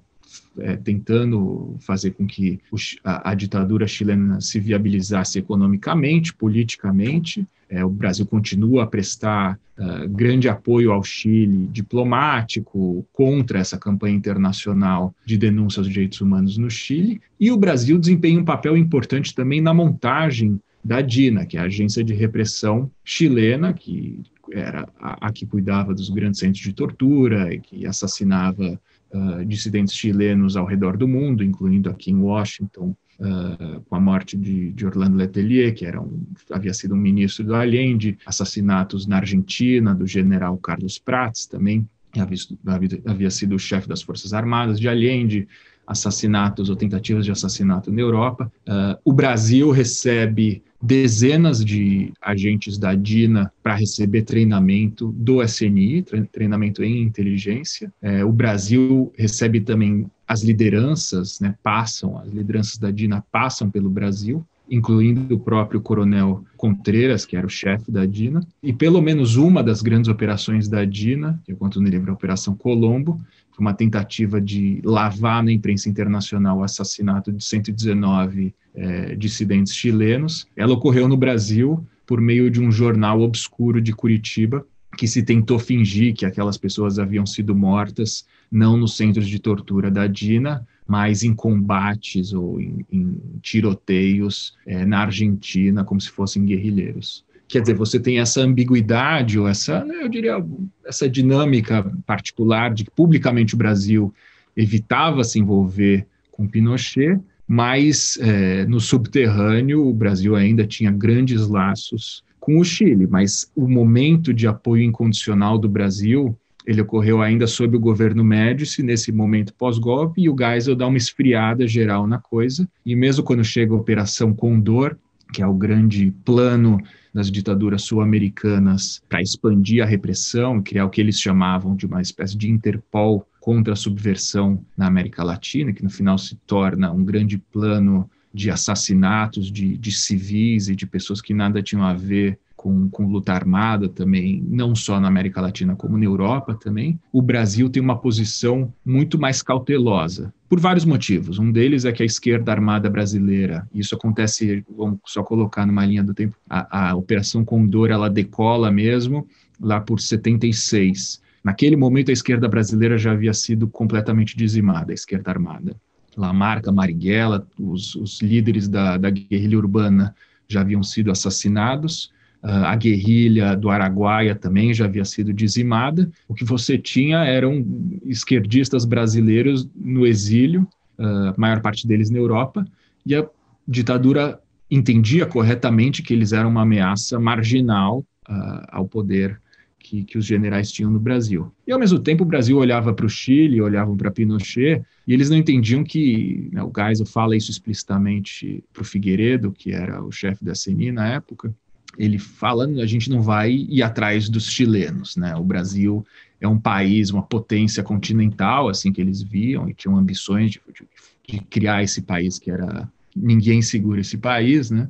é, 0.59 0.77
tentando 0.77 1.77
fazer 1.81 2.13
com 2.13 2.27
que 2.27 2.61
a, 3.03 3.31
a, 3.31 3.35
ditadura 3.35 3.87
chilena 3.87 4.41
se 4.41 4.61
viabilizasse 4.61 5.39
economicamente, 5.39 6.35
politicamente. 6.35 7.47
É, 7.69 7.85
o 7.85 7.91
Brasil 7.91 8.27
continua 8.27 8.85
a 8.85 8.87
prestar 8.87 9.59
uh, 9.79 10.09
grande 10.09 10.49
apoio 10.49 10.93
ao 10.93 11.03
Chile 11.03 11.69
diplomático 11.73 13.05
contra 13.13 13.59
essa 13.59 13.79
campanha 13.79 14.15
internacional 14.15 15.15
de 15.25 15.37
denúncia 15.37 15.81
aos 15.81 15.89
direitos 15.89 16.21
humanos 16.21 16.57
no 16.57 16.71
Chile. 16.71 17.21
E 17.41 17.51
o 17.51 17.57
Brasil 17.57 17.99
desempenha 17.99 18.39
um 18.39 18.45
papel 18.45 18.77
importante 18.77 19.35
também 19.35 19.61
na 19.61 19.75
montagem 19.75 20.61
da 20.85 21.01
DINA, 21.01 21.47
que 21.47 21.57
é 21.57 21.61
a 21.61 21.65
agência 21.65 22.05
de 22.05 22.13
repressão 22.13 22.91
chilena, 23.03 23.73
que 23.73 24.21
era 24.53 24.89
a, 24.99 25.29
a 25.29 25.33
que 25.33 25.47
cuidava 25.47 25.95
dos 25.95 26.11
grandes 26.11 26.41
centros 26.41 26.63
de 26.63 26.73
tortura 26.73 27.53
e 27.53 27.61
que 27.61 27.87
assassinava 27.87 28.81
uh, 29.13 29.45
dissidentes 29.45 29.95
chilenos 29.95 30.57
ao 30.57 30.67
redor 30.67 30.97
do 30.97 31.09
mundo, 31.09 31.43
incluindo 31.43 31.91
aqui 31.91 32.11
em 32.11 32.17
Washington, 32.17 32.97
uh, 33.19 33.81
com 33.89 33.97
a 33.97 34.01
morte 34.01 34.37
de, 34.37 34.73
de, 34.73 34.87
Orlando 34.87 35.17
Letelier, 35.17 35.75
que 35.75 35.87
era 35.87 36.01
um, 36.01 36.25
havia 36.51 36.75
sido 36.75 36.95
um 36.95 36.99
ministro 36.99 37.45
do 37.45 37.55
Allende, 37.55 38.19
assassinatos 38.27 39.07
na 39.07 39.17
Argentina 39.17 39.95
do 39.95 40.07
general 40.07 40.57
Carlos 40.59 40.99
Prats 40.99 41.47
também, 41.47 41.89
havia, 42.21 42.39
havia, 42.67 43.03
havia 43.07 43.31
sido 43.31 43.55
o 43.55 43.59
chefe 43.59 43.89
das 43.89 44.03
Forças 44.03 44.33
Armadas 44.33 44.79
de 44.79 44.89
Allende, 44.89 45.49
assassinatos 45.87 46.71
ou 46.71 46.77
tentativas 46.77 47.25
de 47.25 47.31
assassinato 47.31 47.93
na 47.93 48.01
Europa. 48.01 48.51
Uh, 48.67 48.99
o 49.05 49.13
Brasil 49.13 49.71
recebe 49.71 50.63
dezenas 50.85 51.65
de 51.65 52.13
agentes 52.21 52.77
da 52.77 52.95
DINA 52.95 53.51
para 53.63 53.75
receber 53.75 54.23
treinamento 54.23 55.11
do 55.13 55.43
SNI, 55.43 56.05
treinamento 56.31 56.85
em 56.85 57.03
inteligência. 57.03 57.91
Uh, 58.03 58.27
o 58.27 58.33
Brasil 58.33 59.11
recebe 59.17 59.63
também 59.63 60.07
as 60.29 60.43
lideranças, 60.43 61.41
né, 61.41 61.55
passam, 61.63 62.19
as 62.19 62.29
lideranças 62.29 62.77
da 62.77 62.91
DINA 62.91 63.25
passam 63.33 63.71
pelo 63.71 63.89
Brasil 63.89 64.45
incluindo 64.71 65.35
o 65.35 65.39
próprio 65.39 65.79
coronel 65.79 66.43
Contreras, 66.57 67.27
que 67.27 67.37
era 67.37 67.47
o 67.47 67.51
chefe 67.51 67.93
da 67.93 68.07
DINA, 68.07 68.41
e 68.63 68.73
pelo 68.73 69.03
menos 69.03 69.37
uma 69.37 69.63
das 69.63 69.83
grandes 69.83 70.09
operações 70.09 70.69
da 70.69 70.87
DINA, 70.87 71.39
que 71.45 71.53
eu 71.53 71.57
conto 71.59 71.83
no 71.83 71.87
livro 71.87 72.11
a 72.11 72.15
Operação 72.15 72.57
Colombo, 72.57 73.21
uma 73.59 73.75
tentativa 73.75 74.41
de 74.41 74.81
lavar 74.83 75.45
na 75.45 75.53
imprensa 75.53 75.89
internacional 75.89 76.59
o 76.59 76.65
assassinato 76.65 77.31
de 77.31 77.45
119 77.45 78.55
é, 78.75 79.15
dissidentes 79.15 79.75
chilenos. 79.75 80.47
Ela 80.57 80.75
ocorreu 80.75 81.09
no 81.09 81.17
Brasil 81.17 81.87
por 82.07 82.21
meio 82.21 82.51
de 82.51 82.61
um 82.61 82.71
jornal 82.71 83.21
obscuro 83.21 83.81
de 83.81 83.93
Curitiba, 83.93 84.67
que 84.97 85.09
se 85.09 85.23
tentou 85.23 85.59
fingir 85.59 86.15
que 86.15 86.27
aquelas 86.27 86.57
pessoas 86.57 86.99
haviam 86.99 87.27
sido 87.27 87.55
mortas, 87.55 88.27
não 88.51 88.77
nos 88.77 88.97
centros 88.97 89.27
de 89.27 89.39
tortura 89.39 89.91
da 89.91 90.07
DINA, 90.07 90.67
mas 90.87 91.25
em 91.25 91.35
combates 91.35 92.33
ou 92.33 92.61
em, 92.61 92.85
em 92.93 93.17
tiroteios 93.43 94.55
é, 94.67 94.85
na 94.85 95.01
Argentina, 95.01 95.83
como 95.83 96.01
se 96.01 96.11
fossem 96.11 96.45
guerrilheiros. 96.45 97.25
Quer 97.49 97.61
dizer, 97.61 97.75
você 97.75 97.99
tem 98.01 98.19
essa 98.19 98.41
ambiguidade 98.41 99.39
ou 99.39 99.49
essa, 99.49 99.85
né, 99.85 100.03
eu 100.03 100.09
diria, 100.09 100.45
essa 100.85 101.09
dinâmica 101.09 101.91
particular 102.07 102.73
de 102.73 102.85
que 102.85 102.91
publicamente 102.91 103.55
o 103.55 103.59
Brasil 103.59 104.13
evitava 104.57 105.25
se 105.25 105.39
envolver 105.39 106.07
com 106.31 106.49
Pinochet, 106.49 107.21
mas 107.47 108.19
é, 108.21 108.65
no 108.67 108.81
subterrâneo 108.81 109.87
o 109.87 109.93
Brasil 109.93 110.35
ainda 110.35 110.67
tinha 110.67 110.91
grandes 110.91 111.47
laços 111.47 112.23
com 112.41 112.59
o 112.59 112.65
Chile, 112.65 113.07
mas 113.07 113.51
o 113.57 113.67
momento 113.67 114.33
de 114.33 114.47
apoio 114.47 114.83
incondicional 114.83 115.59
do 115.59 115.69
Brasil 115.69 116.37
ele 116.67 116.81
ocorreu 116.81 117.21
ainda 117.21 117.47
sob 117.47 117.77
o 117.77 117.81
governo 117.81 118.25
Médici, 118.25 118.83
nesse 118.83 119.13
momento 119.13 119.55
pós-golpe, 119.55 120.23
e 120.23 120.31
o 120.31 120.37
Geisel 120.37 120.75
dá 120.75 120.87
uma 120.87 120.97
esfriada 120.97 121.69
geral 121.69 122.07
na 122.07 122.19
coisa, 122.19 122.67
e 122.87 122.97
mesmo 122.97 123.23
quando 123.23 123.45
chega 123.45 123.75
a 123.75 123.77
Operação 123.77 124.33
Condor, 124.33 124.97
que 125.33 125.43
é 125.43 125.47
o 125.47 125.55
grande 125.55 126.11
plano 126.25 126.81
das 127.13 127.31
ditaduras 127.31 127.83
sul-americanas 127.83 129.03
para 129.09 129.23
expandir 129.23 129.83
a 129.83 129.87
repressão 129.87 130.63
criar 130.63 130.85
o 130.85 130.91
que 130.91 131.01
eles 131.01 131.21
chamavam 131.21 131.77
de 131.77 131.87
uma 131.87 132.01
espécie 132.01 132.37
de 132.37 132.51
Interpol 132.51 133.27
contra 133.45 133.75
a 133.75 133.77
subversão 133.77 134.65
na 134.75 134.87
América 134.87 135.23
Latina, 135.23 135.71
que 135.71 135.85
no 135.85 135.91
final 135.91 136.17
se 136.17 136.35
torna 136.47 136.91
um 136.91 137.05
grande 137.05 137.37
plano 137.37 138.09
de 138.33 138.51
assassinatos 138.51 139.53
de, 139.53 139.77
de 139.77 139.93
civis 139.93 140.71
e 140.71 140.75
de 140.75 140.87
pessoas 140.87 141.21
que 141.21 141.35
nada 141.35 141.63
tinham 141.63 141.85
a 141.85 141.93
ver 141.93 142.39
com, 142.57 142.89
com, 142.89 143.07
luta 143.07 143.35
armada 143.35 143.87
também, 143.87 144.43
não 144.49 144.75
só 144.75 144.99
na 144.99 145.09
América 145.09 145.43
Latina, 145.43 145.77
como 145.77 145.99
na 145.99 146.07
Europa 146.07 146.55
também, 146.55 146.99
o 147.13 147.21
Brasil 147.21 147.69
tem 147.69 147.83
uma 147.83 147.99
posição 147.99 148.73
muito 148.83 149.19
mais 149.19 149.43
cautelosa, 149.43 150.33
por 150.49 150.59
vários 150.59 150.87
motivos. 150.87 151.39
Um 151.39 151.53
deles 151.53 151.85
é 151.85 151.93
que 151.93 152.03
a 152.03 152.07
esquerda 152.07 152.51
armada 152.51 152.89
brasileira, 152.89 153.69
isso 153.75 153.95
acontece, 153.95 154.65
vamos 154.75 155.01
só 155.05 155.23
colocar 155.23 155.67
numa 155.67 155.85
linha 155.85 156.03
do 156.03 156.15
tempo, 156.15 156.35
a, 156.49 156.89
a 156.89 156.95
Operação 156.95 157.45
Condor, 157.45 157.91
ela 157.91 158.09
decola 158.09 158.71
mesmo 158.71 159.29
lá 159.61 159.83
por 159.83 160.01
76. 160.01 161.23
Naquele 161.45 161.77
momento, 161.77 162.09
a 162.09 162.13
esquerda 162.13 162.49
brasileira 162.49 162.97
já 162.97 163.13
havia 163.13 163.35
sido 163.35 163.69
completamente 163.69 164.35
dizimada, 164.35 164.93
a 164.93 164.95
esquerda 164.95 165.31
armada. 165.31 165.77
Lamarca, 166.17 166.73
Marighella, 166.73 167.47
os, 167.61 167.95
os 167.97 168.23
líderes 168.23 168.67
da, 168.67 168.97
da 168.97 169.11
guerrilha 169.11 169.59
urbana 169.59 170.15
já 170.49 170.63
haviam 170.63 170.83
sido 170.83 171.11
assassinados, 171.11 172.11
uh, 172.43 172.65
a 172.67 172.77
guerrilha 172.77 173.55
do 173.55 173.69
Araguaia 173.69 174.35
também 174.35 174.73
já 174.73 174.87
havia 174.87 175.05
sido 175.05 175.35
dizimada. 175.35 176.11
O 176.29 176.35
que 176.35 176.45
você 176.45 176.79
tinha 176.79 177.25
eram 177.25 177.67
esquerdistas 178.07 178.87
brasileiros 178.87 179.69
no 179.75 180.07
exílio, 180.07 180.67
uh, 180.99 181.29
a 181.29 181.35
maior 181.37 181.61
parte 181.61 181.87
deles 181.87 182.09
na 182.09 182.19
Europa, 182.19 182.65
e 183.05 183.15
a 183.15 183.27
ditadura 183.69 184.41
entendia 184.71 185.27
corretamente 185.27 186.03
que 186.03 186.15
eles 186.15 186.33
eram 186.33 186.49
uma 186.49 186.63
ameaça 186.63 187.21
marginal 187.21 187.99
uh, 188.29 188.65
ao 188.69 188.87
poder 188.87 189.41
que, 189.85 190.03
que, 190.03 190.17
os 190.17 190.25
generais 190.25 190.73
tinham 190.73 190.91
no 190.91 190.99
Brasil. 190.99 191.53
E, 191.67 191.73
ao 191.73 191.79
mesmo 191.79 191.99
tempo, 191.99 192.25
o 192.25 192.27
Brasil 192.27 192.57
olhava 192.57 192.95
para 192.95 193.05
o 193.05 193.09
Chile, 193.09 193.61
olhava 193.61 193.95
para 193.95 194.11
Pinochet, 194.11 194.83
e 195.07 195.13
eles 195.13 195.29
não 195.29 195.37
entendiam 195.37 195.85
que, 195.85 196.49
né, 196.51 196.63
o 196.63 196.73
Geisel 196.75 197.05
fala 197.05 197.37
isso 197.37 197.51
explicitamente 197.51 198.65
para 198.73 198.81
o 198.81 198.85
Figueiredo, 198.85 199.53
que 199.53 199.73
era 199.73 200.03
o 200.03 200.11
chefe 200.11 200.43
da 200.43 200.55
CNI 200.55 200.91
na 200.91 201.09
época, 201.09 201.55
ele 201.99 202.19
fala, 202.19 202.65
a 202.65 202.87
gente 202.87 203.11
não 203.11 203.21
vai 203.21 203.53
ir 203.53 203.83
atrás 203.83 204.29
dos 204.29 204.51
chilenos, 204.51 205.17
né? 205.17 205.37
O 205.37 205.45
Brasil 205.45 206.05
é 206.41 206.49
um 206.49 206.59
país, 206.59 207.11
uma 207.11 207.23
potência 207.23 207.83
continental, 207.83 208.69
assim 208.69 208.91
que 208.91 209.01
eles 209.01 209.23
viam, 209.23 209.69
e 209.69 209.75
tinham 209.75 209.97
ambições 209.97 210.53
de, 210.53 210.61
de, 210.73 210.89
de 211.29 211.45
criar 211.45 211.85
esse 211.85 212.03
país 212.03 212.39
que 212.39 212.51
era 212.51 212.91
ninguém 213.15 213.63
segura 213.63 214.01
esse 214.01 214.17
país, 214.17 214.71
né? 214.71 214.89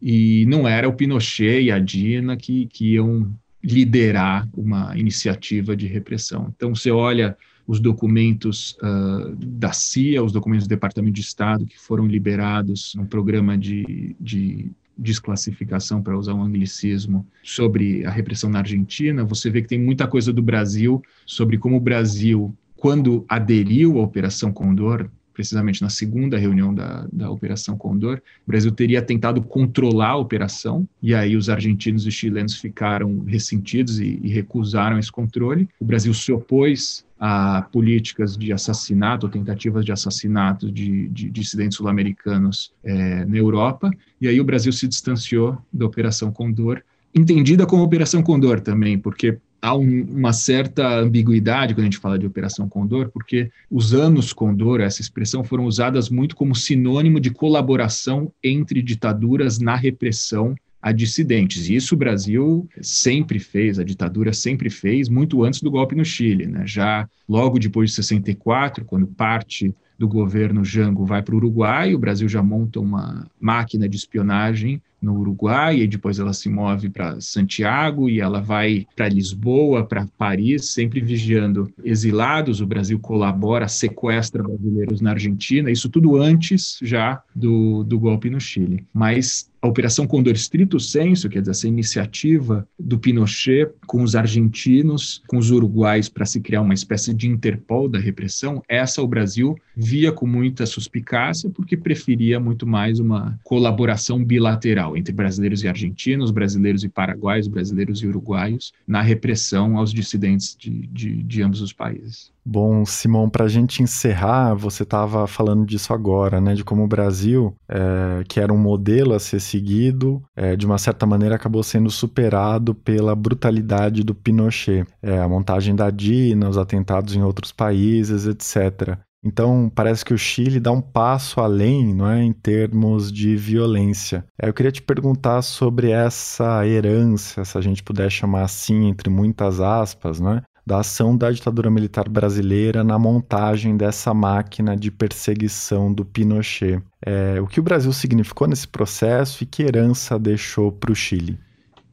E 0.00 0.44
não 0.46 0.66
era 0.66 0.88
o 0.88 0.92
Pinochet 0.92 1.62
e 1.62 1.70
a 1.70 1.78
Dina 1.78 2.36
que, 2.36 2.66
que 2.66 2.94
iam 2.94 3.32
liderar 3.62 4.48
uma 4.54 4.96
iniciativa 4.96 5.76
de 5.76 5.86
repressão. 5.86 6.52
Então, 6.54 6.74
você 6.74 6.90
olha 6.90 7.36
os 7.66 7.78
documentos 7.78 8.76
uh, 8.82 9.36
da 9.36 9.72
CIA, 9.72 10.22
os 10.22 10.32
documentos 10.32 10.66
do 10.66 10.70
Departamento 10.70 11.14
de 11.14 11.20
Estado 11.20 11.64
que 11.64 11.78
foram 11.78 12.06
liberados 12.06 12.94
no 12.96 13.06
programa 13.06 13.56
de, 13.56 14.16
de 14.20 14.70
desclassificação, 14.98 16.02
para 16.02 16.18
usar 16.18 16.34
um 16.34 16.42
anglicismo, 16.42 17.26
sobre 17.42 18.04
a 18.04 18.10
repressão 18.10 18.50
na 18.50 18.58
Argentina, 18.58 19.24
você 19.24 19.50
vê 19.50 19.62
que 19.62 19.68
tem 19.68 19.78
muita 19.78 20.06
coisa 20.06 20.32
do 20.32 20.42
Brasil 20.42 21.02
sobre 21.24 21.58
como 21.58 21.76
o 21.76 21.80
Brasil, 21.80 22.54
quando 22.76 23.24
aderiu 23.28 23.98
à 23.98 24.02
Operação 24.02 24.52
Condor, 24.52 25.08
precisamente 25.32 25.82
na 25.82 25.88
segunda 25.88 26.38
reunião 26.38 26.74
da, 26.74 27.06
da 27.12 27.30
Operação 27.30 27.76
Condor, 27.76 28.20
o 28.46 28.50
Brasil 28.50 28.70
teria 28.72 29.02
tentado 29.02 29.42
controlar 29.42 30.10
a 30.10 30.16
operação, 30.16 30.86
e 31.02 31.14
aí 31.14 31.36
os 31.36 31.48
argentinos 31.48 32.06
e 32.06 32.10
chilenos 32.10 32.56
ficaram 32.56 33.20
ressentidos 33.26 34.00
e, 34.00 34.20
e 34.22 34.28
recusaram 34.28 34.98
esse 34.98 35.10
controle. 35.10 35.68
O 35.80 35.84
Brasil 35.84 36.12
se 36.14 36.32
opôs 36.32 37.04
a 37.18 37.62
políticas 37.62 38.36
de 38.36 38.52
assassinato, 38.52 39.28
tentativas 39.28 39.84
de 39.84 39.92
assassinato 39.92 40.70
de, 40.70 41.08
de, 41.08 41.30
de 41.30 41.30
dissidentes 41.30 41.76
sul-americanos 41.76 42.72
é, 42.82 43.24
na 43.24 43.36
Europa, 43.36 43.90
e 44.20 44.26
aí 44.26 44.40
o 44.40 44.44
Brasil 44.44 44.72
se 44.72 44.88
distanciou 44.88 45.56
da 45.72 45.86
Operação 45.86 46.32
Condor, 46.32 46.82
entendida 47.14 47.66
como 47.66 47.82
Operação 47.82 48.22
Condor 48.22 48.60
também, 48.60 48.98
porque 48.98 49.38
há 49.62 49.76
um, 49.76 50.02
uma 50.10 50.32
certa 50.32 50.98
ambiguidade 50.98 51.72
quando 51.72 51.82
a 51.82 51.84
gente 51.84 51.98
fala 51.98 52.18
de 52.18 52.26
Operação 52.26 52.68
Condor, 52.68 53.08
porque 53.10 53.48
os 53.70 53.94
anos 53.94 54.32
Condor, 54.32 54.80
essa 54.80 55.00
expressão, 55.00 55.44
foram 55.44 55.64
usadas 55.64 56.10
muito 56.10 56.34
como 56.34 56.54
sinônimo 56.54 57.20
de 57.20 57.30
colaboração 57.30 58.32
entre 58.42 58.82
ditaduras 58.82 59.60
na 59.60 59.76
repressão 59.76 60.56
a 60.82 60.90
dissidentes. 60.90 61.68
E 61.68 61.76
isso 61.76 61.94
o 61.94 61.98
Brasil 61.98 62.68
sempre 62.80 63.38
fez, 63.38 63.78
a 63.78 63.84
ditadura 63.84 64.32
sempre 64.32 64.68
fez, 64.68 65.08
muito 65.08 65.44
antes 65.44 65.62
do 65.62 65.70
golpe 65.70 65.94
no 65.94 66.04
Chile. 66.04 66.46
Né? 66.46 66.66
Já 66.66 67.08
logo 67.28 67.60
depois 67.60 67.90
de 67.90 67.96
64, 67.96 68.84
quando 68.84 69.06
parte 69.06 69.72
do 69.96 70.08
governo 70.08 70.64
Jango 70.64 71.06
vai 71.06 71.22
para 71.22 71.34
o 71.34 71.36
Uruguai, 71.36 71.94
o 71.94 71.98
Brasil 72.00 72.28
já 72.28 72.42
monta 72.42 72.80
uma 72.80 73.30
máquina 73.40 73.88
de 73.88 73.96
espionagem 73.96 74.82
no 75.02 75.18
Uruguai, 75.18 75.80
e 75.80 75.86
depois 75.86 76.18
ela 76.18 76.32
se 76.32 76.48
move 76.48 76.88
para 76.88 77.20
Santiago 77.20 78.08
e 78.08 78.20
ela 78.20 78.40
vai 78.40 78.86
para 78.94 79.08
Lisboa, 79.08 79.84
para 79.84 80.06
Paris, 80.16 80.66
sempre 80.66 81.00
vigiando 81.00 81.70
exilados. 81.84 82.60
O 82.60 82.66
Brasil 82.66 82.98
colabora, 82.98 83.66
sequestra 83.68 84.42
brasileiros 84.42 85.00
na 85.00 85.10
Argentina, 85.10 85.70
isso 85.70 85.90
tudo 85.90 86.16
antes 86.16 86.78
já 86.80 87.22
do, 87.34 87.82
do 87.84 87.98
golpe 87.98 88.30
no 88.30 88.40
Chile. 88.40 88.86
Mas 88.94 89.50
a 89.62 89.68
Operação 89.68 90.08
Condor 90.08 90.32
Estrito 90.32 90.80
Senso, 90.80 91.28
quer 91.28 91.38
dizer, 91.38 91.52
essa 91.52 91.68
iniciativa 91.68 92.66
do 92.76 92.98
Pinochet 92.98 93.70
com 93.86 94.02
os 94.02 94.16
argentinos, 94.16 95.22
com 95.28 95.38
os 95.38 95.52
uruguais, 95.52 96.08
para 96.08 96.26
se 96.26 96.40
criar 96.40 96.62
uma 96.62 96.74
espécie 96.74 97.14
de 97.14 97.28
Interpol 97.28 97.88
da 97.88 98.00
repressão, 98.00 98.60
essa 98.68 99.00
o 99.00 99.06
Brasil 99.06 99.54
via 99.76 100.10
com 100.10 100.26
muita 100.26 100.66
suspicácia, 100.66 101.48
porque 101.48 101.76
preferia 101.76 102.40
muito 102.40 102.66
mais 102.66 102.98
uma 102.98 103.38
colaboração 103.44 104.22
bilateral 104.24 104.91
entre 104.96 105.12
brasileiros 105.12 105.62
e 105.62 105.68
argentinos, 105.68 106.30
brasileiros 106.30 106.84
e 106.84 106.88
paraguaios, 106.88 107.48
brasileiros 107.48 108.02
e 108.02 108.06
uruguaios, 108.06 108.72
na 108.86 109.00
repressão 109.00 109.76
aos 109.76 109.92
dissidentes 109.92 110.56
de, 110.58 110.86
de, 110.88 111.22
de 111.22 111.42
ambos 111.42 111.60
os 111.60 111.72
países. 111.72 112.32
Bom, 112.44 112.84
Simão, 112.84 113.30
para 113.30 113.44
a 113.44 113.48
gente 113.48 113.82
encerrar, 113.82 114.54
você 114.54 114.82
estava 114.82 115.26
falando 115.28 115.64
disso 115.64 115.92
agora, 115.94 116.40
né? 116.40 116.54
De 116.54 116.64
como 116.64 116.82
o 116.82 116.88
Brasil, 116.88 117.54
é, 117.68 118.24
que 118.26 118.40
era 118.40 118.52
um 118.52 118.58
modelo 118.58 119.14
a 119.14 119.20
ser 119.20 119.40
seguido, 119.40 120.20
é, 120.34 120.56
de 120.56 120.66
uma 120.66 120.76
certa 120.76 121.06
maneira 121.06 121.36
acabou 121.36 121.62
sendo 121.62 121.88
superado 121.88 122.74
pela 122.74 123.14
brutalidade 123.14 124.02
do 124.02 124.14
Pinochet. 124.14 124.84
É, 125.00 125.18
a 125.18 125.28
montagem 125.28 125.74
da 125.76 125.88
DINA, 125.88 126.48
os 126.48 126.58
atentados 126.58 127.14
em 127.14 127.22
outros 127.22 127.52
países, 127.52 128.26
etc. 128.26 128.98
Então, 129.24 129.70
parece 129.72 130.04
que 130.04 130.12
o 130.12 130.18
Chile 130.18 130.58
dá 130.58 130.72
um 130.72 130.80
passo 130.80 131.40
além, 131.40 131.94
não 131.94 132.10
é, 132.10 132.22
em 132.22 132.32
termos 132.32 133.12
de 133.12 133.36
violência. 133.36 134.24
É, 134.40 134.48
eu 134.48 134.54
queria 134.54 134.72
te 134.72 134.82
perguntar 134.82 135.42
sobre 135.42 135.90
essa 135.90 136.66
herança, 136.66 137.44
se 137.44 137.56
a 137.56 137.60
gente 137.60 137.82
puder 137.82 138.10
chamar 138.10 138.42
assim, 138.42 138.88
entre 138.88 139.08
muitas 139.08 139.60
aspas, 139.60 140.18
não 140.18 140.32
é, 140.32 140.42
da 140.66 140.80
ação 140.80 141.16
da 141.16 141.30
ditadura 141.30 141.70
militar 141.70 142.08
brasileira 142.08 142.82
na 142.82 142.98
montagem 142.98 143.76
dessa 143.76 144.12
máquina 144.12 144.76
de 144.76 144.90
perseguição 144.90 145.92
do 145.92 146.04
Pinochet. 146.04 146.82
É, 147.04 147.40
o 147.40 147.46
que 147.46 147.60
o 147.60 147.62
Brasil 147.62 147.92
significou 147.92 148.48
nesse 148.48 148.66
processo 148.66 149.42
e 149.42 149.46
que 149.46 149.62
herança 149.62 150.18
deixou 150.18 150.72
para 150.72 150.92
o 150.92 150.94
Chile? 150.94 151.38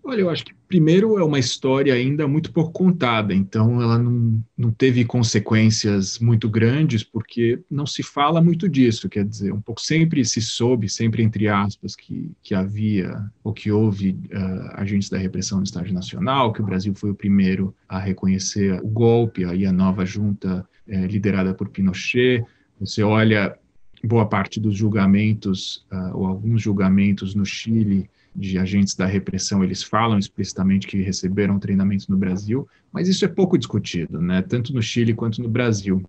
Olha, 0.03 0.21
eu 0.21 0.29
acho 0.29 0.45
que 0.45 0.53
primeiro 0.67 1.19
é 1.19 1.23
uma 1.23 1.37
história 1.37 1.93
ainda 1.93 2.27
muito 2.27 2.51
pouco 2.51 2.71
contada, 2.71 3.33
então 3.33 3.81
ela 3.81 3.97
não, 3.97 4.43
não 4.57 4.71
teve 4.71 5.03
consequências 5.03 6.17
muito 6.19 6.49
grandes, 6.49 7.03
porque 7.03 7.59
não 7.69 7.85
se 7.85 8.01
fala 8.01 8.41
muito 8.41 8.67
disso, 8.67 9.09
quer 9.09 9.25
dizer, 9.25 9.51
um 9.51 9.61
pouco 9.61 9.81
sempre 9.81 10.23
se 10.23 10.41
soube, 10.41 10.89
sempre 10.89 11.21
entre 11.21 11.47
aspas, 11.47 11.95
que, 11.95 12.31
que 12.41 12.55
havia 12.55 13.23
ou 13.43 13.53
que 13.53 13.71
houve 13.71 14.11
uh, 14.33 14.79
agentes 14.79 15.09
da 15.09 15.17
repressão 15.17 15.57
no 15.59 15.63
Estado 15.63 15.91
Nacional, 15.91 16.53
que 16.53 16.61
o 16.61 16.65
Brasil 16.65 16.93
foi 16.95 17.11
o 17.11 17.15
primeiro 17.15 17.75
a 17.87 17.99
reconhecer 17.99 18.79
o 18.81 18.87
golpe, 18.87 19.45
aí 19.45 19.65
a 19.65 19.71
nova 19.71 20.05
junta 20.05 20.67
uh, 20.87 21.05
liderada 21.05 21.53
por 21.53 21.69
Pinochet. 21.69 22.43
Você 22.79 23.03
olha 23.03 23.55
boa 24.03 24.25
parte 24.25 24.59
dos 24.59 24.75
julgamentos, 24.75 25.85
uh, 25.91 26.17
ou 26.17 26.25
alguns 26.25 26.61
julgamentos 26.61 27.35
no 27.35 27.45
Chile, 27.45 28.09
de 28.35 28.57
agentes 28.57 28.95
da 28.95 29.05
repressão, 29.05 29.63
eles 29.63 29.83
falam 29.83 30.17
explicitamente 30.17 30.87
que 30.87 31.01
receberam 31.01 31.59
treinamentos 31.59 32.07
no 32.07 32.17
Brasil, 32.17 32.67
mas 32.91 33.07
isso 33.07 33.25
é 33.25 33.27
pouco 33.27 33.57
discutido, 33.57 34.21
né? 34.21 34.41
Tanto 34.41 34.73
no 34.73 34.81
Chile 34.81 35.13
quanto 35.13 35.41
no 35.41 35.49
Brasil. 35.49 36.03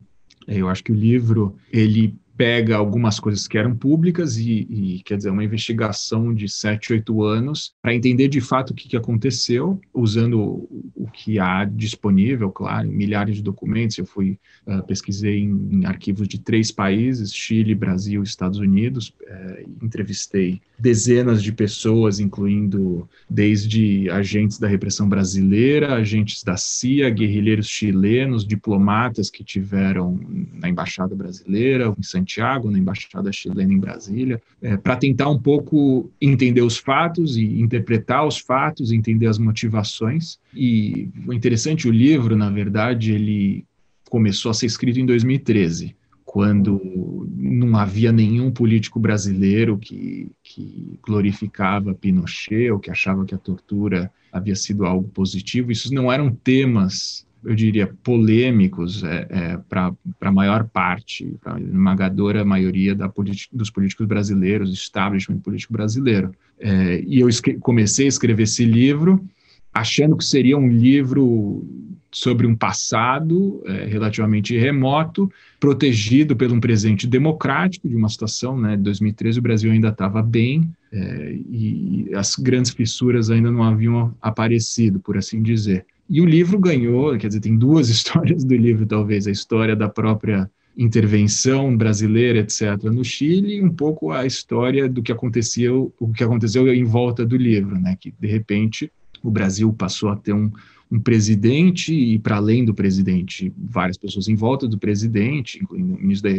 Eu 0.47 0.69
acho 0.69 0.83
que 0.83 0.93
o 0.93 0.95
livro 0.95 1.57
ele 1.73 2.15
pega 2.41 2.75
algumas 2.75 3.21
coisas 3.21 3.47
que 3.47 3.59
eram 3.59 3.77
públicas 3.77 4.39
e, 4.39 4.67
e 4.71 5.03
quer 5.05 5.19
dizer, 5.19 5.29
uma 5.29 5.45
investigação 5.45 6.33
de 6.33 6.49
sete, 6.49 6.91
oito 6.95 7.23
anos 7.23 7.75
para 7.83 7.95
entender 7.95 8.29
de 8.29 8.41
fato 8.41 8.71
o 8.71 8.75
que, 8.75 8.89
que 8.89 8.97
aconteceu, 8.97 9.79
usando 9.93 10.67
o, 10.97 11.07
que 11.13 11.39
há 11.39 11.67
disponível, 11.67 12.51
claro, 12.51 12.89
milhares 12.89 13.37
de 13.37 13.43
documentos. 13.43 13.99
Eu 13.99 14.07
fui 14.07 14.39
uh, 14.67 14.83
pesquisei 14.87 15.41
em, 15.41 15.69
em, 15.71 15.85
arquivos 15.85 16.27
de 16.27 16.39
três 16.39 16.73
países: 16.73 17.35
Chile, 17.35 17.75
Brasil, 17.75 18.23
Estados 18.23 18.59
Unidos. 18.59 19.13
Uh, 19.21 19.85
entrevistei 19.85 20.63
dezenas 20.79 21.43
de 21.43 21.53
pessoas, 21.53 22.21
incluindo 22.21 23.07
desde 23.29 24.09
agentes 24.09 24.59
da 24.59 24.67
repressão 24.67 25.07
brasileira, 25.07 25.95
agentes 25.95 26.43
da 26.43 26.57
CIA, 26.57 27.11
guerrilheiros 27.11 27.69
chilenos, 27.69 28.47
diplomatas 28.47 29.29
que 29.29 29.45
tiveram 29.45 30.19
na 30.55 30.71
embaixada 30.71 31.15
brasileira, 31.15 31.95
em 31.99 32.03
Santiago, 32.03 32.30
na 32.39 32.79
embaixada 32.79 33.33
chilena 33.33 33.73
em 33.73 33.79
Brasília, 33.79 34.41
é, 34.61 34.77
para 34.77 34.97
tentar 34.97 35.29
um 35.29 35.39
pouco 35.39 36.11
entender 36.21 36.63
os 36.63 36.77
fatos 36.77 37.37
e 37.37 37.61
interpretar 37.61 38.27
os 38.27 38.39
fatos, 38.39 38.93
entender 38.93 39.27
as 39.27 39.39
motivações. 39.39 40.39
E 40.55 41.09
o 41.27 41.33
interessante, 41.33 41.89
o 41.89 41.93
livro, 41.93 42.37
na 42.37 42.51
verdade, 42.51 43.13
ele 43.13 43.65
começou 44.09 44.51
a 44.51 44.55
ser 44.55 44.67
escrito 44.67 45.01
em 45.01 45.07
2013 45.07 45.95
quando 46.31 47.27
não 47.37 47.77
havia 47.77 48.13
nenhum 48.13 48.53
político 48.53 49.01
brasileiro 49.01 49.77
que, 49.77 50.31
que 50.45 50.97
glorificava 51.03 51.93
Pinochet 51.93 52.71
ou 52.71 52.79
que 52.79 52.89
achava 52.89 53.25
que 53.25 53.35
a 53.35 53.39
tortura 53.39 54.13
havia 54.33 54.55
sido 54.55 54.87
algo 54.87 55.09
positivo. 55.09 55.73
Isso 55.73 55.93
não 55.93 56.13
eram 56.13 56.31
temas, 56.31 57.27
eu 57.45 57.55
diria, 57.55 57.91
polêmicos 58.03 59.03
é, 59.03 59.27
é, 59.31 59.57
para 59.69 59.93
a 60.21 60.33
maior 60.33 60.65
parte, 60.69 61.37
para 61.41 61.57
a 61.57 61.61
esmagadora 61.61 62.45
maioria 62.45 62.95
da 62.95 63.11
dos 63.53 63.71
políticos 63.71 64.07
brasileiros, 64.07 64.71
do 64.71 64.75
establishment 64.75 65.39
político 65.39 65.73
brasileiro. 65.73 66.33
É, 66.59 67.03
e 67.07 67.21
eu 67.21 67.29
comecei 67.61 68.07
a 68.07 68.09
escrever 68.09 68.43
esse 68.43 68.65
livro 68.65 69.25
achando 69.73 70.17
que 70.17 70.25
seria 70.25 70.59
um 70.59 70.69
livro 70.69 71.65
sobre 72.13 72.47
um 72.47 72.57
passado 72.57 73.63
é, 73.67 73.87
relativamente 73.87 74.57
remoto, 74.59 75.31
protegido 75.61 76.35
por 76.35 76.51
um 76.51 76.59
presente 76.59 77.07
democrático 77.07 77.89
de 77.89 77.95
uma 77.95 78.09
situação, 78.09 78.59
né, 78.59 78.77
2013 78.77 79.39
o 79.39 79.43
Brasil 79.43 79.71
ainda 79.71 79.89
estava 79.89 80.21
bem 80.21 80.69
é, 80.93 81.39
e 81.49 82.11
as 82.15 82.35
grandes 82.35 82.73
fissuras 82.73 83.31
ainda 83.31 83.51
não 83.51 83.63
haviam 83.63 84.13
aparecido, 84.21 84.99
por 84.99 85.17
assim 85.17 85.41
dizer. 85.41 85.87
E 86.13 86.21
o 86.21 86.27
livro 86.27 86.59
ganhou, 86.59 87.17
quer 87.17 87.29
dizer, 87.29 87.39
tem 87.39 87.57
duas 87.57 87.89
histórias 87.89 88.43
do 88.43 88.57
livro, 88.57 88.85
talvez, 88.85 89.29
a 89.29 89.31
história 89.31 89.77
da 89.77 89.89
própria 89.89 90.51
intervenção 90.77 91.77
brasileira, 91.77 92.41
etc., 92.41 92.83
no 92.85 93.05
Chile, 93.05 93.57
e 93.57 93.63
um 93.63 93.71
pouco 93.71 94.11
a 94.11 94.27
história 94.27 94.89
do 94.89 95.03
que 95.03 95.13
aconteceu, 95.13 95.95
o 96.01 96.13
que 96.13 96.25
aconteceu 96.25 96.73
em 96.75 96.85
volta 96.85 97.25
do 97.25 97.37
livro, 97.37 97.79
né, 97.79 97.97
que 98.01 98.13
de 98.19 98.27
repente 98.27 98.91
o 99.23 99.31
Brasil 99.31 99.73
passou 99.73 100.09
a 100.09 100.17
ter 100.17 100.33
um, 100.33 100.51
um 100.91 100.99
presidente 100.99 101.95
e, 101.95 102.19
para 102.19 102.37
além 102.37 102.65
do 102.65 102.75
presidente, 102.75 103.53
várias 103.57 103.97
pessoas 103.97 104.27
em 104.27 104.35
volta 104.35 104.67
do 104.67 104.79
presidente, 104.79 105.63
incluindo 105.63 105.95
o 105.95 106.01
ministro 106.01 106.33
da, 106.33 106.39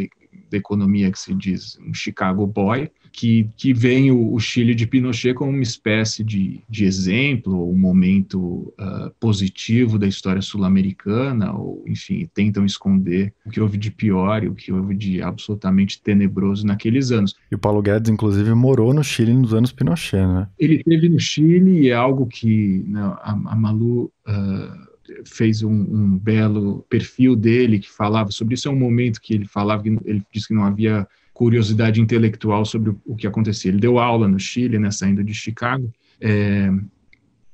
da 0.50 0.58
Economia, 0.58 1.10
que 1.10 1.18
se 1.18 1.34
diz 1.34 1.78
um 1.86 1.94
Chicago 1.94 2.46
Boy, 2.46 2.90
que, 3.12 3.48
que 3.56 3.72
vem 3.72 4.10
o, 4.10 4.32
o, 4.32 4.40
Chile 4.40 4.74
de 4.74 4.86
Pinochet 4.86 5.34
como 5.34 5.50
uma 5.50 5.62
espécie 5.62 6.24
de, 6.24 6.60
de 6.68 6.84
exemplo, 6.84 7.70
um 7.70 7.76
momento 7.76 8.72
uh, 8.80 9.10
positivo 9.20 9.98
da 9.98 10.06
história 10.06 10.40
sul-americana, 10.40 11.52
ou, 11.52 11.84
enfim, 11.86 12.28
tentam 12.34 12.64
esconder 12.64 13.32
o 13.44 13.50
que 13.50 13.60
houve 13.60 13.76
de 13.76 13.90
pior 13.90 14.42
e 14.42 14.48
o 14.48 14.54
que 14.54 14.72
houve 14.72 14.94
de 14.94 15.20
absolutamente 15.20 16.00
tenebroso 16.00 16.66
naqueles 16.66 17.12
anos. 17.12 17.34
E 17.50 17.54
o 17.54 17.58
Paulo 17.58 17.82
Guedes, 17.82 18.10
inclusive, 18.10 18.54
morou 18.54 18.94
no 18.94 19.04
Chile 19.04 19.34
nos 19.34 19.52
anos 19.52 19.72
Pinochet, 19.72 20.26
né? 20.26 20.48
Ele 20.58 20.76
esteve 20.76 21.08
no 21.08 21.20
Chile 21.20 21.82
e 21.82 21.90
é 21.90 21.94
algo 21.94 22.26
que 22.26 22.84
né, 22.88 23.00
a, 23.00 23.32
a, 23.32 23.56
Malu... 23.56 24.10
Uh, 24.26 24.92
fez 25.26 25.62
um, 25.62 25.70
um, 25.70 26.18
belo 26.18 26.86
perfil 26.88 27.36
dele 27.36 27.78
que 27.78 27.90
falava 27.90 28.30
sobre 28.30 28.54
isso. 28.54 28.66
É 28.66 28.70
um 28.70 28.78
momento 28.78 29.20
que 29.20 29.34
ele 29.34 29.46
falava 29.46 29.82
que 29.82 29.88
ele 29.88 30.22
disse 30.32 30.48
que 30.48 30.54
não 30.54 30.64
havia 30.64 31.06
curiosidade 31.32 32.00
intelectual 32.00 32.64
sobre 32.64 32.94
o, 33.04 33.16
que 33.16 33.26
acontecia. 33.26 33.70
Ele 33.70 33.80
deu 33.80 33.98
aula 33.98 34.28
no 34.28 34.38
Chile, 34.38 34.78
né, 34.78 34.90
saindo 34.90 35.24
de 35.24 35.34
Chicago. 35.34 35.90
É, 36.20 36.70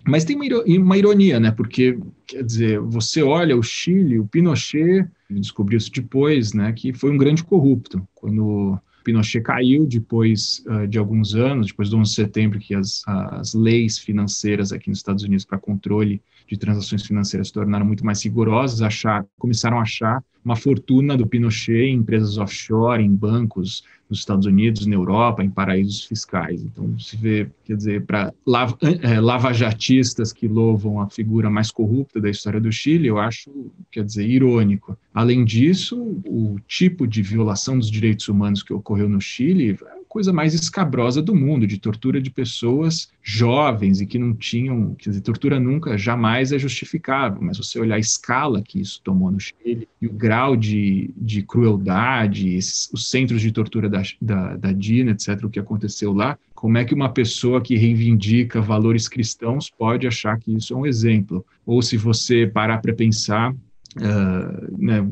mas 0.06 0.24
tem 0.24 0.36
uma 0.36 0.96
ironia, 0.96 1.38
né? 1.38 1.50
Porque, 1.50 1.98
quer 2.26 2.42
dizer, 2.42 2.80
você 2.80 3.22
olha 3.22 3.56
o 3.56 3.62
Chile, 3.62 4.18
o 4.18 4.26
Pinochet, 4.26 5.06
descobriu 5.28 5.76
isso 5.76 5.92
depois, 5.92 6.54
né? 6.54 6.72
Que 6.72 6.94
foi 6.94 7.10
um 7.10 7.18
grande 7.18 7.44
corrupto. 7.44 8.06
Quando 8.14 8.78
Pinochet 9.08 9.40
caiu 9.40 9.86
depois 9.86 10.62
uh, 10.66 10.86
de 10.86 10.98
alguns 10.98 11.34
anos, 11.34 11.68
depois 11.68 11.88
do 11.88 11.96
11 11.96 12.10
de 12.10 12.14
setembro, 12.14 12.58
que 12.58 12.74
as, 12.74 13.02
as 13.06 13.54
leis 13.54 13.98
financeiras 13.98 14.70
aqui 14.70 14.90
nos 14.90 14.98
Estados 14.98 15.24
Unidos 15.24 15.46
para 15.46 15.56
controle 15.56 16.20
de 16.46 16.58
transações 16.58 17.06
financeiras 17.06 17.46
se 17.46 17.54
tornaram 17.54 17.86
muito 17.86 18.04
mais 18.04 18.22
rigorosas, 18.22 18.82
achar, 18.82 19.24
começaram 19.38 19.78
a 19.78 19.82
achar 19.82 20.22
uma 20.44 20.56
fortuna 20.56 21.16
do 21.16 21.26
Pinochet 21.26 21.88
em 21.88 21.94
empresas 21.96 22.36
offshore, 22.36 23.02
em 23.02 23.14
bancos 23.14 23.82
nos 24.08 24.20
Estados 24.20 24.46
Unidos, 24.46 24.86
na 24.86 24.94
Europa, 24.94 25.44
em 25.44 25.50
paraísos 25.50 26.04
fiscais. 26.04 26.62
Então, 26.62 26.98
se 26.98 27.16
vê, 27.16 27.48
quer 27.64 27.76
dizer, 27.76 28.04
para 28.04 28.32
lava, 28.46 28.76
é, 29.02 29.20
lavajatistas 29.20 30.32
que 30.32 30.48
louvam 30.48 31.00
a 31.00 31.08
figura 31.08 31.50
mais 31.50 31.70
corrupta 31.70 32.20
da 32.20 32.30
história 32.30 32.60
do 32.60 32.72
Chile, 32.72 33.08
eu 33.08 33.18
acho, 33.18 33.50
quer 33.90 34.04
dizer, 34.04 34.26
irônico. 34.26 34.96
Além 35.12 35.44
disso, 35.44 36.00
o 36.26 36.58
tipo 36.66 37.06
de 37.06 37.22
violação 37.22 37.78
dos 37.78 37.90
direitos 37.90 38.28
humanos 38.28 38.62
que 38.62 38.72
ocorreu 38.72 39.08
no 39.08 39.20
Chile 39.20 39.78
coisa 40.08 40.32
mais 40.32 40.54
escabrosa 40.54 41.20
do 41.20 41.34
mundo, 41.34 41.66
de 41.66 41.78
tortura 41.78 42.20
de 42.20 42.30
pessoas 42.30 43.10
jovens 43.22 44.00
e 44.00 44.06
que 44.06 44.18
não 44.18 44.34
tinham, 44.34 44.94
quer 44.94 45.10
dizer, 45.10 45.20
tortura 45.20 45.60
nunca, 45.60 45.98
jamais 45.98 46.50
é 46.50 46.58
justificável, 46.58 47.40
mas 47.42 47.58
você 47.58 47.78
olhar 47.78 47.96
a 47.96 48.00
escala 48.00 48.62
que 48.62 48.80
isso 48.80 49.00
tomou 49.04 49.30
no 49.30 49.38
Chile 49.38 49.86
e 50.00 50.06
o 50.06 50.12
grau 50.12 50.56
de, 50.56 51.10
de 51.16 51.42
crueldade, 51.42 52.54
esses, 52.54 52.88
os 52.92 53.10
centros 53.10 53.42
de 53.42 53.52
tortura 53.52 53.88
da, 53.88 54.02
da, 54.20 54.56
da 54.56 54.72
DINA, 54.72 55.12
etc., 55.12 55.44
o 55.44 55.50
que 55.50 55.60
aconteceu 55.60 56.12
lá, 56.12 56.38
como 56.54 56.78
é 56.78 56.84
que 56.84 56.94
uma 56.94 57.10
pessoa 57.10 57.60
que 57.60 57.76
reivindica 57.76 58.60
valores 58.60 59.06
cristãos 59.08 59.70
pode 59.70 60.06
achar 60.06 60.38
que 60.38 60.52
isso 60.52 60.74
é 60.74 60.76
um 60.76 60.86
exemplo? 60.86 61.44
Ou 61.64 61.80
se 61.82 61.96
você 61.96 62.46
parar 62.46 62.78
para 62.78 62.92
pensar, 62.92 63.52
uh, 63.52 64.76
né, 64.76 65.06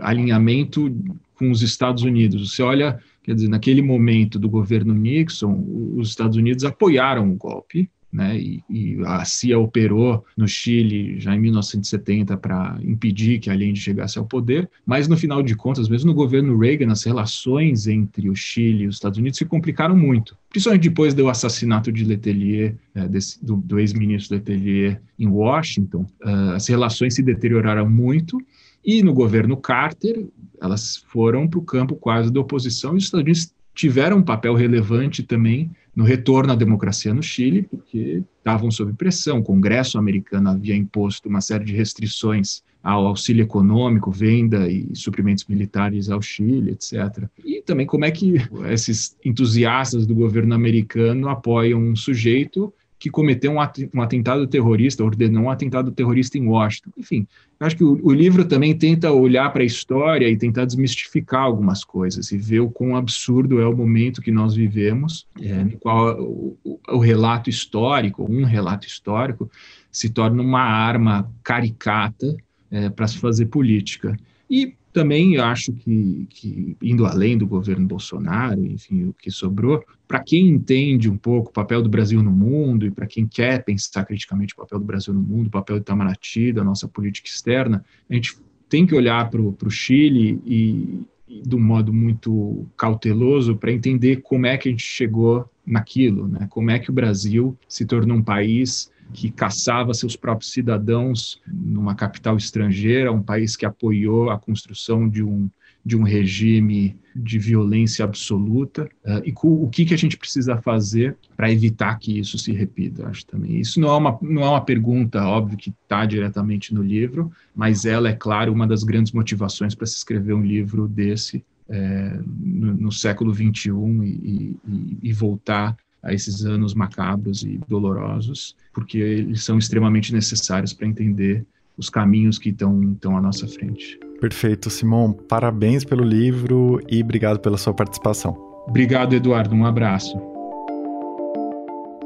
alinhamento 0.00 0.94
com 1.36 1.50
os 1.50 1.62
Estados 1.62 2.04
Unidos, 2.04 2.54
você 2.54 2.62
olha 2.62 3.00
Quer 3.24 3.34
dizer, 3.34 3.48
naquele 3.48 3.80
momento 3.80 4.38
do 4.38 4.50
governo 4.50 4.92
Nixon, 4.92 5.64
os 5.96 6.10
Estados 6.10 6.36
Unidos 6.36 6.62
apoiaram 6.62 7.32
o 7.32 7.34
golpe, 7.34 7.90
né, 8.14 8.38
e, 8.38 8.62
e, 8.70 8.96
a 9.04 9.24
CIA 9.24 9.58
operou 9.58 10.24
no 10.36 10.46
Chile 10.46 11.18
já 11.18 11.34
em 11.34 11.40
1970 11.40 12.36
para 12.36 12.78
impedir 12.84 13.40
que 13.40 13.50
Allende 13.50 13.80
chegasse 13.80 14.16
ao 14.18 14.24
poder, 14.24 14.70
mas 14.86 15.08
no 15.08 15.16
final 15.16 15.42
de 15.42 15.56
contas, 15.56 15.88
mesmo 15.88 16.10
no 16.10 16.14
governo 16.14 16.56
Reagan, 16.56 16.92
as 16.92 17.02
relações 17.02 17.88
entre 17.88 18.30
o 18.30 18.36
Chile 18.36 18.84
e 18.84 18.86
os 18.86 18.94
Estados 18.94 19.18
Unidos 19.18 19.38
se 19.38 19.44
complicaram 19.44 19.96
muito, 19.96 20.36
principalmente 20.48 20.88
depois 20.88 21.12
do 21.12 21.28
assassinato 21.28 21.90
de 21.90 22.04
Letelier, 22.04 22.76
é, 22.94 23.08
desse, 23.08 23.44
do, 23.44 23.56
do 23.56 23.80
ex-ministro 23.80 24.36
Letelier 24.36 25.00
em 25.18 25.26
Washington, 25.26 26.06
uh, 26.24 26.52
as 26.54 26.68
relações 26.68 27.14
se 27.14 27.22
deterioraram 27.22 27.90
muito, 27.90 28.38
e 28.84 29.02
no 29.02 29.12
governo 29.14 29.56
Carter, 29.56 30.26
elas 30.60 30.96
foram 31.08 31.48
para 31.48 31.58
o 31.58 31.62
campo 31.62 31.94
quase 31.94 32.32
da 32.32 32.40
oposição, 32.40 32.94
e 32.94 32.98
os 32.98 33.04
Estados 33.04 33.24
Unidos 33.24 33.54
tiveram 33.74 34.18
um 34.18 34.22
papel 34.22 34.54
relevante 34.54 35.22
também 35.22 35.70
no 35.94 36.04
retorno 36.04 36.52
à 36.52 36.56
democracia 36.56 37.14
no 37.14 37.22
Chile, 37.22 37.62
porque 37.62 38.22
estavam 38.38 38.70
sob 38.70 38.92
pressão. 38.92 39.38
O 39.38 39.42
Congresso 39.42 39.98
americano 39.98 40.50
havia 40.50 40.76
imposto 40.76 41.28
uma 41.28 41.40
série 41.40 41.64
de 41.64 41.72
restrições 41.74 42.62
ao 42.82 43.06
auxílio 43.06 43.42
econômico, 43.42 44.10
venda 44.10 44.68
e 44.68 44.94
suprimentos 44.94 45.46
militares 45.46 46.10
ao 46.10 46.20
Chile, 46.20 46.72
etc. 46.72 47.24
E 47.44 47.62
também 47.62 47.86
como 47.86 48.04
é 48.04 48.10
que 48.10 48.34
esses 48.70 49.16
entusiastas 49.24 50.06
do 50.06 50.14
governo 50.14 50.54
americano 50.54 51.28
apoiam 51.28 51.80
um 51.80 51.96
sujeito 51.96 52.72
que 53.04 53.10
cometeu 53.10 53.52
um 53.52 54.00
atentado 54.00 54.46
terrorista, 54.46 55.04
ordenou 55.04 55.42
um 55.42 55.50
atentado 55.50 55.92
terrorista 55.92 56.38
em 56.38 56.48
Washington. 56.48 56.90
Enfim, 56.96 57.26
acho 57.60 57.76
que 57.76 57.84
o, 57.84 58.00
o 58.02 58.10
livro 58.10 58.46
também 58.46 58.74
tenta 58.74 59.12
olhar 59.12 59.52
para 59.52 59.62
a 59.62 59.66
história 59.66 60.26
e 60.26 60.34
tentar 60.38 60.64
desmistificar 60.64 61.42
algumas 61.42 61.84
coisas 61.84 62.32
e 62.32 62.38
ver 62.38 62.60
o 62.60 62.70
quão 62.70 62.96
absurdo 62.96 63.60
é 63.60 63.66
o 63.66 63.76
momento 63.76 64.22
que 64.22 64.32
nós 64.32 64.54
vivemos, 64.54 65.26
é, 65.38 65.64
no 65.64 65.78
qual 65.80 66.18
o, 66.18 66.56
o, 66.64 66.98
relato 66.98 67.50
histórico, 67.50 68.24
um 68.24 68.44
relato 68.44 68.86
histórico, 68.86 69.50
se 69.92 70.08
torna 70.08 70.42
uma 70.42 70.62
arma 70.62 71.30
caricata 71.42 72.34
é, 72.70 72.88
para 72.88 73.06
se 73.06 73.18
fazer 73.18 73.44
política. 73.46 74.16
E 74.48 74.72
também 74.94 75.36
acho 75.38 75.72
que, 75.72 76.26
que, 76.30 76.76
indo 76.80 77.04
além 77.04 77.36
do 77.36 77.48
governo 77.48 77.84
Bolsonaro, 77.84 78.64
enfim, 78.64 79.06
o 79.06 79.12
que 79.12 79.28
sobrou, 79.28 79.84
para 80.06 80.20
quem 80.20 80.48
entende 80.48 81.10
um 81.10 81.16
pouco 81.16 81.50
o 81.50 81.52
papel 81.52 81.82
do 81.82 81.88
Brasil 81.88 82.22
no 82.22 82.30
mundo 82.30 82.86
e 82.86 82.92
para 82.92 83.04
quem 83.04 83.26
quer 83.26 83.64
pensar 83.64 84.04
criticamente 84.04 84.54
o 84.54 84.56
papel 84.56 84.78
do 84.78 84.84
Brasil 84.84 85.12
no 85.12 85.20
mundo, 85.20 85.48
o 85.48 85.50
papel 85.50 85.76
do 85.76 85.82
Itamaraty, 85.82 86.52
da 86.52 86.62
nossa 86.62 86.86
política 86.86 87.28
externa, 87.28 87.84
a 88.08 88.14
gente 88.14 88.38
tem 88.68 88.86
que 88.86 88.94
olhar 88.94 89.28
para 89.28 89.40
o 89.40 89.70
Chile 89.70 90.40
e, 90.46 91.00
e, 91.28 91.42
de 91.42 91.56
um 91.56 91.60
modo 91.60 91.92
muito 91.92 92.64
cauteloso 92.76 93.56
para 93.56 93.72
entender 93.72 94.22
como 94.22 94.46
é 94.46 94.56
que 94.56 94.68
a 94.68 94.70
gente 94.70 94.84
chegou 94.84 95.44
naquilo, 95.66 96.28
né? 96.28 96.46
como 96.48 96.70
é 96.70 96.78
que 96.78 96.90
o 96.90 96.94
Brasil 96.94 97.58
se 97.66 97.84
tornou 97.84 98.16
um 98.16 98.22
país 98.22 98.92
que 99.12 99.30
caçava 99.30 99.94
seus 99.94 100.16
próprios 100.16 100.52
cidadãos 100.52 101.40
numa 101.46 101.94
capital 101.94 102.36
estrangeira, 102.36 103.12
um 103.12 103.22
país 103.22 103.56
que 103.56 103.66
apoiou 103.66 104.30
a 104.30 104.38
construção 104.38 105.08
de 105.08 105.22
um, 105.22 105.48
de 105.84 105.96
um 105.96 106.02
regime 106.02 106.96
de 107.14 107.38
violência 107.38 108.04
absoluta 108.04 108.88
uh, 109.04 109.22
e 109.24 109.32
o 109.42 109.68
que, 109.68 109.84
que 109.84 109.94
a 109.94 109.98
gente 109.98 110.16
precisa 110.16 110.60
fazer 110.60 111.16
para 111.36 111.50
evitar 111.50 111.96
que 111.98 112.18
isso 112.18 112.36
se 112.38 112.52
repita. 112.52 113.06
Acho 113.06 113.24
também 113.26 113.60
isso 113.60 113.78
não 113.78 113.88
é 113.90 113.96
uma 113.96 114.18
não 114.20 114.42
é 114.42 114.48
uma 114.48 114.64
pergunta 114.64 115.24
óbvio 115.24 115.56
que 115.56 115.70
está 115.70 116.04
diretamente 116.06 116.74
no 116.74 116.82
livro, 116.82 117.30
mas 117.54 117.84
ela 117.84 118.08
é 118.08 118.14
claro 118.14 118.52
uma 118.52 118.66
das 118.66 118.82
grandes 118.82 119.12
motivações 119.12 119.74
para 119.74 119.86
se 119.86 119.96
escrever 119.96 120.34
um 120.34 120.42
livro 120.42 120.88
desse 120.88 121.44
é, 121.68 122.18
no, 122.26 122.74
no, 122.74 122.92
século 122.92 123.32
21 123.32 124.02
e, 124.02 124.58
e, 124.66 124.98
e 125.02 125.12
voltar 125.12 125.76
a 126.04 126.12
esses 126.12 126.44
anos 126.44 126.74
macabros 126.74 127.42
e 127.42 127.58
dolorosos, 127.66 128.54
porque 128.72 128.98
eles 128.98 129.42
são 129.42 129.58
extremamente 129.58 130.12
necessários 130.12 130.72
para 130.72 130.86
entender 130.86 131.44
os 131.76 131.90
caminhos 131.90 132.38
que 132.38 132.50
estão 132.50 133.16
à 133.16 133.20
nossa 133.20 133.48
frente. 133.48 133.98
Perfeito, 134.20 134.70
Simon. 134.70 135.12
Parabéns 135.12 135.84
pelo 135.84 136.04
livro 136.04 136.80
e 136.88 137.02
obrigado 137.02 137.40
pela 137.40 137.56
sua 137.56 137.74
participação. 137.74 138.36
Obrigado, 138.68 139.14
Eduardo. 139.14 139.54
Um 139.54 139.66
abraço. 139.66 140.16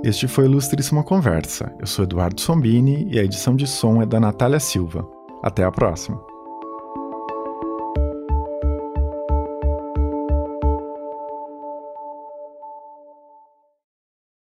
Este 0.02 0.26
foi 0.28 0.46
Ilustríssima 0.46 1.02
Conversa. 1.02 1.72
Eu 1.80 1.86
sou 1.86 2.04
Eduardo 2.04 2.40
Sombini 2.40 3.08
e 3.12 3.18
a 3.18 3.24
edição 3.24 3.54
de 3.54 3.66
som 3.66 4.00
é 4.00 4.06
da 4.06 4.20
Natália 4.20 4.60
Silva. 4.60 5.06
Até 5.42 5.64
a 5.64 5.70
próxima. 5.70 6.20